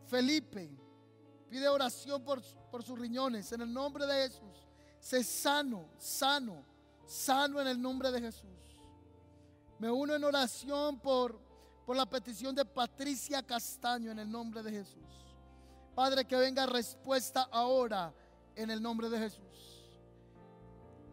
Felipe, 0.07 0.71
pide 1.51 1.69
oración 1.69 2.25
por, 2.25 2.41
por 2.71 2.83
sus 2.83 2.99
riñones 2.99 3.53
en 3.53 3.61
el 3.61 3.71
nombre 3.71 4.07
de 4.07 4.27
Jesús. 4.27 4.67
Sé 4.99 5.23
sano, 5.23 5.91
sano, 5.99 6.65
sano 7.05 7.61
en 7.61 7.67
el 7.67 7.79
nombre 7.79 8.11
de 8.11 8.23
Jesús. 8.23 8.81
Me 9.79 9.91
uno 9.91 10.15
en 10.15 10.25
oración 10.25 10.99
por, 10.99 11.46
por 11.87 11.97
la 11.97 12.05
petición 12.05 12.53
de 12.53 12.65
Patricia 12.65 13.43
Castaño 13.45 14.11
en 14.11 14.19
el 14.19 14.29
nombre 14.29 14.61
de 14.61 14.73
Jesús. 14.73 15.05
Padre, 15.95 16.27
que 16.27 16.35
venga 16.35 16.67
respuesta 16.67 17.49
ahora 17.51 18.13
en 18.57 18.71
el 18.71 18.83
nombre 18.83 19.09
de 19.09 19.19
Jesús. 19.19 19.87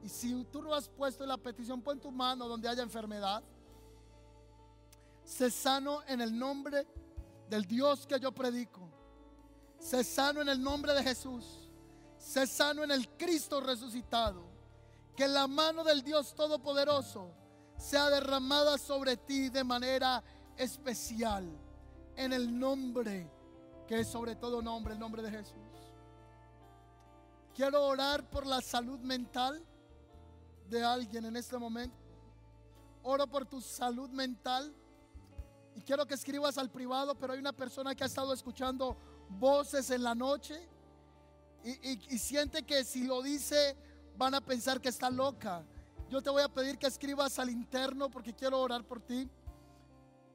Y 0.02 0.10
si 0.10 0.44
tú 0.46 0.64
no 0.64 0.74
has 0.74 0.90
puesto 0.90 1.26
la 1.28 1.38
petición, 1.38 1.82
pon 1.82 2.00
tu 2.00 2.12
mano 2.12 2.48
donde 2.48 2.68
haya 2.68 2.82
enfermedad. 2.82 3.44
Sé 5.24 5.52
sano 5.52 6.02
en 6.08 6.20
el 6.22 6.38
nombre 6.38 6.88
del 7.50 7.66
Dios 7.66 8.08
que 8.08 8.20
yo 8.20 8.32
predico. 8.32 8.90
Sé 9.80 10.04
sano 10.04 10.42
en 10.42 10.50
el 10.50 10.62
nombre 10.62 10.94
de 10.94 11.04
Jesús. 11.04 11.70
Sé 12.18 12.48
sano 12.48 12.84
en 12.84 12.92
el 12.92 13.08
Cristo 13.10 13.62
resucitado. 13.62 14.44
Que 15.16 15.28
la 15.28 15.48
mano 15.48 15.84
del 15.84 16.02
Dios 16.02 16.34
Todopoderoso 16.34 17.32
sea 17.78 18.10
derramada 18.10 18.78
sobre 18.78 19.18
ti 19.18 19.50
de 19.50 19.64
manera 19.64 20.24
especial. 20.58 21.46
En 22.16 22.32
el 22.34 22.58
nombre 22.60 23.28
que 23.88 24.00
es 24.00 24.08
sobre 24.08 24.36
todo 24.36 24.62
nombre, 24.62 24.94
el 24.94 25.00
nombre 25.00 25.22
de 25.22 25.32
Jesús. 25.32 25.56
Quiero 27.56 27.86
orar 27.86 28.28
por 28.30 28.46
la 28.46 28.62
salud 28.62 29.00
mental 29.00 29.64
de 30.70 30.84
alguien 30.84 31.26
en 31.26 31.36
este 31.36 31.58
momento. 31.58 31.96
Oro 33.04 33.28
por 33.28 33.46
tu 33.46 33.62
salud 33.62 34.10
mental. 34.10 34.74
Y 35.76 35.82
quiero 35.82 36.06
que 36.06 36.14
escribas 36.14 36.58
al 36.58 36.70
privado, 36.70 37.16
pero 37.16 37.34
hay 37.34 37.40
una 37.40 37.52
persona 37.54 37.96
que 37.96 38.04
ha 38.04 38.08
estado 38.08 38.32
escuchando 38.34 38.96
voces 39.30 39.90
en 39.90 40.04
la 40.04 40.14
noche 40.14 40.68
y, 41.64 41.72
y- 41.72 42.00
y 42.12 42.18
siente 42.20 42.62
que 42.64 42.84
si 42.84 43.06
lo 43.06 43.22
dice 43.24 43.76
van 44.16 44.36
a 44.36 44.42
pensar 44.42 44.80
que 44.80 44.90
está 44.90 45.10
loca. 45.10 45.64
Yo 46.10 46.22
te 46.22 46.30
voy 46.30 46.44
a 46.44 46.50
pedir 46.50 46.78
que 46.78 46.86
escribas 46.86 47.40
al 47.40 47.50
interno 47.50 48.10
porque 48.12 48.34
quiero 48.36 48.60
orar 48.62 48.84
por 48.84 49.00
ti. 49.02 49.28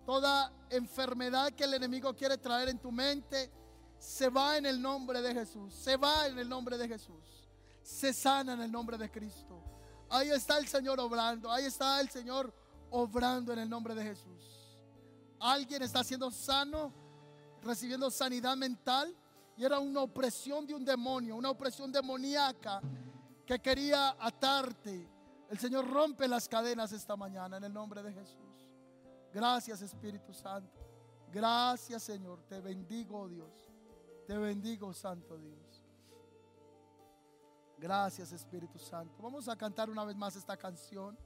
Toda 0.09 0.50
enfermedad 0.70 1.52
que 1.52 1.64
el 1.64 1.74
enemigo 1.74 2.16
quiere 2.16 2.38
traer 2.38 2.70
en 2.70 2.78
tu 2.78 2.90
mente 2.90 3.52
se 3.98 4.30
va 4.30 4.56
en 4.56 4.64
el 4.64 4.80
nombre 4.80 5.20
de 5.20 5.34
Jesús. 5.34 5.74
Se 5.74 5.98
va 5.98 6.26
en 6.26 6.38
el 6.38 6.48
nombre 6.48 6.78
de 6.78 6.88
Jesús. 6.88 7.46
Se 7.82 8.14
sana 8.14 8.54
en 8.54 8.62
el 8.62 8.72
nombre 8.72 8.96
de 8.96 9.11
Cristo. 9.11 9.62
Ahí 10.09 10.30
está 10.30 10.56
el 10.56 10.66
Señor 10.66 10.98
obrando. 10.98 11.52
Ahí 11.52 11.66
está 11.66 12.00
el 12.00 12.09
Señor 12.09 12.54
obrando 12.90 13.52
en 13.52 13.59
el 13.59 13.68
nombre 13.68 13.94
de 13.94 14.02
Jesús. 14.02 14.80
Alguien 15.38 15.82
está 15.82 16.02
siendo 16.02 16.30
sano, 16.30 16.90
recibiendo 17.62 18.11
sanidad 18.11 18.56
mental 18.56 19.14
y 19.59 19.64
era 19.66 19.78
una 19.78 20.00
opresión 20.00 20.66
de 20.66 20.72
un 20.72 20.86
demonio, 20.86 21.36
una 21.36 21.50
opresión 21.50 21.92
demoníaca 21.92 22.80
que 23.44 23.59
quería 23.59 24.16
atarte. 24.18 25.06
El 25.50 25.59
Señor 25.59 25.86
rompe 25.86 26.26
las 26.26 26.48
cadenas 26.48 26.92
esta 26.92 27.14
mañana 27.14 27.59
en 27.59 27.64
el 27.64 27.74
nombre 27.74 28.02
de 28.02 28.14
Jesús. 28.14 28.47
Gracias 29.33 29.83
Espíritu 29.83 30.33
Santo. 30.33 30.79
Gracias 31.31 32.03
Señor. 32.03 32.43
Te 32.49 32.61
bendigo 32.61 33.20
oh 33.20 33.29
Dios. 33.29 33.70
Te 34.26 34.37
bendigo 34.37 34.93
Santo 34.93 35.39
Dios. 35.39 35.83
Gracias 37.79 38.33
Espíritu 38.33 38.79
Santo. 38.79 39.22
Vamos 39.22 39.49
a 39.49 39.57
cantar 39.57 39.89
una 39.91 40.05
vez 40.05 40.16
más 40.16 40.37
esta 40.37 40.57
canción. 40.57 41.16